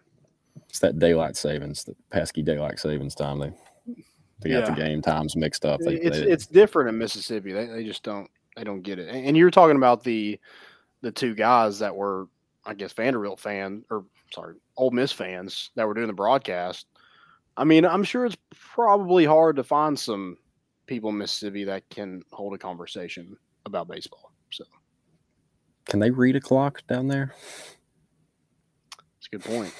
It's 0.70 0.80
that 0.80 1.00
daylight 1.00 1.38
savings, 1.38 1.84
the 1.86 1.96
pesky 2.10 2.42
daylight 2.42 2.80
savings 2.80 3.16
time. 3.16 3.40
They 3.40 3.54
they 4.42 4.50
got 4.50 4.66
the 4.66 4.82
game 4.82 5.02
times 5.02 5.36
mixed 5.36 5.66
up. 5.66 5.80
They, 5.80 5.96
it's 5.96 6.20
they- 6.20 6.32
it's 6.32 6.46
different 6.48 6.90
in 6.90 6.98
Mississippi. 6.98 7.54
They, 7.54 7.68
they 7.68 7.84
just 7.86 8.04
don't 8.04 8.30
they 8.58 8.64
don't 8.64 8.82
get 8.82 9.00
it. 9.00 9.08
And, 9.08 9.28
and 9.28 9.38
you're 9.38 9.52
talking 9.52 9.78
about 9.78 10.04
the 10.04 10.40
the 11.02 11.12
two 11.12 11.34
guys 11.36 11.80
that 11.80 11.96
were, 11.96 12.28
I 12.66 12.74
guess, 12.74 12.94
Vanderbilt 12.94 13.40
fan 13.40 13.84
or 13.90 14.04
sorry, 14.34 14.56
Ole 14.78 14.92
Miss 14.92 15.12
fans 15.12 15.72
that 15.76 15.88
were 15.88 15.94
doing 15.94 16.08
the 16.08 16.14
broadcast. 16.14 16.88
I 17.58 17.64
mean, 17.66 17.86
I'm 17.86 18.04
sure 18.04 18.26
it's 18.26 18.38
probably 18.56 19.26
hard 19.26 19.56
to 19.58 19.64
find 19.64 19.98
some 20.00 20.38
people 20.92 21.10
in 21.10 21.18
Mississippi 21.18 21.64
that 21.64 21.90
can 21.90 22.22
hold 22.34 22.54
a 22.54 22.58
conversation 22.58 23.38
about 23.66 23.88
baseball. 23.88 24.34
So 24.50 24.66
can 25.86 26.00
they 26.02 26.12
read 26.12 26.36
a 26.36 26.42
clock 26.42 26.86
down 26.88 27.08
there? 27.08 27.34
it's 29.18 29.28
a 29.32 29.38
good 29.38 29.44
point. 29.44 29.74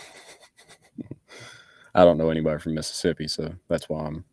I 1.96 2.06
don't 2.06 2.18
know 2.18 2.30
anybody 2.30 2.60
from 2.60 2.76
Mississippi, 2.76 3.28
so 3.28 3.54
that's 3.68 3.90
why 3.90 4.06
I'm 4.06 4.24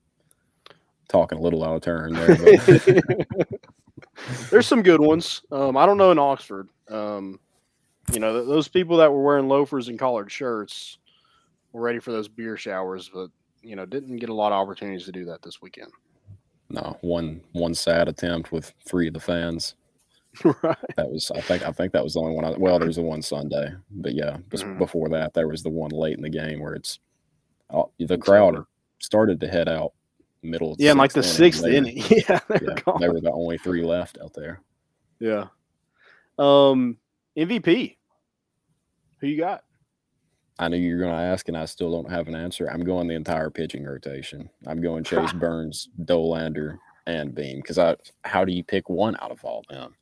talking 1.09 1.39
a 1.39 1.41
little 1.41 1.65
out 1.65 1.75
of 1.75 1.83
turn 1.83 2.13
there. 2.13 2.37
But 2.37 3.27
There's 4.51 4.69
some 4.69 4.83
good 4.83 5.01
ones. 5.01 5.43
Um, 5.51 5.77
I 5.77 5.85
don't 5.85 5.99
know 5.99 6.13
in 6.13 6.19
Oxford. 6.21 6.69
Um, 6.89 7.41
you 8.13 8.21
know, 8.21 8.35
th- 8.35 8.47
those 8.47 8.69
people 8.69 8.99
that 8.99 9.13
were 9.13 9.25
wearing 9.25 9.49
loafers 9.49 9.89
and 9.89 9.99
collared 9.99 10.31
shirts 10.31 10.99
were 11.73 11.83
ready 11.83 11.99
for 11.99 12.13
those 12.13 12.29
beer 12.29 12.57
showers, 12.57 13.11
but 13.13 13.31
you 13.63 13.75
know, 13.75 13.85
didn't 13.85 14.19
get 14.19 14.29
a 14.29 14.35
lot 14.35 14.53
of 14.53 14.63
opportunities 14.63 15.07
to 15.07 15.13
do 15.13 15.25
that 15.25 15.43
this 15.43 15.61
weekend. 15.61 15.91
No, 16.71 16.97
one 17.01 17.41
one 17.53 17.75
sad 17.75 18.09
attempt 18.09 18.53
with 18.53 18.73
three 18.87 19.09
of 19.09 19.15
the 19.15 19.21
fans. 19.21 19.75
right. 20.63 20.77
That 20.97 21.11
was 21.11 21.31
I 21.35 21.41
think 21.41 21.63
I 21.67 21.73
think 21.73 21.93
that 21.93 22.05
was 22.05 22.15
the 22.15 22.21
only 22.21 22.35
one. 22.35 22.45
I, 22.45 22.51
well, 22.51 22.79
there's 22.79 22.97
the 22.97 23.03
one 23.03 23.23
Sunday, 23.23 23.73
but 23.91 24.15
yeah, 24.15 24.37
bes- 24.51 24.63
Mhm. 24.63 24.79
before 24.79 25.09
that 25.11 25.35
there 25.35 25.49
was 25.49 25.63
the 25.63 25.71
one 25.71 25.91
late 25.91 26.17
in 26.17 26.23
the 26.23 26.29
game 26.29 26.61
where 26.61 26.75
it's 26.75 26.99
all, 27.71 27.93
the 27.99 28.19
crowd 28.19 28.65
started 28.99 29.41
to 29.41 29.49
head 29.49 29.69
out 29.69 29.93
middle. 30.43 30.73
Of 30.73 30.81
Yeah, 30.81 30.93
like 30.93 31.13
the 31.13 31.23
sixth 31.23 31.63
They 31.63 31.77
inning. 31.77 31.99
Yeah, 32.11 32.41
they 32.49 32.59
were 32.67 32.73
Yeah, 32.75 32.81
gone. 32.85 33.01
they 33.01 33.09
were 33.09 33.21
the 33.21 33.33
only 33.33 33.59
three 33.59 33.83
left 33.85 34.19
out 34.23 34.33
there. 34.35 34.61
Yeah. 35.19 35.47
Um, 36.39 36.99
MVP. 37.37 37.97
Who 39.21 39.27
you 39.27 39.37
got? 39.39 39.65
I 40.59 40.69
knew 40.69 40.77
you 40.77 40.95
were 40.95 41.01
going 41.01 41.13
to 41.15 41.21
ask, 41.21 41.49
and 41.49 41.57
I 41.57 41.65
still 41.67 41.91
don't 41.93 42.11
have 42.11 42.27
an 42.29 42.35
answer. 42.35 42.69
I'm 42.69 42.83
going 42.85 43.07
the 43.07 43.15
entire 43.15 43.51
pitching 43.51 43.85
rotation. 43.85 44.51
I'm 44.67 44.81
going 44.81 45.05
Chase 45.05 45.33
Burns, 45.33 45.89
Dolander, 46.03 46.79
and 47.07 47.35
Beam 47.35 47.59
because 47.59 47.79
I 47.79 47.97
how 48.25 48.45
do 48.45 48.53
you 48.53 48.63
pick 48.63 48.89
one 48.89 49.17
out 49.23 49.31
of 49.31 49.45
all 49.45 49.65
them? 49.71 49.95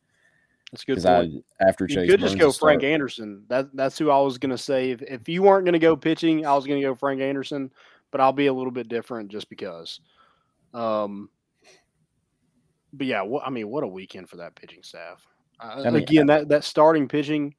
That's 0.72 0.82
a 0.82 0.86
good 0.86 1.06
I 1.06 1.30
after 1.66 1.86
You 1.88 1.94
Chase 1.94 2.10
could 2.10 2.20
just 2.20 2.38
go 2.38 2.50
Frank 2.50 2.80
start- 2.80 2.84
Anderson. 2.84 3.44
That 3.48 3.74
that's 3.76 3.96
who 3.96 4.10
I 4.10 4.18
was 4.20 4.38
gonna 4.38 4.58
say. 4.58 4.90
If 4.90 5.02
if 5.02 5.28
you 5.28 5.42
weren't 5.42 5.64
gonna 5.64 5.78
go 5.78 5.94
pitching, 5.96 6.44
I 6.44 6.54
was 6.54 6.66
gonna 6.66 6.80
go 6.80 6.94
Frank 6.94 7.20
Anderson, 7.20 7.70
but 8.10 8.20
I'll 8.20 8.32
be 8.32 8.46
a 8.46 8.52
little 8.52 8.72
bit 8.72 8.88
different 8.88 9.30
just 9.30 9.48
because. 9.48 10.00
Um, 10.74 11.30
but 12.92 13.06
yeah, 13.06 13.22
what 13.22 13.46
I 13.46 13.50
mean, 13.50 13.68
what 13.68 13.84
a 13.84 13.88
weekend 13.88 14.28
for 14.28 14.36
that 14.38 14.56
pitching 14.56 14.82
staff. 14.82 15.24
Uh, 15.60 15.82
I 15.86 15.90
mean, 15.90 16.02
again, 16.02 16.26
that 16.26 16.48
that 16.48 16.64
starting 16.64 17.06
pitching, 17.06 17.54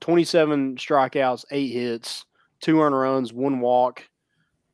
twenty 0.00 0.24
seven 0.24 0.76
strikeouts, 0.76 1.44
eight 1.50 1.72
hits, 1.72 2.24
two 2.60 2.80
earned 2.80 2.98
runs, 2.98 3.32
one 3.32 3.60
walk. 3.60 4.02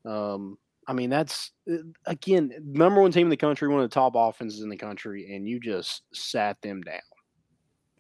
Um, 0.05 0.59
I 0.89 0.93
mean, 0.95 1.11
that's 1.11 1.53
uh, 1.71 1.77
again 2.07 2.53
number 2.65 3.01
one 3.01 3.13
team 3.13 3.27
in 3.27 3.31
the 3.31 3.37
country, 3.37 3.69
one 3.69 3.83
of 3.83 3.89
the 3.89 3.95
top 3.95 4.15
offenses 4.17 4.61
in 4.63 4.69
the 4.69 4.77
country, 4.77 5.35
and 5.35 5.49
you 5.49 5.61
just 5.61 6.03
sat 6.13 6.61
them 6.63 6.81
down. 6.83 7.01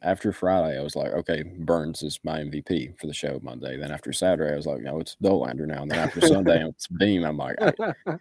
after 0.03 0.33
Friday, 0.33 0.77
I 0.79 0.83
was 0.83 0.97
like, 0.97 1.13
okay, 1.13 1.45
Burns 1.61 2.03
is 2.03 2.19
my 2.25 2.41
MVP 2.41 2.99
for 2.99 3.07
the 3.07 3.15
show 3.15 3.39
Monday. 3.43 3.77
Then 3.77 3.93
after 3.93 4.13
Saturday, 4.13 4.53
I 4.53 4.57
was 4.57 4.67
like, 4.67 4.83
no, 4.83 4.99
it's 4.99 5.17
Dolander 5.23 5.65
now. 5.67 5.83
And 5.83 5.91
then 5.93 6.01
after 6.01 6.21
Sunday, 6.21 6.65
it's 6.69 6.89
Beam. 6.89 7.25
I'm 7.25 7.37
like, 7.37 7.57
I- 7.61 8.17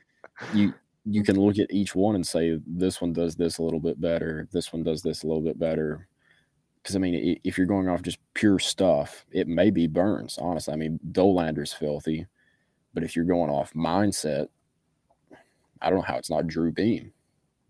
you 0.53 0.73
you 1.05 1.23
can 1.23 1.35
look 1.39 1.57
at 1.57 1.73
each 1.73 1.95
one 1.95 2.13
and 2.13 2.25
say 2.25 2.59
this 2.67 3.01
one 3.01 3.11
does 3.13 3.35
this 3.35 3.57
a 3.57 3.63
little 3.63 3.79
bit 3.79 3.99
better, 3.99 4.47
this 4.51 4.71
one 4.71 4.83
does 4.83 5.01
this 5.01 5.23
a 5.23 5.27
little 5.27 5.41
bit 5.41 5.57
better. 5.57 6.07
Because 6.82 6.96
I 6.96 7.00
mean, 7.00 7.39
if 7.44 7.58
you're 7.58 7.67
going 7.67 7.88
off 7.88 8.02
just 8.02 8.17
pure 8.34 8.60
stuff, 8.60 9.26
it 9.32 9.48
may 9.48 9.70
be 9.70 9.88
Burns. 9.88 10.38
Honestly, 10.41 10.74
I 10.74 10.78
mean, 10.78 11.00
Dolander's 11.12 11.74
filthy, 11.74 12.26
but 12.94 13.04
if 13.04 13.15
you're 13.15 13.26
going 13.26 13.52
off 13.52 13.74
mindset, 13.74 14.48
I 15.82 15.89
don't 15.89 16.00
know 16.00 16.06
how 16.06 16.17
it's 16.17 16.30
not 16.30 16.48
Drew 16.48 16.72
Beam. 16.72 17.13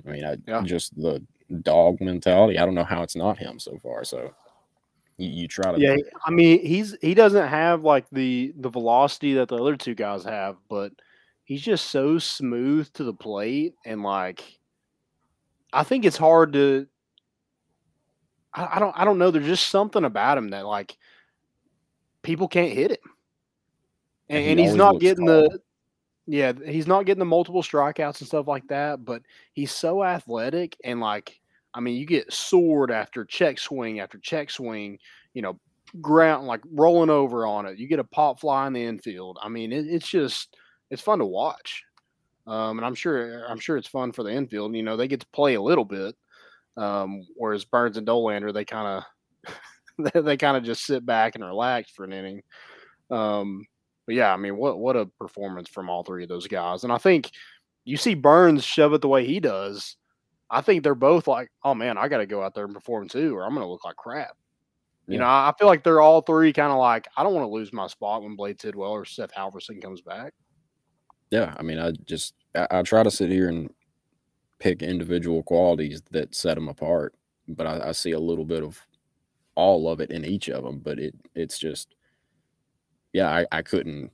I 0.05 0.11
mean, 0.11 0.25
I 0.25 0.37
Yeah. 0.47 0.63
just 0.63 0.95
the 0.95 1.21
dog 1.63 1.99
mentality. 1.99 2.57
I 2.57 2.65
don't 2.65 2.75
know 2.75 2.83
how 2.83 3.03
it's 3.03 3.15
not 3.15 3.37
him 3.37 3.59
so 3.59 3.77
far. 3.77 4.03
So 4.03 4.33
you, 5.17 5.29
you 5.29 5.47
try 5.47 5.71
to 5.71 5.79
Yeah, 5.79 5.95
I 6.25 6.31
mean 6.31 6.65
he's 6.65 6.95
he 7.01 7.13
doesn't 7.13 7.47
have 7.47 7.83
like 7.83 8.05
the 8.11 8.53
the 8.57 8.69
velocity 8.69 9.33
that 9.33 9.49
the 9.49 9.57
other 9.57 9.75
two 9.75 9.95
guys 9.95 10.23
have, 10.23 10.55
but 10.69 10.93
he's 11.43 11.61
just 11.61 11.87
so 11.91 12.17
smooth 12.17 12.91
to 12.93 13.03
the 13.03 13.13
plate 13.13 13.75
and 13.85 14.03
like 14.03 14.41
I 15.73 15.83
think 15.83 16.05
it's 16.05 16.17
hard 16.17 16.53
to 16.53 16.87
I, 18.53 18.75
I 18.75 18.79
don't 18.79 18.93
I 18.97 19.05
don't 19.05 19.17
know. 19.17 19.31
There's 19.31 19.45
just 19.45 19.69
something 19.69 20.05
about 20.05 20.37
him 20.37 20.49
that 20.49 20.65
like 20.65 20.97
people 22.21 22.47
can't 22.47 22.71
hit 22.73 22.91
him. 22.91 22.97
And, 24.29 24.37
And 24.37 24.45
he 24.45 24.51
and 24.51 24.59
he's 24.59 24.75
not 24.75 24.99
getting 24.99 25.25
tall. 25.27 25.49
the 25.49 25.61
yeah, 26.27 26.53
he's 26.65 26.87
not 26.87 27.05
getting 27.05 27.19
the 27.19 27.25
multiple 27.25 27.63
strikeouts 27.63 28.19
and 28.19 28.27
stuff 28.27 28.47
like 28.47 28.67
that, 28.67 29.03
but 29.03 29.21
he's 29.53 29.71
so 29.71 30.03
athletic 30.03 30.77
and 30.83 30.99
like 30.99 31.39
I 31.73 31.79
mean, 31.79 31.95
you 31.97 32.05
get 32.05 32.31
sword 32.31 32.91
after 32.91 33.23
check 33.25 33.57
swing 33.57 33.99
after 33.99 34.17
check 34.17 34.49
swing, 34.49 34.99
you 35.33 35.41
know, 35.41 35.59
ground 35.99 36.47
like 36.47 36.61
rolling 36.71 37.09
over 37.09 37.45
on 37.45 37.65
it. 37.65 37.77
You 37.77 37.87
get 37.87 37.99
a 37.99 38.03
pop 38.03 38.39
fly 38.39 38.67
in 38.67 38.73
the 38.73 38.83
infield. 38.83 39.39
I 39.41 39.49
mean, 39.49 39.71
it, 39.71 39.87
it's 39.87 40.07
just 40.07 40.55
it's 40.89 41.01
fun 41.01 41.19
to 41.19 41.25
watch, 41.25 41.83
um, 42.47 42.77
and 42.77 42.85
I'm 42.85 42.95
sure 42.95 43.45
I'm 43.45 43.59
sure 43.59 43.77
it's 43.77 43.87
fun 43.87 44.11
for 44.11 44.23
the 44.23 44.31
infield. 44.31 44.75
You 44.75 44.83
know, 44.83 44.97
they 44.97 45.07
get 45.07 45.21
to 45.21 45.27
play 45.27 45.55
a 45.55 45.61
little 45.61 45.85
bit, 45.85 46.15
um, 46.77 47.25
whereas 47.35 47.65
Burns 47.65 47.97
and 47.97 48.07
Dolander 48.07 48.53
they 48.53 48.65
kind 48.65 49.03
of 49.47 49.53
they, 50.13 50.21
they 50.21 50.37
kind 50.37 50.57
of 50.57 50.63
just 50.63 50.85
sit 50.85 51.05
back 51.05 51.35
and 51.35 51.43
relax 51.43 51.91
for 51.91 52.03
an 52.03 52.13
inning. 52.13 52.41
Um, 53.09 53.65
but 54.05 54.15
yeah, 54.15 54.33
I 54.33 54.37
mean, 54.37 54.57
what 54.57 54.79
what 54.79 54.95
a 54.95 55.05
performance 55.05 55.69
from 55.69 55.89
all 55.89 56.03
three 56.03 56.23
of 56.23 56.29
those 56.29 56.47
guys, 56.47 56.83
and 56.83 56.93
I 56.93 56.97
think 56.97 57.31
you 57.83 57.97
see 57.97 58.13
Burns 58.13 58.63
shove 58.63 58.93
it 58.93 59.01
the 59.01 59.07
way 59.07 59.25
he 59.25 59.39
does. 59.39 59.97
I 60.49 60.61
think 60.61 60.83
they're 60.83 60.95
both 60.95 61.27
like, 61.27 61.49
oh 61.63 61.73
man, 61.73 61.97
I 61.97 62.07
got 62.07 62.17
to 62.17 62.25
go 62.25 62.43
out 62.43 62.53
there 62.53 62.65
and 62.65 62.73
perform 62.73 63.07
too, 63.07 63.35
or 63.35 63.43
I'm 63.43 63.53
going 63.53 63.65
to 63.65 63.71
look 63.71 63.85
like 63.85 63.95
crap. 63.95 64.35
You 65.07 65.17
know, 65.17 65.25
I 65.25 65.49
I 65.49 65.53
feel 65.57 65.67
like 65.67 65.83
they're 65.83 66.01
all 66.01 66.21
three 66.21 66.53
kind 66.53 66.71
of 66.71 66.77
like, 66.77 67.07
I 67.17 67.23
don't 67.23 67.33
want 67.33 67.45
to 67.45 67.51
lose 67.51 67.73
my 67.73 67.87
spot 67.87 68.23
when 68.23 68.35
Blade 68.35 68.59
Tidwell 68.59 68.91
or 68.91 69.03
Seth 69.03 69.33
Halvorsen 69.33 69.81
comes 69.81 70.01
back. 70.01 70.33
Yeah, 71.31 71.53
I 71.57 71.63
mean, 71.63 71.79
I 71.79 71.91
just 72.05 72.33
I, 72.55 72.67
I 72.71 72.81
try 72.83 73.03
to 73.03 73.11
sit 73.11 73.29
here 73.29 73.49
and 73.49 73.69
pick 74.61 74.83
individual 74.83 75.43
qualities 75.43 76.01
that 76.11 76.35
set 76.35 76.55
them 76.55 76.69
apart, 76.69 77.15
but 77.49 77.67
I, 77.67 77.89
I 77.89 77.91
see 77.93 78.11
a 78.13 78.19
little 78.19 78.45
bit 78.45 78.63
of 78.63 78.79
all 79.55 79.89
of 79.89 79.99
it 80.01 80.11
in 80.11 80.23
each 80.23 80.49
of 80.49 80.63
them. 80.63 80.79
But 80.79 80.99
it 80.99 81.15
it's 81.35 81.59
just, 81.59 81.95
yeah, 83.13 83.29
I, 83.29 83.45
I 83.51 83.61
couldn't. 83.63 84.11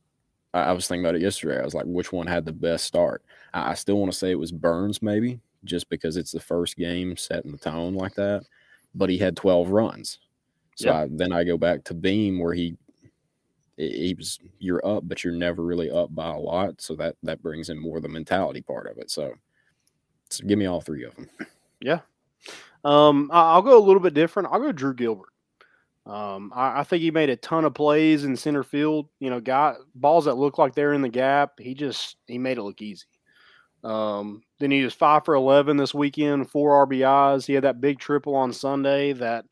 I, 0.54 0.62
I 0.64 0.72
was 0.72 0.88
thinking 0.88 1.06
about 1.06 1.16
it 1.16 1.22
yesterday. 1.22 1.60
I 1.60 1.66
was 1.66 1.76
like, 1.76 1.86
which 1.86 2.12
one 2.14 2.28
had 2.28 2.46
the 2.46 2.54
best 2.54 2.86
start? 2.86 3.24
I, 3.54 3.72
I 3.72 3.74
still 3.76 3.98
want 4.00 4.12
to 4.12 4.18
say 4.18 4.32
it 4.32 4.40
was 4.40 4.52
Burns, 4.52 5.02
maybe, 5.02 5.40
just 5.66 5.90
because 5.90 6.18
it's 6.18 6.32
the 6.32 6.40
first 6.40 6.78
game 6.78 7.18
setting 7.18 7.52
the 7.52 7.58
tone 7.58 7.94
like 7.94 8.16
that. 8.16 8.44
But 8.96 9.10
he 9.10 9.18
had 9.18 9.36
twelve 9.38 9.70
runs, 9.70 10.20
so 10.76 10.90
Yeah. 10.90 11.02
I, 11.04 11.08
then 11.12 11.34
I 11.34 11.44
go 11.44 11.58
back 11.58 11.84
to 11.86 11.94
Beam 11.94 12.40
where 12.40 12.54
he 12.54 12.78
he 13.78 14.16
was 14.18 14.40
you're 14.60 14.86
up, 14.86 15.08
but 15.08 15.24
you're 15.24 15.34
never 15.34 15.64
really 15.64 15.92
up 15.92 16.14
by 16.16 16.34
a 16.34 16.40
lot. 16.40 16.82
So 16.82 16.96
that 16.96 17.16
that 17.24 17.42
brings 17.44 17.70
in 17.70 17.80
more 17.80 18.00
the 18.02 18.10
mentality 18.10 18.62
part 18.62 18.88
of 18.88 18.98
it. 18.98 19.12
So, 19.12 19.34
so 20.30 20.46
give 20.46 20.60
me 20.60 20.66
all 20.66 20.82
three 20.82 21.04
of 21.04 21.16
them. 21.16 21.30
Yeah. 21.82 22.00
Um, 22.84 23.30
I'll 23.34 23.62
go 23.62 23.78
a 23.78 23.86
little 23.86 24.00
bit 24.00 24.14
different. 24.14 24.50
I'll 24.52 24.60
go 24.60 24.72
Drew 24.72 24.94
Gilbert. 24.94 25.30
Um, 26.06 26.54
I, 26.56 26.80
I 26.80 26.84
think 26.84 27.02
he 27.02 27.12
made 27.12 27.30
a 27.30 27.36
ton 27.36 27.66
of 27.66 27.74
plays 27.74 28.24
in 28.24 28.36
center 28.36 28.64
field. 28.64 29.10
You 29.20 29.30
know, 29.30 29.42
got 29.42 29.78
balls 29.94 30.26
that 30.26 30.36
look 30.36 30.58
like 30.58 30.74
they're 30.74 30.94
in 30.94 31.02
the 31.02 31.10
gap. 31.10 31.60
He 31.60 31.74
just 31.74 32.16
he 32.28 32.38
made 32.38 32.58
it 32.58 32.64
look 32.64 32.82
easy. 32.82 33.06
Um, 33.84 34.42
then 34.60 34.72
he 34.72 34.84
was 34.84 34.94
five 34.94 35.26
for 35.26 35.36
eleven 35.36 35.76
this 35.76 35.94
weekend, 35.94 36.50
four 36.50 36.88
RBIs. 36.88 37.46
He 37.46 37.54
had 37.54 37.66
that 37.66 37.82
big 37.82 38.00
triple 38.00 38.36
on 38.36 38.54
Sunday. 38.54 39.14
That 39.14 39.46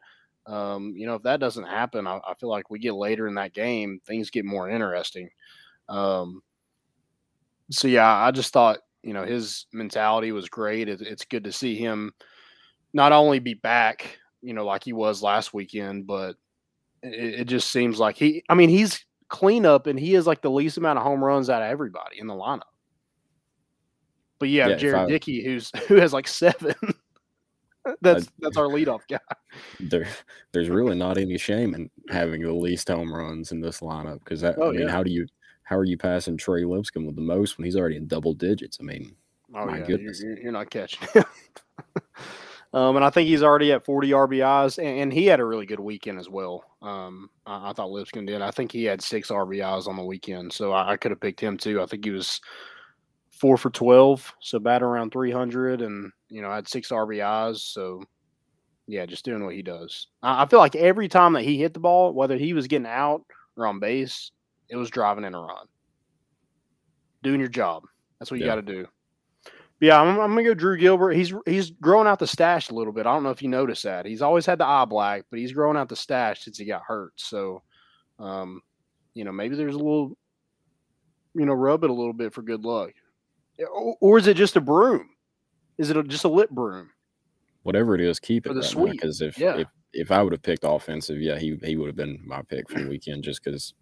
um, 0.48 0.94
you 0.96 1.06
know, 1.06 1.16
if 1.16 1.24
that 1.24 1.40
doesn't 1.42 1.66
happen, 1.66 2.08
I, 2.08 2.20
I 2.26 2.34
feel 2.36 2.50
like 2.50 2.70
we 2.70 2.80
get 2.80 2.96
later 2.96 3.28
in 3.28 3.36
that 3.36 3.54
game, 3.54 4.00
things 4.06 4.30
get 4.30 4.46
more 4.46 4.70
interesting. 4.70 5.30
Um, 5.90 6.42
so 7.70 7.88
yeah, 7.88 8.16
I 8.16 8.32
just 8.32 8.54
thought 8.54 8.80
you 9.06 9.13
know 9.13 9.24
his 9.24 9.68
mentality 9.72 10.32
was 10.32 10.50
great. 10.50 10.89
It, 10.89 11.00
it's 11.02 11.24
good 11.26 11.44
to 11.44 11.52
see 11.52 11.76
him 11.76 12.12
not 12.91 13.12
only 13.12 13.39
be 13.39 13.54
back, 13.54 14.18
you 14.41 14.54
know, 14.54 14.65
like 14.65 14.84
he 14.84 14.94
was 14.94 15.22
last 15.22 15.54
weekend, 15.54 16.08
but 16.08 16.36
it, 17.04 17.41
it 17.41 17.46
just 17.46 17.72
seems 17.72 18.00
like 18.00 18.18
he. 18.18 18.44
I 18.50 18.56
mean, 18.56 18.70
he's 18.70 19.06
cleanup 19.30 19.86
and 19.86 20.00
he 20.00 20.13
has 20.13 20.26
like 20.26 20.41
the 20.41 20.50
least 20.50 20.78
amount 20.78 20.98
of 20.98 21.04
home 21.04 21.24
runs 21.24 21.50
out 21.50 21.62
of 21.62 21.70
everybody 21.70 22.20
in 22.20 22.26
the 22.28 22.34
lineup. 22.34 22.62
But 24.39 24.50
have 24.50 24.72
Yeah, 24.72 24.76
Jared 24.76 24.96
I- 25.02 25.08
Dickey, 25.08 25.44
who's 25.44 25.72
who 25.88 25.96
has 25.96 26.12
like 26.12 26.28
seven. 26.28 26.74
that's 28.02 28.28
that's 28.39 28.58
our 28.58 28.65
leadoff 28.68 29.02
guy. 29.08 29.20
There, 29.80 30.08
there's 30.52 30.70
really 30.70 30.96
not 30.96 31.20
any 31.20 31.38
shame 31.38 31.76
in 31.76 31.91
having 32.10 32.41
the 32.41 32.52
least 32.54 32.88
home 32.88 33.13
runs 33.13 33.52
in 33.52 33.62
this 33.62 33.82
lineup 33.82 34.24
because 34.24 34.41
that. 34.41 34.56
Oh, 34.58 34.70
I 34.70 34.72
mean, 34.72 34.82
yeah. 34.88 34.91
how 34.91 35.04
do 35.04 35.12
you 35.12 35.28
how 35.65 35.75
are 35.78 35.84
you 35.86 35.97
passing 35.97 36.38
Trey 36.38 36.63
Lipscomb 36.63 37.06
with 37.06 37.15
the 37.15 37.21
most 37.21 37.58
when 37.58 37.65
he's 37.65 37.75
already 37.75 37.97
in 37.97 38.08
double 38.08 38.34
digits? 38.34 38.78
I 38.80 38.84
mean, 38.84 39.15
Oh 39.54 39.65
My 39.65 39.78
yeah, 39.80 39.86
goodness. 39.86 40.21
You're, 40.21 40.38
you're- 40.38 40.51
not 40.51 40.69
catching 40.69 41.08
him. 41.13 41.23
um, 42.73 42.95
and 42.95 43.06
I 43.06 43.10
think 43.10 43.28
he's 43.28 43.43
already 43.43 43.71
at 43.71 43.86
40 43.86 44.10
RBIs, 44.12 44.78
and, 44.80 44.99
and 45.01 45.13
he 45.13 45.25
had 45.25 45.39
a 45.39 45.45
really 45.45 45.65
good 45.65 45.80
weekend 45.80 46.19
as 46.19 46.30
well. 46.30 46.63
Um, 46.82 47.30
I, 47.45 47.69
I 47.69 47.73
thought 47.73 47.91
Lipscomb 47.91 48.25
did. 48.25 48.41
I 48.41 48.51
think 48.51 48.71
he 48.71 48.84
had 48.84 49.01
six 49.01 49.30
RBIs 49.30 49.88
on 49.88 49.95
the 49.95 50.04
weekend, 50.04 50.51
so 50.51 50.71
I, 50.71 50.91
I 50.93 50.97
could 50.97 51.12
have 51.12 51.21
picked 51.21 51.39
him 51.39 51.58
too. 51.58 51.82
I 51.82 51.86
think 51.86 52.04
he 52.06 52.12
was 52.12 52.41
four 53.32 53.58
for 53.58 53.69
12, 53.69 54.34
so 54.41 54.60
bat 54.60 54.84
around 54.84 55.12
300, 55.12 55.82
and 55.82 56.12
you 56.30 56.41
know 56.41 56.51
had 56.51 56.67
six 56.67 56.89
RBIs. 56.89 57.58
So 57.58 58.04
yeah, 58.88 59.06
just 59.06 59.25
doing 59.25 59.43
what 59.45 59.56
he 59.56 59.62
does. 59.62 60.08
I, 60.21 60.43
I 60.43 60.45
feel 60.47 60.60
like 60.60 60.75
every 60.75 61.08
time 61.08 61.34
that 61.34 61.43
he 61.43 61.58
hit 61.58 61.73
the 61.73 61.80
ball, 61.80 62.13
whether 62.13 62.38
he 62.38 62.54
was 62.54 62.67
getting 62.67 62.88
out 62.88 63.23
or 63.58 63.67
on 63.67 63.80
base, 63.80 64.32
it 64.69 64.75
was 64.75 64.89
driving 64.89 65.23
in 65.23 65.36
Iran. 65.36 65.67
Doing 67.23 67.39
your 67.39 67.49
job. 67.49 67.84
That's 68.19 68.32
what 68.32 68.39
you 68.39 68.45
Yeah. 68.45 68.54
got 68.56 68.65
to 68.65 68.73
do. 68.73 68.88
But 69.43 69.88
yeah, 69.88 70.01
I'm, 70.01 70.19
I'm 70.19 70.30
gonna 70.30 70.43
go 70.43 70.54
Drew 70.54 70.78
Gilbert. 70.78 71.12
He's 71.13 71.34
he's 71.45 71.71
growing 71.71 72.08
out 72.08 72.19
the 72.19 72.28
stash 72.28 72.69
a 72.69 72.73
little 72.73 72.93
bit. 72.93 73.06
I 73.06 73.13
don't 73.13 73.23
know 73.23 73.30
if 73.32 73.41
you 73.41 73.49
noticed 73.49 73.84
that. 73.84 74.05
He's 74.05 74.22
always 74.22 74.45
had 74.45 74.57
the 74.57 74.66
eye 74.66 74.86
black, 74.86 75.26
but 75.30 75.39
he's 75.39 75.51
growing 75.51 75.76
out 75.76 75.89
the 75.89 75.97
stash 75.97 76.45
since 76.45 76.57
he 76.57 76.63
got 76.63 76.84
hurt. 76.88 77.11
So, 77.18 77.61
um, 78.18 78.61
you 79.13 79.26
know, 79.26 79.34
maybe 79.34 79.55
there's 79.57 79.76
a 79.76 79.78
little, 79.78 80.18
you 81.34 81.45
know, 81.45 81.53
rub 81.53 81.84
it 81.84 81.89
a 81.89 81.93
little 81.93 82.13
bit 82.13 82.34
for 82.34 82.41
good 82.41 82.63
luck. 82.63 82.91
Or, 83.59 83.97
or 83.99 84.18
is 84.18 84.28
it 84.28 84.38
just 84.38 84.55
a 84.55 84.61
broom? 84.61 85.09
Is 85.78 85.89
it 85.89 85.97
a, 85.97 86.03
just 86.03 86.24
a 86.24 86.30
lip 86.30 86.49
broom? 86.51 86.89
whatever 87.66 87.95
it 87.95 88.01
is, 88.01 88.20
keep 88.20 88.45
it 88.45 88.49
For 88.49 88.53
the 88.53 88.74
right 88.78 88.91
Because 88.91 89.22
if, 89.22 89.38
yeah. 89.39 89.57
if 89.57 89.68
if 89.91 90.11
I 90.11 90.22
would 90.22 90.34
have 90.34 90.41
picked 90.41 90.63
offensive, 90.63 91.20
yeah, 91.20 91.38
he 91.38 91.57
he 91.63 91.76
would 91.76 91.88
have 91.88 91.95
been 91.95 92.22
my 92.24 92.41
pick 92.43 92.70
for 92.70 92.80
the 92.80 92.88
weekend. 92.88 93.24
Just 93.24 93.43
because 93.43 93.74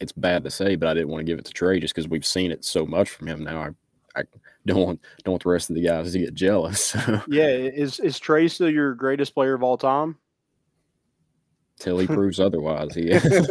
it's 0.00 0.12
bad 0.12 0.44
to 0.44 0.50
say, 0.50 0.76
but 0.76 0.88
I 0.88 0.94
didn't 0.94 1.08
want 1.08 1.20
to 1.20 1.24
give 1.24 1.38
it 1.38 1.44
to 1.46 1.52
Trey 1.52 1.80
just 1.80 1.94
because 1.94 2.08
we've 2.08 2.26
seen 2.26 2.50
it 2.50 2.64
so 2.64 2.84
much 2.84 3.10
from 3.10 3.28
him 3.28 3.44
now. 3.44 3.60
I 3.62 3.70
I 4.16 4.22
don't 4.66 4.82
want 4.82 5.00
don't 5.24 5.32
want 5.32 5.42
the 5.42 5.50
rest 5.50 5.70
of 5.70 5.76
the 5.76 5.82
guys 5.84 6.12
to 6.12 6.18
get 6.18 6.34
jealous. 6.34 6.84
So, 6.84 7.20
Yeah, 7.28 7.48
is 7.48 8.00
is 8.00 8.18
Trey 8.18 8.48
still 8.48 8.70
your 8.70 8.94
greatest 8.94 9.34
player 9.34 9.54
of 9.54 9.62
all 9.62 9.76
time? 9.78 10.16
till 11.78 11.98
he 11.98 12.06
proves 12.06 12.38
otherwise, 12.38 12.94
he 12.94 13.10
is. 13.10 13.50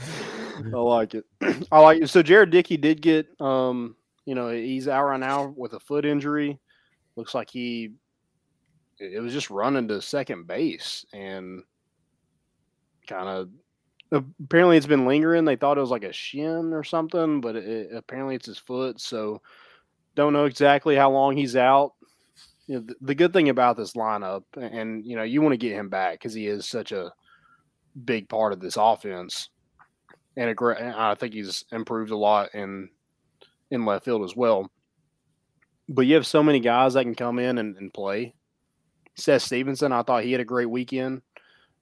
I 0.00 0.76
like 0.76 1.14
it. 1.14 1.24
I 1.72 1.78
like 1.80 2.02
it. 2.02 2.10
So 2.10 2.22
Jared 2.22 2.50
Dickey 2.50 2.76
did 2.76 3.00
get, 3.00 3.28
um, 3.40 3.96
you 4.26 4.34
know, 4.34 4.50
he's 4.50 4.88
out 4.88 5.04
right 5.04 5.20
now 5.20 5.54
with 5.56 5.74
a 5.74 5.80
foot 5.80 6.04
injury. 6.04 6.58
looks 7.16 7.34
like 7.34 7.50
he 7.50 7.92
it 8.98 9.20
was 9.20 9.32
just 9.32 9.50
running 9.50 9.88
to 9.88 10.00
second 10.00 10.46
base 10.46 11.04
and 11.12 11.62
kind 13.06 13.28
of 13.28 13.48
Uh, 14.12 14.20
apparently 14.42 14.76
it's 14.76 14.86
been 14.86 15.06
lingering. 15.06 15.44
They 15.44 15.56
thought 15.56 15.78
it 15.78 15.82
was 15.82 15.90
like 15.90 16.04
a 16.04 16.12
shin 16.12 16.72
or 16.72 16.84
something, 16.84 17.40
but 17.40 17.56
it, 17.56 17.90
apparently 17.94 18.36
it's 18.36 18.46
his 18.46 18.58
foot. 18.58 19.00
So 19.00 19.40
don't 20.14 20.32
know 20.32 20.44
exactly 20.44 20.96
how 20.96 21.10
long 21.10 21.36
he's 21.36 21.56
out. 21.56 21.94
You 22.66 22.76
know, 22.76 22.80
the, 22.82 22.94
the 23.00 23.14
good 23.14 23.32
thing 23.32 23.48
about 23.48 23.76
this 23.76 23.92
lineup, 23.92 24.44
and 24.56 25.04
you 25.04 25.16
know, 25.16 25.22
you 25.22 25.42
want 25.42 25.52
to 25.52 25.58
get 25.58 25.72
him 25.72 25.88
back 25.88 26.14
because 26.14 26.32
he 26.32 26.46
is 26.46 26.66
such 26.66 26.92
a 26.92 27.12
big 28.04 28.28
part 28.28 28.52
of 28.52 28.60
this 28.60 28.76
offense, 28.78 29.50
and 30.36 30.50
a. 30.50 30.94
I 30.96 31.14
think 31.14 31.34
he's 31.34 31.64
improved 31.72 32.10
a 32.10 32.16
lot 32.16 32.54
in 32.54 32.88
in 33.70 33.84
left 33.84 34.04
field 34.04 34.24
as 34.24 34.34
well. 34.34 34.70
But 35.88 36.06
you 36.06 36.14
have 36.14 36.26
so 36.26 36.42
many 36.42 36.60
guys 36.60 36.94
that 36.94 37.04
can 37.04 37.14
come 37.14 37.38
in 37.38 37.58
and, 37.58 37.76
and 37.76 37.92
play. 37.92 38.34
Seth 39.16 39.42
Stephenson, 39.42 39.92
I 39.92 40.02
thought 40.02 40.24
he 40.24 40.32
had 40.32 40.40
a 40.40 40.46
great 40.46 40.70
weekend. 40.70 41.22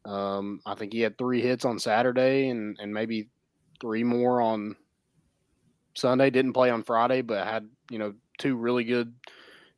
Um, 0.05 0.61
I 0.67 0.75
think 0.75 0.93
he 0.93 1.01
had 1.01 1.17
three 1.17 1.41
hits 1.41 1.65
on 1.65 1.79
Saturday 1.79 2.49
and, 2.49 2.77
and 2.81 2.93
maybe 2.93 3.29
three 3.81 4.03
more 4.03 4.41
on 4.41 4.77
Sunday. 5.95 6.31
Didn't 6.31 6.55
play 6.55 6.71
on 6.71 6.83
Friday, 6.83 7.23
but 7.23 7.47
had, 7.47 7.69
you 7.91 7.99
know, 7.99 8.15
two 8.39 8.57
really 8.57 8.85
good 8.85 9.15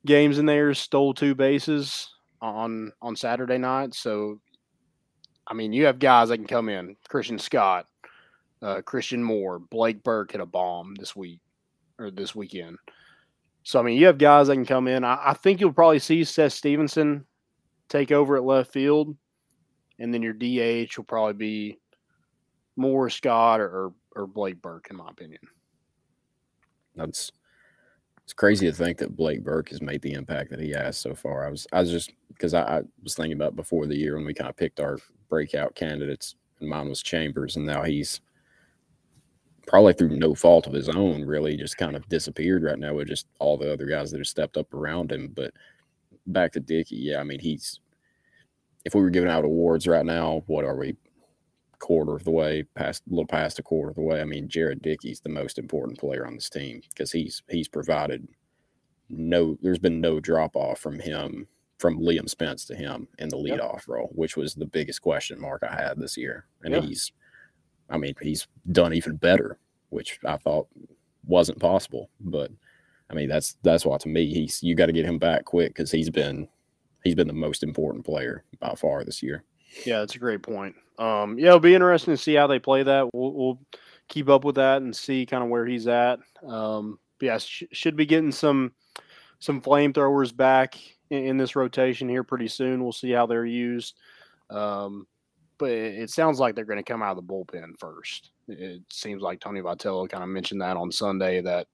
games 0.06 0.38
in 0.38 0.46
there, 0.46 0.72
stole 0.74 1.14
two 1.14 1.34
bases 1.34 2.10
on 2.40 2.92
on 3.02 3.16
Saturday 3.16 3.58
night. 3.58 3.94
So 3.94 4.40
I 5.46 5.54
mean, 5.54 5.72
you 5.72 5.86
have 5.86 5.98
guys 5.98 6.28
that 6.28 6.38
can 6.38 6.46
come 6.46 6.68
in. 6.68 6.96
Christian 7.08 7.38
Scott, 7.38 7.86
uh, 8.62 8.80
Christian 8.82 9.22
Moore, 9.22 9.58
Blake 9.58 10.02
Burke 10.02 10.32
hit 10.32 10.40
a 10.40 10.46
bomb 10.46 10.94
this 10.94 11.14
week 11.14 11.40
or 11.98 12.10
this 12.10 12.34
weekend. 12.34 12.78
So 13.62 13.78
I 13.78 13.82
mean, 13.82 13.98
you 13.98 14.06
have 14.06 14.18
guys 14.18 14.48
that 14.48 14.54
can 14.54 14.66
come 14.66 14.88
in. 14.88 15.04
I, 15.04 15.18
I 15.22 15.34
think 15.34 15.60
you'll 15.60 15.72
probably 15.72 15.98
see 15.98 16.24
Seth 16.24 16.52
Stephenson 16.52 17.26
take 17.88 18.12
over 18.12 18.36
at 18.36 18.44
left 18.44 18.72
field 18.72 19.16
and 19.98 20.12
then 20.12 20.22
your 20.22 20.32
DH 20.32 20.96
will 20.96 21.04
probably 21.04 21.34
be 21.34 21.78
Moore 22.76 23.10
Scott 23.10 23.60
or, 23.60 23.92
or, 24.16 24.26
Blake 24.26 24.60
Burke, 24.60 24.88
in 24.90 24.96
my 24.96 25.08
opinion. 25.08 25.40
That's 26.96 27.30
it's 28.24 28.32
crazy 28.32 28.66
to 28.66 28.72
think 28.72 28.98
that 28.98 29.16
Blake 29.16 29.44
Burke 29.44 29.68
has 29.68 29.82
made 29.82 30.00
the 30.02 30.12
impact 30.12 30.50
that 30.50 30.60
he 30.60 30.70
has 30.70 30.96
so 30.96 31.14
far. 31.14 31.46
I 31.46 31.50
was 31.50 31.66
I 31.72 31.80
was 31.80 31.90
just 31.90 32.12
because 32.28 32.54
I, 32.54 32.78
I, 32.78 32.82
was 33.02 33.14
thinking 33.14 33.34
about 33.34 33.54
before 33.54 33.86
the 33.86 33.96
year 33.96 34.16
when 34.16 34.24
we 34.24 34.34
kind 34.34 34.48
of 34.48 34.56
picked 34.56 34.80
our 34.80 34.98
breakout 35.28 35.74
candidates, 35.74 36.34
and 36.60 36.68
mine 36.68 36.88
was 36.88 37.02
Chambers, 37.02 37.56
and 37.56 37.66
now 37.66 37.82
he's 37.82 38.20
probably 39.66 39.92
through 39.92 40.16
no 40.16 40.34
fault 40.34 40.66
of 40.66 40.72
his 40.72 40.88
own, 40.88 41.24
really 41.24 41.56
just 41.56 41.76
kind 41.76 41.96
of 41.96 42.08
disappeared 42.08 42.62
right 42.62 42.78
now 42.78 42.94
with 42.94 43.08
just 43.08 43.26
all 43.38 43.56
the 43.56 43.72
other 43.72 43.86
guys 43.86 44.10
that 44.10 44.18
have 44.18 44.26
stepped 44.26 44.56
up 44.56 44.72
around 44.72 45.12
him. 45.12 45.32
But 45.34 45.52
back 46.26 46.52
to 46.52 46.60
Dickey, 46.60 46.96
yeah, 46.96 47.20
I 47.20 47.24
mean 47.24 47.40
he's 47.40 47.80
if 48.84 48.94
we 48.94 49.00
were 49.00 49.10
giving 49.10 49.30
out 49.30 49.44
awards 49.44 49.86
right 49.86 50.04
now, 50.04 50.42
what 50.46 50.64
are 50.64 50.76
we? 50.76 50.96
Quarter 51.78 52.16
of 52.16 52.24
the 52.24 52.30
way, 52.30 52.64
past 52.74 53.02
a 53.06 53.10
little 53.10 53.26
past 53.26 53.58
a 53.58 53.62
quarter 53.62 53.90
of 53.90 53.96
the 53.96 54.02
way. 54.02 54.20
I 54.20 54.24
mean, 54.24 54.48
Jared 54.48 54.80
Dickey's 54.80 55.20
the 55.20 55.28
most 55.28 55.58
important 55.58 55.98
player 55.98 56.26
on 56.26 56.34
this 56.34 56.48
team 56.48 56.80
because 56.88 57.12
he's 57.12 57.42
he's 57.48 57.68
provided 57.68 58.26
no. 59.10 59.58
There's 59.60 59.78
been 59.78 60.00
no 60.00 60.18
drop 60.18 60.56
off 60.56 60.78
from 60.78 60.98
him 60.98 61.46
from 61.78 62.00
Liam 62.00 62.28
Spence 62.28 62.64
to 62.66 62.74
him 62.74 63.08
in 63.18 63.28
the 63.28 63.36
leadoff 63.36 63.80
yep. 63.80 63.88
role, 63.88 64.10
which 64.14 64.36
was 64.36 64.54
the 64.54 64.64
biggest 64.64 65.02
question 65.02 65.40
mark 65.40 65.62
I 65.62 65.74
had 65.74 65.98
this 65.98 66.16
year. 66.16 66.46
And 66.62 66.72
yep. 66.72 66.84
he's, 66.84 67.12
I 67.90 67.98
mean, 67.98 68.14
he's 68.22 68.46
done 68.72 68.94
even 68.94 69.16
better, 69.16 69.58
which 69.90 70.18
I 70.24 70.38
thought 70.38 70.68
wasn't 71.26 71.60
possible. 71.60 72.08
But 72.20 72.50
I 73.10 73.14
mean, 73.14 73.28
that's 73.28 73.56
that's 73.62 73.84
why 73.84 73.98
to 73.98 74.08
me, 74.08 74.32
he's 74.32 74.62
you 74.62 74.74
got 74.74 74.86
to 74.86 74.92
get 74.92 75.04
him 75.04 75.18
back 75.18 75.44
quick 75.44 75.74
because 75.74 75.90
he's 75.90 76.10
been 76.10 76.48
he's 77.04 77.14
been 77.14 77.28
the 77.28 77.34
most 77.34 77.62
important 77.62 78.04
player 78.04 78.44
by 78.58 78.74
far 78.74 79.04
this 79.04 79.22
year. 79.22 79.44
Yeah, 79.84 80.00
that's 80.00 80.16
a 80.16 80.20
great 80.20 80.42
point. 80.42 80.74
Um, 80.98 81.38
yeah, 81.38 81.48
it'll 81.48 81.60
be 81.60 81.74
interesting 81.74 82.14
to 82.14 82.20
see 82.20 82.34
how 82.34 82.46
they 82.46 82.58
play 82.58 82.82
that. 82.82 83.08
We'll, 83.12 83.32
we'll 83.32 83.60
keep 84.08 84.28
up 84.28 84.44
with 84.44 84.56
that 84.56 84.82
and 84.82 84.94
see 84.94 85.26
kind 85.26 85.42
of 85.42 85.50
where 85.50 85.66
he's 85.66 85.86
at. 85.86 86.20
Um, 86.46 86.98
yeah, 87.20 87.38
sh- 87.38 87.64
should 87.72 87.96
be 87.96 88.06
getting 88.06 88.32
some 88.32 88.72
some 89.38 89.60
flamethrowers 89.60 90.34
back 90.34 90.76
in, 91.10 91.24
in, 91.24 91.36
this 91.36 91.56
rotation 91.56 92.08
here 92.08 92.22
pretty 92.22 92.48
soon. 92.48 92.82
We'll 92.82 92.92
see 92.92 93.10
how 93.10 93.26
they're 93.26 93.44
used. 93.44 93.96
Um, 94.48 95.06
but 95.58 95.70
it, 95.70 95.94
it, 96.02 96.10
sounds 96.10 96.38
like 96.38 96.54
they're 96.54 96.64
going 96.64 96.82
to 96.82 96.82
come 96.82 97.02
out 97.02 97.16
of 97.16 97.26
the 97.26 97.32
bullpen 97.32 97.78
first. 97.78 98.30
It, 98.48 98.82
seems 98.90 99.22
like 99.22 99.40
Tony 99.40 99.60
Vitello 99.60 100.08
kind 100.08 100.22
of 100.22 100.30
mentioned 100.30 100.62
that 100.62 100.76
on 100.76 100.90
Sunday 100.90 101.40
that 101.42 101.66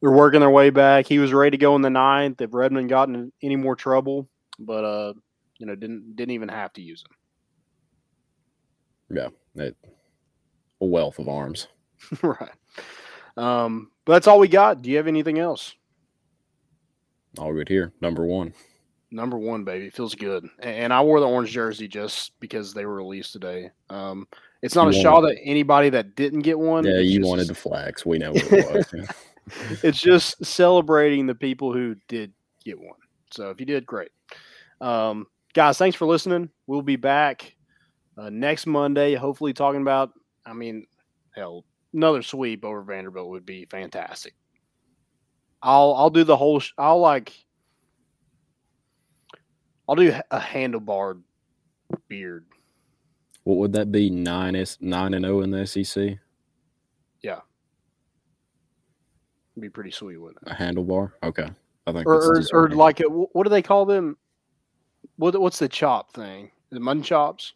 they're 0.00 0.10
working 0.10 0.40
their 0.40 0.50
way 0.50 0.70
back. 0.70 1.06
He 1.06 1.18
was 1.18 1.32
ready 1.32 1.52
to 1.52 1.60
go 1.60 1.76
in 1.76 1.82
the 1.82 1.90
ninth. 1.90 2.40
If 2.40 2.54
Redmond 2.54 2.88
gotten 2.88 3.32
any 3.42 3.56
more 3.56 3.76
trouble, 3.76 4.28
but 4.58 4.84
uh, 4.84 5.12
you 5.58 5.66
know, 5.66 5.74
didn't 5.74 6.16
didn't 6.16 6.32
even 6.32 6.48
have 6.48 6.72
to 6.74 6.82
use 6.82 7.02
them. 7.02 7.12
Yeah, 9.10 9.64
it, 9.64 9.76
a 10.80 10.84
wealth 10.86 11.18
of 11.18 11.28
arms. 11.28 11.68
right. 12.22 12.50
Um, 13.36 13.90
but 14.04 14.14
that's 14.14 14.26
all 14.26 14.38
we 14.38 14.48
got. 14.48 14.82
Do 14.82 14.90
you 14.90 14.96
have 14.96 15.06
anything 15.06 15.38
else? 15.38 15.74
All 17.38 17.52
good 17.52 17.68
here. 17.68 17.92
Number 18.00 18.24
one. 18.24 18.52
Number 19.10 19.38
one, 19.38 19.64
baby. 19.64 19.90
Feels 19.90 20.14
good. 20.14 20.48
And 20.58 20.92
I 20.92 21.00
wore 21.00 21.20
the 21.20 21.28
orange 21.28 21.50
jersey 21.50 21.88
just 21.88 22.38
because 22.40 22.74
they 22.74 22.84
were 22.84 22.94
released 22.94 23.32
today. 23.32 23.70
Um, 23.88 24.26
it's 24.60 24.74
not 24.74 24.92
you 24.92 25.00
a 25.00 25.10
wanted, 25.10 25.36
that 25.36 25.40
anybody 25.44 25.88
that 25.90 26.14
didn't 26.14 26.40
get 26.40 26.58
one. 26.58 26.84
Yeah, 26.84 26.98
you 26.98 27.20
just, 27.20 27.28
wanted 27.28 27.48
the 27.48 27.54
flags. 27.54 28.04
We 28.04 28.18
know 28.18 28.32
what 28.32 28.52
it 28.52 28.92
was. 28.92 29.06
it's 29.82 30.00
just 30.00 30.44
celebrating 30.44 31.26
the 31.26 31.34
people 31.34 31.72
who 31.72 31.96
did 32.08 32.32
get 32.64 32.78
one. 32.78 32.98
So 33.30 33.50
if 33.50 33.60
you 33.60 33.66
did, 33.66 33.86
great. 33.86 34.10
Um, 34.80 35.26
guys, 35.54 35.78
thanks 35.78 35.96
for 35.96 36.06
listening. 36.06 36.50
We'll 36.66 36.82
be 36.82 36.96
back 36.96 37.54
uh, 38.16 38.30
next 38.30 38.66
Monday, 38.66 39.14
hopefully 39.14 39.52
talking 39.52 39.82
about, 39.82 40.12
I 40.44 40.52
mean, 40.52 40.86
hell, 41.34 41.64
another 41.92 42.22
sweep 42.22 42.64
over 42.64 42.82
Vanderbilt 42.82 43.28
would 43.30 43.46
be 43.46 43.64
fantastic. 43.66 44.34
I'll 45.62 45.94
I'll 45.94 46.10
do 46.10 46.22
the 46.22 46.36
whole. 46.36 46.60
Sh- 46.60 46.72
I'll 46.78 47.00
like. 47.00 47.32
I'll 49.88 49.96
do 49.96 50.14
a 50.30 50.38
handlebar 50.38 51.20
beard. 52.06 52.46
What 53.42 53.58
would 53.58 53.72
that 53.72 53.90
be? 53.90 54.08
Nine 54.08 54.54
S 54.54 54.78
nine 54.80 55.14
and 55.14 55.24
zero 55.24 55.38
oh 55.38 55.40
in 55.40 55.50
the 55.50 55.66
SEC. 55.66 56.18
Yeah, 57.22 57.40
It'd 59.58 59.62
be 59.62 59.70
pretty 59.70 59.90
sweet, 59.90 60.18
wouldn't 60.18 60.46
it? 60.46 60.52
A 60.52 60.54
handlebar. 60.54 61.10
Okay, 61.24 61.48
I 61.88 61.92
think. 61.92 62.06
Or 62.06 62.36
or, 62.36 62.44
or 62.52 62.68
like 62.70 63.00
a, 63.00 63.04
what 63.06 63.42
do 63.42 63.50
they 63.50 63.62
call 63.62 63.84
them? 63.84 64.16
What 65.18 65.38
what's 65.40 65.58
the 65.58 65.68
chop 65.68 66.12
thing? 66.12 66.50
The 66.70 66.80
mutton 66.80 67.02
chops? 67.02 67.54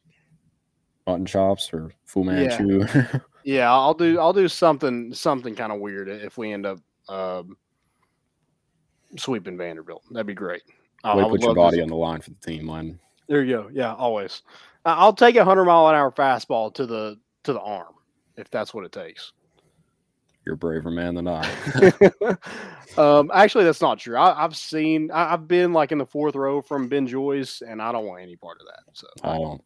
Mutton 1.07 1.27
chops 1.27 1.71
or 1.73 1.93
Fu 2.05 2.25
Manchu? 2.25 2.87
Yeah. 2.95 3.19
yeah, 3.45 3.73
I'll 3.73 3.95
do 3.95 4.19
I'll 4.19 4.33
do 4.33 4.49
something 4.49 5.15
something 5.15 5.55
kind 5.55 5.73
of 5.73 5.81
weird 5.81 6.09
if 6.09 6.37
we 6.37 6.53
end 6.53 6.67
up 6.67 6.79
um, 7.09 7.57
sweeping 9.17 9.57
Vanderbilt. 9.57 10.03
That'd 10.11 10.27
be 10.27 10.35
great. 10.35 10.63
Way 11.05 11.25
put 11.25 11.43
your 11.43 11.55
body 11.55 11.81
on 11.81 11.89
the 11.89 11.97
line 11.97 12.21
for 12.21 12.31
the 12.31 12.37
team, 12.37 12.67
man. 12.67 12.99
There 13.29 13.43
you 13.43 13.57
go. 13.57 13.71
Yeah, 13.73 13.95
always. 13.95 14.43
I'll 14.85 15.13
take 15.13 15.37
a 15.37 15.45
hundred 15.45 15.65
mile 15.65 15.89
an 15.89 15.95
hour 15.95 16.11
fastball 16.11 16.75
to 16.75 16.87
the 16.87 17.19
to 17.45 17.53
the 17.53 17.61
arm 17.61 17.95
if 18.37 18.51
that's 18.51 18.75
what 18.75 18.85
it 18.85 18.93
takes. 18.93 19.33
You're 20.45 20.55
a 20.55 20.59
braver 20.59 20.91
man 20.91 21.15
than 21.15 21.29
I. 21.29 21.43
um, 22.97 23.31
actually, 23.33 23.65
that's 23.65 23.81
not 23.81 23.99
true. 23.99 24.17
I, 24.17 24.41
have 24.41 24.57
seen, 24.57 25.11
I, 25.13 25.31
have 25.31 25.47
been 25.47 25.73
like 25.73 25.93
in 25.93 25.99
the 25.99 26.07
fourth 26.07 26.35
row 26.35 26.61
from 26.61 26.89
Ben 26.89 27.07
Joyce, 27.07 27.63
and 27.63 27.81
I 27.81 27.93
don't 27.93 28.07
want 28.07 28.23
any 28.23 28.37
part 28.37 28.59
of 28.61 28.67
that. 28.67 28.83
So 28.93 29.07
I 29.23 29.39
don't. 29.39 29.63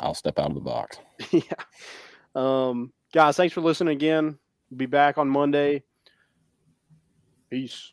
I'll 0.00 0.14
step 0.14 0.38
out 0.38 0.50
of 0.50 0.54
the 0.54 0.60
box. 0.60 0.98
yeah. 1.30 1.42
Um, 2.34 2.92
guys, 3.12 3.36
thanks 3.36 3.54
for 3.54 3.62
listening 3.62 3.94
again. 3.94 4.38
Be 4.76 4.86
back 4.86 5.16
on 5.18 5.28
Monday. 5.28 5.82
Peace. 7.50 7.92